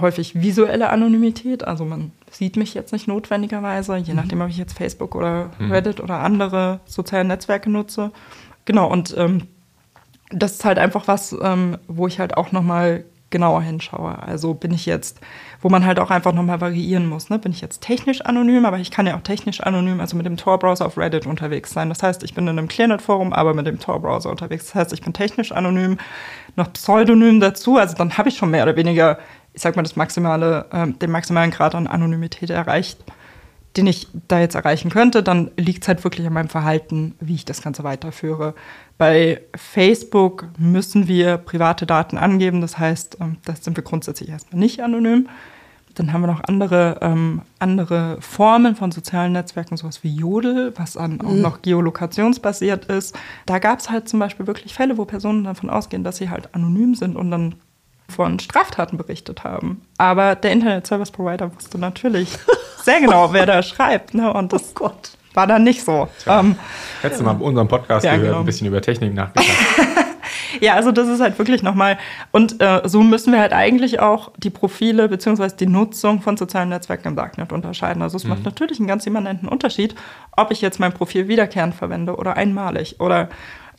häufig 0.00 0.40
visuelle 0.40 0.90
Anonymität. 0.90 1.64
Also 1.64 1.84
man 1.84 2.12
sieht 2.30 2.56
mich 2.56 2.74
jetzt 2.74 2.92
nicht 2.92 3.08
notwendigerweise, 3.08 3.96
je 3.96 4.14
nachdem, 4.14 4.40
ob 4.40 4.48
ich 4.48 4.58
jetzt 4.58 4.76
Facebook 4.76 5.14
oder 5.14 5.50
Reddit 5.58 6.00
oder 6.00 6.20
andere 6.20 6.80
soziale 6.84 7.24
Netzwerke 7.24 7.70
nutze. 7.70 8.12
Genau, 8.66 8.88
und 8.90 9.14
ähm, 9.16 9.48
das 10.30 10.52
ist 10.52 10.64
halt 10.64 10.78
einfach 10.78 11.08
was, 11.08 11.36
ähm, 11.42 11.76
wo 11.88 12.06
ich 12.06 12.20
halt 12.20 12.36
auch 12.36 12.52
nochmal 12.52 13.04
genauer 13.30 13.62
hinschaue. 13.62 14.18
Also 14.20 14.54
bin 14.54 14.72
ich 14.72 14.86
jetzt, 14.86 15.20
wo 15.60 15.68
man 15.68 15.86
halt 15.86 15.98
auch 15.98 16.10
einfach 16.10 16.32
nochmal 16.32 16.60
variieren 16.60 17.08
muss. 17.08 17.30
Ne? 17.30 17.38
Bin 17.38 17.52
ich 17.52 17.60
jetzt 17.60 17.80
technisch 17.80 18.20
anonym, 18.22 18.64
aber 18.64 18.78
ich 18.78 18.90
kann 18.90 19.06
ja 19.06 19.16
auch 19.16 19.22
technisch 19.22 19.60
anonym, 19.60 20.00
also 20.00 20.16
mit 20.16 20.26
dem 20.26 20.36
Tor-Browser 20.36 20.86
auf 20.86 20.98
Reddit 20.98 21.26
unterwegs 21.26 21.70
sein. 21.72 21.88
Das 21.88 22.02
heißt, 22.02 22.22
ich 22.22 22.34
bin 22.34 22.46
in 22.46 22.58
einem 22.58 22.68
Clearnet-Forum, 22.68 23.32
aber 23.32 23.54
mit 23.54 23.66
dem 23.66 23.78
Tor-Browser 23.78 24.30
unterwegs. 24.30 24.66
Das 24.66 24.74
heißt, 24.74 24.92
ich 24.92 25.02
bin 25.02 25.12
technisch 25.12 25.52
anonym, 25.52 25.98
noch 26.56 26.72
Pseudonym 26.72 27.40
dazu. 27.40 27.76
Also 27.76 27.96
dann 27.96 28.18
habe 28.18 28.28
ich 28.28 28.36
schon 28.36 28.50
mehr 28.50 28.64
oder 28.64 28.76
weniger, 28.76 29.18
ich 29.54 29.62
sag 29.62 29.76
mal, 29.76 29.82
das 29.82 29.96
maximale, 29.96 30.66
äh, 30.72 30.88
den 30.88 31.10
maximalen 31.10 31.50
Grad 31.50 31.74
an 31.74 31.86
Anonymität 31.86 32.50
erreicht, 32.50 33.04
den 33.76 33.86
ich 33.86 34.08
da 34.26 34.40
jetzt 34.40 34.56
erreichen 34.56 34.90
könnte, 34.90 35.22
dann 35.22 35.50
liegt 35.56 35.82
es 35.82 35.88
halt 35.88 36.02
wirklich 36.02 36.26
an 36.26 36.32
meinem 36.32 36.48
Verhalten, 36.48 37.14
wie 37.20 37.34
ich 37.34 37.44
das 37.44 37.62
Ganze 37.62 37.84
weiterführe. 37.84 38.54
Bei 38.98 39.40
Facebook 39.54 40.48
müssen 40.58 41.06
wir 41.06 41.36
private 41.36 41.86
Daten 41.86 42.18
angeben, 42.18 42.60
das 42.60 42.78
heißt, 42.78 43.18
ähm, 43.20 43.36
das 43.44 43.64
sind 43.64 43.76
wir 43.76 43.84
grundsätzlich 43.84 44.28
erstmal 44.28 44.58
nicht 44.58 44.82
anonym. 44.82 45.28
Dann 45.94 46.12
haben 46.12 46.20
wir 46.22 46.28
noch 46.28 46.44
andere, 46.44 46.98
ähm, 47.00 47.42
andere 47.58 48.18
Formen 48.20 48.76
von 48.76 48.92
sozialen 48.92 49.32
Netzwerken, 49.32 49.76
sowas 49.76 50.04
wie 50.04 50.14
Jodel, 50.14 50.72
was 50.76 50.92
dann 50.92 51.20
auch 51.20 51.32
mhm. 51.32 51.40
noch 51.40 51.62
geolokationsbasiert 51.62 52.86
ist. 52.86 53.16
Da 53.46 53.58
gab 53.58 53.80
es 53.80 53.90
halt 53.90 54.08
zum 54.08 54.20
Beispiel 54.20 54.46
wirklich 54.46 54.72
Fälle, 54.74 54.98
wo 54.98 55.04
Personen 55.04 55.44
davon 55.44 55.68
ausgehen, 55.68 56.04
dass 56.04 56.16
sie 56.16 56.30
halt 56.30 56.54
anonym 56.54 56.94
sind 56.94 57.16
und 57.16 57.30
dann 57.30 57.54
von 58.10 58.38
Straftaten 58.38 58.96
berichtet 58.96 59.44
haben. 59.44 59.82
Aber 59.98 60.34
der 60.34 60.52
Internet 60.52 60.86
Service 60.86 61.10
Provider 61.10 61.54
wusste 61.54 61.78
natürlich 61.78 62.36
sehr 62.82 63.00
genau, 63.00 63.32
wer 63.32 63.46
da 63.46 63.62
schreibt. 63.62 64.14
Ne? 64.14 64.32
Und 64.32 64.52
das 64.52 64.74
oh 64.80 64.90
war 65.34 65.46
dann 65.46 65.62
nicht 65.62 65.84
so. 65.84 66.08
Ähm, 66.26 66.56
Hättest 67.02 67.20
du 67.20 67.24
mal 67.24 67.36
unseren 67.40 67.68
Podcast 67.68 68.04
ja, 68.04 68.12
gehört, 68.12 68.28
genau. 68.28 68.40
ein 68.40 68.46
bisschen 68.46 68.66
über 68.66 68.82
Technik 68.82 69.14
nachgedacht. 69.14 69.48
ja, 70.60 70.74
also 70.74 70.90
das 70.90 71.08
ist 71.08 71.20
halt 71.20 71.38
wirklich 71.38 71.62
nochmal. 71.62 71.98
Und 72.32 72.60
äh, 72.60 72.82
so 72.84 73.02
müssen 73.02 73.32
wir 73.32 73.40
halt 73.40 73.52
eigentlich 73.52 74.00
auch 74.00 74.32
die 74.38 74.50
Profile 74.50 75.08
bzw. 75.08 75.48
die 75.58 75.66
Nutzung 75.66 76.20
von 76.20 76.36
sozialen 76.36 76.70
Netzwerken 76.70 77.08
im 77.08 77.16
Darknet 77.16 77.52
unterscheiden. 77.52 78.02
Also 78.02 78.16
es 78.16 78.24
mhm. 78.24 78.30
macht 78.30 78.44
natürlich 78.44 78.78
einen 78.78 78.88
ganz 78.88 79.06
immanenten 79.06 79.48
Unterschied, 79.48 79.94
ob 80.36 80.50
ich 80.50 80.60
jetzt 80.60 80.80
mein 80.80 80.92
Profil 80.92 81.28
wiederkehrend 81.28 81.74
verwende 81.74 82.16
oder 82.16 82.36
einmalig. 82.36 83.00
Oder 83.00 83.28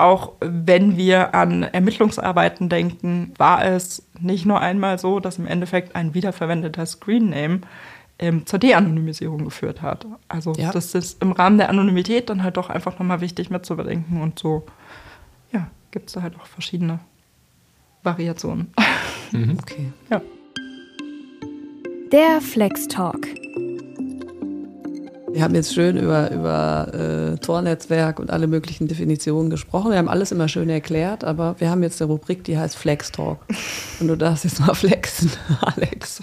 auch 0.01 0.33
wenn 0.39 0.97
wir 0.97 1.33
an 1.35 1.63
Ermittlungsarbeiten 1.63 2.69
denken, 2.69 3.33
war 3.37 3.63
es 3.63 4.03
nicht 4.19 4.45
nur 4.45 4.59
einmal 4.59 4.99
so, 4.99 5.19
dass 5.19 5.37
im 5.37 5.47
Endeffekt 5.47 5.95
ein 5.95 6.13
wiederverwendeter 6.13 6.85
Screenname 6.85 7.61
ähm, 8.19 8.45
zur 8.45 8.59
De-Anonymisierung 8.59 9.45
geführt 9.45 9.81
hat. 9.81 10.05
Also 10.27 10.53
ja. 10.53 10.71
das 10.71 10.93
ist 10.95 11.21
im 11.21 11.31
Rahmen 11.31 11.57
der 11.57 11.69
Anonymität 11.69 12.29
dann 12.29 12.43
halt 12.43 12.57
doch 12.57 12.69
einfach 12.69 12.99
nochmal 12.99 13.21
wichtig 13.21 13.49
mitzubedenken 13.49 14.21
und 14.21 14.39
so, 14.39 14.63
ja, 15.51 15.67
gibt 15.91 16.07
es 16.07 16.13
da 16.13 16.21
halt 16.21 16.35
auch 16.39 16.45
verschiedene 16.45 16.99
Variationen. 18.03 18.73
Mhm. 19.31 19.57
Okay. 19.61 19.93
Ja. 20.09 20.21
Der 22.11 22.41
Flex 22.41 22.89
Talk. 22.89 23.25
Wir 25.33 25.43
haben 25.43 25.55
jetzt 25.55 25.73
schön 25.73 25.97
über, 25.97 26.29
über 26.31 26.93
äh, 26.93 27.37
Tornetzwerk 27.37 28.19
und 28.19 28.31
alle 28.31 28.47
möglichen 28.47 28.87
Definitionen 28.87 29.49
gesprochen. 29.49 29.91
Wir 29.91 29.97
haben 29.97 30.09
alles 30.09 30.31
immer 30.31 30.47
schön 30.47 30.69
erklärt, 30.69 31.23
aber 31.23 31.55
wir 31.59 31.69
haben 31.69 31.83
jetzt 31.83 32.01
eine 32.01 32.11
Rubrik, 32.11 32.43
die 32.43 32.57
heißt 32.57 32.75
Flex 32.75 33.11
Talk. 33.11 33.39
Und 33.99 34.07
du 34.07 34.17
darfst 34.17 34.43
jetzt 34.43 34.59
mal 34.59 34.73
flexen, 34.75 35.31
Alex. 35.61 36.21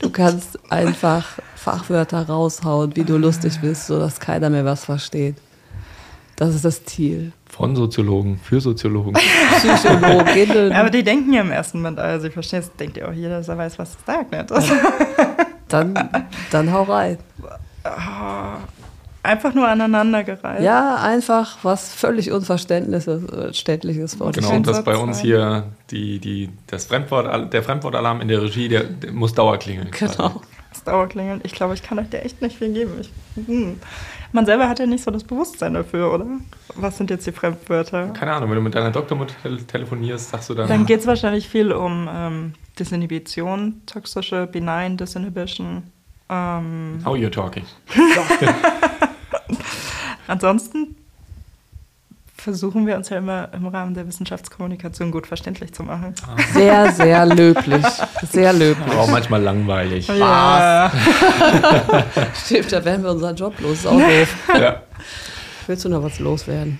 Du 0.00 0.10
kannst 0.10 0.58
einfach 0.70 1.38
Fachwörter 1.54 2.26
raushauen, 2.26 2.96
wie 2.96 3.04
du 3.04 3.16
lustig 3.18 3.60
bist, 3.60 3.86
sodass 3.86 4.18
keiner 4.18 4.50
mehr 4.50 4.64
was 4.64 4.84
versteht. 4.84 5.36
Das 6.36 6.54
ist 6.54 6.64
das 6.64 6.84
Ziel. 6.84 7.32
Von 7.46 7.76
Soziologen, 7.76 8.40
für 8.42 8.60
Soziologen. 8.60 9.14
Psychologinnen. 9.58 10.72
aber 10.72 10.90
die 10.90 11.04
denken 11.04 11.32
ja 11.32 11.42
im 11.42 11.52
ersten 11.52 11.78
Moment, 11.78 12.00
also 12.00 12.26
ich 12.26 12.32
verstehe 12.32 12.58
es, 12.58 12.74
denkt 12.74 12.96
ihr 12.96 13.08
auch 13.08 13.12
jeder, 13.12 13.38
dass 13.38 13.48
er 13.48 13.56
weiß, 13.56 13.78
was 13.78 13.94
das 13.94 14.04
Darknet 14.04 14.50
ist. 14.50 14.72
Dann, 15.68 15.94
dann 16.50 16.72
hau 16.72 16.82
rein. 16.82 17.18
Ah, 17.84 18.58
einfach 19.22 19.54
nur 19.54 19.68
aneinandergereiht. 19.68 20.62
Ja, 20.62 20.96
einfach 20.96 21.58
was 21.62 21.94
völlig 21.94 22.30
Unverständliches 22.30 24.14
vor 24.14 24.32
Genau, 24.32 24.54
und 24.54 24.66
dass 24.66 24.84
bei 24.84 24.96
uns 24.96 25.20
hier 25.20 25.64
die, 25.90 26.18
die, 26.18 26.50
das 26.66 26.86
Fremdwort, 26.86 27.52
der 27.52 27.62
Fremdwortalarm 27.62 28.20
in 28.20 28.28
der 28.28 28.42
Regie, 28.42 28.68
der, 28.68 28.84
der 28.84 29.12
muss 29.12 29.34
Dauerklingeln. 29.34 29.90
Genau. 29.90 30.42
Das 30.72 30.82
Dauerklingeln. 30.82 31.40
Ich 31.44 31.52
glaube, 31.52 31.74
ich 31.74 31.82
kann 31.82 32.00
euch 32.00 32.08
da 32.10 32.18
echt 32.18 32.42
nicht 32.42 32.58
viel 32.58 32.72
geben. 32.72 32.92
Ich, 33.00 33.10
hm. 33.46 33.78
Man 34.32 34.46
selber 34.46 34.68
hat 34.68 34.80
ja 34.80 34.86
nicht 34.86 35.04
so 35.04 35.12
das 35.12 35.22
Bewusstsein 35.22 35.74
dafür, 35.74 36.12
oder? 36.12 36.26
Was 36.74 36.98
sind 36.98 37.10
jetzt 37.10 37.24
die 37.24 37.30
Fremdwörter? 37.30 38.08
Keine 38.08 38.32
Ahnung, 38.32 38.50
wenn 38.50 38.56
du 38.56 38.62
mit 38.62 38.74
deiner 38.74 38.90
Doktormutter 38.90 39.34
telefonierst, 39.68 40.30
sagst 40.30 40.50
du 40.50 40.54
dann. 40.54 40.66
Dann 40.66 40.86
geht 40.86 41.00
es 41.00 41.06
wahrscheinlich 41.06 41.48
viel 41.48 41.70
um 41.70 42.08
ähm, 42.12 42.54
Disinhibition, 42.76 43.82
toxische 43.86 44.48
Benign 44.48 44.96
Disinhibition. 44.96 45.84
Ähm, 46.28 47.00
How 47.04 47.16
you 47.16 47.28
talking? 47.28 47.64
Ansonsten 50.26 50.96
versuchen 52.36 52.86
wir 52.86 52.96
uns 52.96 53.08
ja 53.08 53.18
immer 53.18 53.48
im 53.54 53.66
Rahmen 53.66 53.94
der 53.94 54.06
Wissenschaftskommunikation 54.06 55.10
gut 55.10 55.26
verständlich 55.26 55.72
zu 55.72 55.82
machen. 55.82 56.14
Ah. 56.26 56.36
Sehr, 56.52 56.92
sehr 56.92 57.26
löblich. 57.26 57.84
Sehr 58.30 58.52
löblich. 58.52 58.86
Aber 58.86 59.00
auch 59.00 59.10
manchmal 59.10 59.40
langweilig. 59.42 60.08
Ja. 60.08 60.92
Stimmt, 62.44 62.72
da 62.72 62.84
werden 62.84 63.02
wir 63.02 63.12
unseren 63.12 63.34
Job 63.34 63.58
los. 63.60 63.78
Ist 63.78 63.86
auch 63.86 63.98
doof. 63.98 64.34
Ja. 64.60 64.82
Willst 65.66 65.84
du 65.86 65.88
noch 65.88 66.02
was 66.02 66.18
loswerden? 66.18 66.78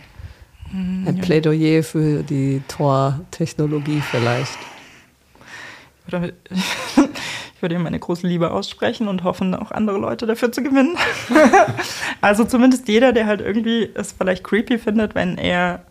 Hm, 0.71 1.05
Ein 1.07 1.17
ja. 1.17 1.23
Plädoyer 1.23 1.83
für 1.83 2.23
die 2.23 2.63
Tor-Technologie 2.69 4.03
vielleicht. 4.11 4.59
Oder 6.09 6.29
würde 7.65 7.77
ihm 7.77 7.83
meine 7.83 7.99
große 7.99 8.27
Liebe 8.27 8.51
aussprechen 8.51 9.09
und 9.09 9.25
hoffen, 9.25 9.55
auch 9.55 9.73
andere 9.73 9.97
Leute 9.97 10.27
dafür 10.27 10.53
zu 10.53 10.63
gewinnen. 10.63 10.99
also 12.21 12.45
zumindest 12.45 12.87
jeder, 12.89 13.15
der 13.15 13.27
halt 13.27 13.41
irgendwie 13.41 13.91
es 13.95 14.13
vielleicht 14.13 14.45
creepy 14.45 14.79
findet, 14.79 15.15
wenn 15.15 15.39
er, 15.39 15.83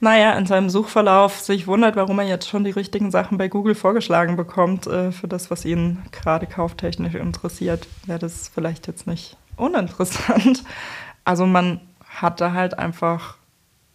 naja, 0.00 0.32
in 0.32 0.46
seinem 0.46 0.68
Suchverlauf 0.68 1.38
sich 1.38 1.68
wundert, 1.68 1.94
warum 1.94 2.18
er 2.18 2.26
jetzt 2.26 2.48
schon 2.48 2.64
die 2.64 2.72
richtigen 2.72 3.12
Sachen 3.12 3.38
bei 3.38 3.46
Google 3.46 3.76
vorgeschlagen 3.76 4.34
bekommt 4.34 4.88
äh, 4.88 5.12
für 5.12 5.28
das, 5.28 5.48
was 5.48 5.64
ihn 5.64 6.02
gerade 6.10 6.46
kauftechnisch 6.46 7.14
interessiert, 7.14 7.86
wäre 8.06 8.18
das 8.18 8.50
vielleicht 8.52 8.88
jetzt 8.88 9.06
nicht 9.06 9.36
uninteressant. 9.56 10.64
Also 11.24 11.46
man 11.46 11.80
hat 12.06 12.40
da 12.40 12.52
halt 12.52 12.78
einfach 12.78 13.36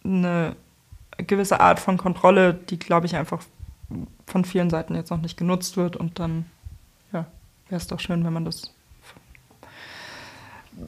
eine 0.02 0.56
gewisse 1.18 1.60
Art 1.60 1.78
von 1.78 1.98
Kontrolle, 1.98 2.54
die, 2.54 2.78
glaube 2.78 3.04
ich, 3.04 3.16
einfach 3.16 3.42
von 4.26 4.44
vielen 4.46 4.70
Seiten 4.70 4.94
jetzt 4.94 5.10
noch 5.10 5.20
nicht 5.20 5.36
genutzt 5.36 5.76
wird 5.76 5.96
und 5.96 6.18
dann 6.18 6.46
wäre 7.70 7.80
es 7.80 7.86
doch 7.86 8.00
schön, 8.00 8.24
wenn 8.24 8.32
man 8.32 8.44
das. 8.44 8.74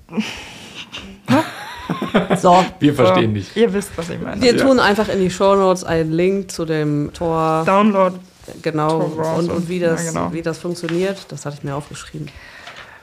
so, 2.40 2.64
wir 2.80 2.94
verstehen 2.94 3.30
so, 3.30 3.32
nicht. 3.32 3.56
Ihr 3.56 3.72
wisst, 3.72 3.96
was 3.96 4.10
ich 4.10 4.20
meine. 4.20 4.42
Wir 4.42 4.56
ja. 4.56 4.64
tun 4.64 4.80
einfach 4.80 5.08
in 5.08 5.20
die 5.20 5.30
Show 5.30 5.54
Notes 5.54 5.84
einen 5.84 6.12
Link 6.12 6.50
zu 6.50 6.64
dem 6.64 7.12
Tor. 7.12 7.62
Download. 7.64 8.18
Genau. 8.62 8.98
Und, 8.98 9.50
und, 9.50 9.68
wie, 9.68 9.78
das, 9.78 10.04
ja, 10.04 10.10
genau. 10.10 10.32
wie 10.32 10.42
das 10.42 10.58
funktioniert, 10.58 11.30
das 11.30 11.46
hatte 11.46 11.58
ich 11.58 11.64
mir 11.64 11.76
aufgeschrieben. 11.76 12.28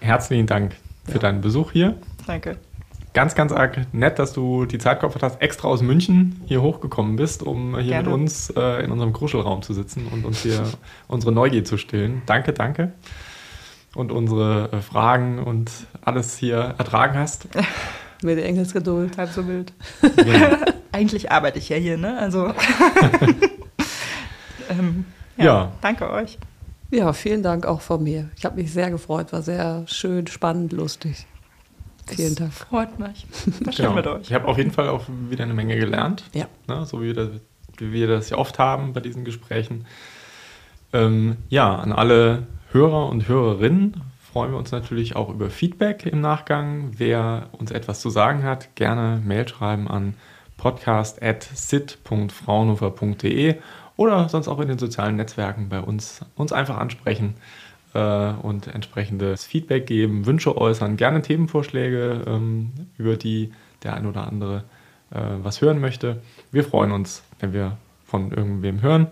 Herzlichen 0.01 0.47
Dank 0.47 0.75
für 1.05 1.13
ja. 1.13 1.19
deinen 1.19 1.41
Besuch 1.41 1.71
hier. 1.71 1.95
Danke. 2.27 2.57
Ganz, 3.13 3.36
ganz 3.36 3.51
arg 3.51 3.82
nett, 3.93 4.19
dass 4.19 4.34
du 4.34 4.65
die 4.65 4.77
Zeit 4.77 4.99
geopfert 4.99 5.23
hast, 5.23 5.41
extra 5.41 5.69
aus 5.69 5.82
München 5.82 6.41
hier 6.45 6.61
hochgekommen 6.61 7.15
bist, 7.15 7.41
um 7.41 7.77
hier 7.77 7.93
Gerne. 7.93 8.09
mit 8.09 8.13
uns 8.13 8.51
äh, 8.51 8.84
in 8.84 8.91
unserem 8.91 9.13
Kruschelraum 9.13 9.61
zu 9.61 9.73
sitzen 9.73 10.07
und 10.11 10.25
uns 10.25 10.43
hier 10.43 10.63
unsere 11.07 11.32
Neugier 11.32 11.63
zu 11.63 11.77
stillen. 11.77 12.21
Danke, 12.25 12.53
danke 12.53 12.91
und 13.96 14.12
unsere 14.12 14.72
äh, 14.72 14.82
Fragen 14.82 15.40
und 15.40 15.72
alles 16.02 16.38
hier 16.38 16.76
ertragen 16.78 17.18
hast. 17.18 17.48
Mit 18.22 18.38
Engelsgeduld. 18.38 19.18
Halb 19.18 19.30
so 19.30 19.48
wild. 19.48 19.74
Ja. 20.26 20.60
Eigentlich 20.92 21.32
arbeite 21.32 21.60
ich 21.60 21.70
ja 21.70 21.78
hier, 21.78 21.98
ne? 21.98 22.18
Also. 22.18 22.48
ähm, 24.70 25.06
ja, 25.38 25.46
ja. 25.46 25.72
Danke 25.82 26.10
euch. 26.10 26.38
Ja, 26.92 27.14
vielen 27.14 27.44
Dank 27.44 27.66
auch 27.66 27.82
von 27.82 28.04
mir. 28.04 28.30
Ich 28.36 28.44
habe 28.46 28.60
mich 28.62 28.74
sehr 28.74 28.90
gefreut, 28.90 29.32
war 29.32 29.42
sehr 29.42 29.84
schön, 29.88 30.28
spannend, 30.28 30.74
lustig. 30.74 31.28
Vielen 32.08 32.36
Dank. 32.36 32.54
Freut 32.54 33.00
mich. 33.00 33.28
Das 33.62 33.78
genau. 33.78 33.94
mit 33.94 34.08
euch. 34.08 34.24
Ich 34.24 34.34
habe 34.34 34.48
auf 34.48 34.58
jeden 34.58 34.72
Fall 34.72 34.90
auch 34.90 35.06
wieder 35.30 35.44
eine 35.44 35.54
Menge 35.54 35.78
gelernt. 35.78 36.24
Ja. 36.34 36.48
Ne, 36.68 36.86
so 36.86 37.02
wie 37.02 37.08
wir, 37.08 37.14
das, 37.14 37.30
wie 37.78 37.94
wir 37.94 38.08
das 38.08 38.32
ja 38.32 38.38
oft 38.38 38.58
haben 38.58 38.94
bei 38.94 39.00
diesen 39.00 39.24
Gesprächen. 39.24 39.86
Ähm, 40.92 41.38
ja, 41.50 41.76
an 41.76 41.92
alle 41.92 42.48
Hörer 42.72 43.09
und 43.09 43.28
Hörerinnen 43.28 43.99
freuen 44.32 44.51
wir 44.51 44.59
uns 44.59 44.72
natürlich 44.72 45.15
auch 45.15 45.30
über 45.30 45.49
Feedback 45.49 46.05
im 46.05 46.22
Nachgang. 46.22 46.91
Wer 46.97 47.49
uns 47.51 47.72
etwas 47.72 47.99
zu 47.99 48.11
sagen 48.11 48.43
hat, 48.43 48.76
gerne 48.76 49.20
Mail 49.26 49.47
schreiben 49.47 49.88
an 49.88 50.13
podcast.sit.fraunhofer.de 50.57 53.55
oder 53.97 54.30
sonst 54.30 54.47
auch 54.47 54.59
in 54.59 54.67
den 54.67 54.78
sozialen 54.78 55.15
Netzwerken 55.15 55.70
bei 55.70 55.80
uns, 55.80 56.24
uns 56.36 56.53
einfach 56.53 56.78
ansprechen 56.78 57.34
äh, 57.95 58.34
und 58.34 58.67
entsprechendes 58.67 59.45
Feedback 59.45 59.88
geben, 59.88 60.28
Wünsche 60.28 60.55
äußern, 60.55 60.95
gerne 60.95 61.24
Themenvorschläge, 61.24 62.22
ähm, 62.28 62.70
über 62.99 63.17
die 63.17 63.51
der 63.82 63.95
ein 63.95 64.05
oder 64.05 64.28
andere 64.28 64.63
äh, 65.09 65.22
was 65.41 65.61
hören 65.61 65.82
möchte. 65.82 66.22
Wir 66.51 66.63
freuen 66.63 66.91
uns, 66.91 67.24
wenn 67.39 67.51
wir 67.51 67.78
von 68.05 68.32
irgendwem 68.32 68.84
hören. 68.84 69.07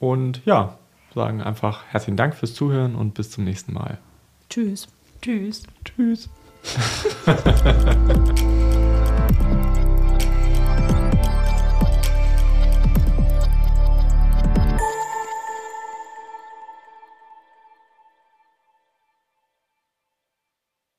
Und 0.00 0.44
ja, 0.44 0.79
sagen 1.14 1.42
einfach 1.42 1.84
herzlichen 1.88 2.16
Dank 2.16 2.34
fürs 2.34 2.54
Zuhören 2.54 2.94
und 2.94 3.14
bis 3.14 3.30
zum 3.30 3.44
nächsten 3.44 3.72
Mal. 3.72 3.98
Tschüss. 4.48 4.88
Tschüss. 5.22 5.64
Tschüss. 5.84 6.28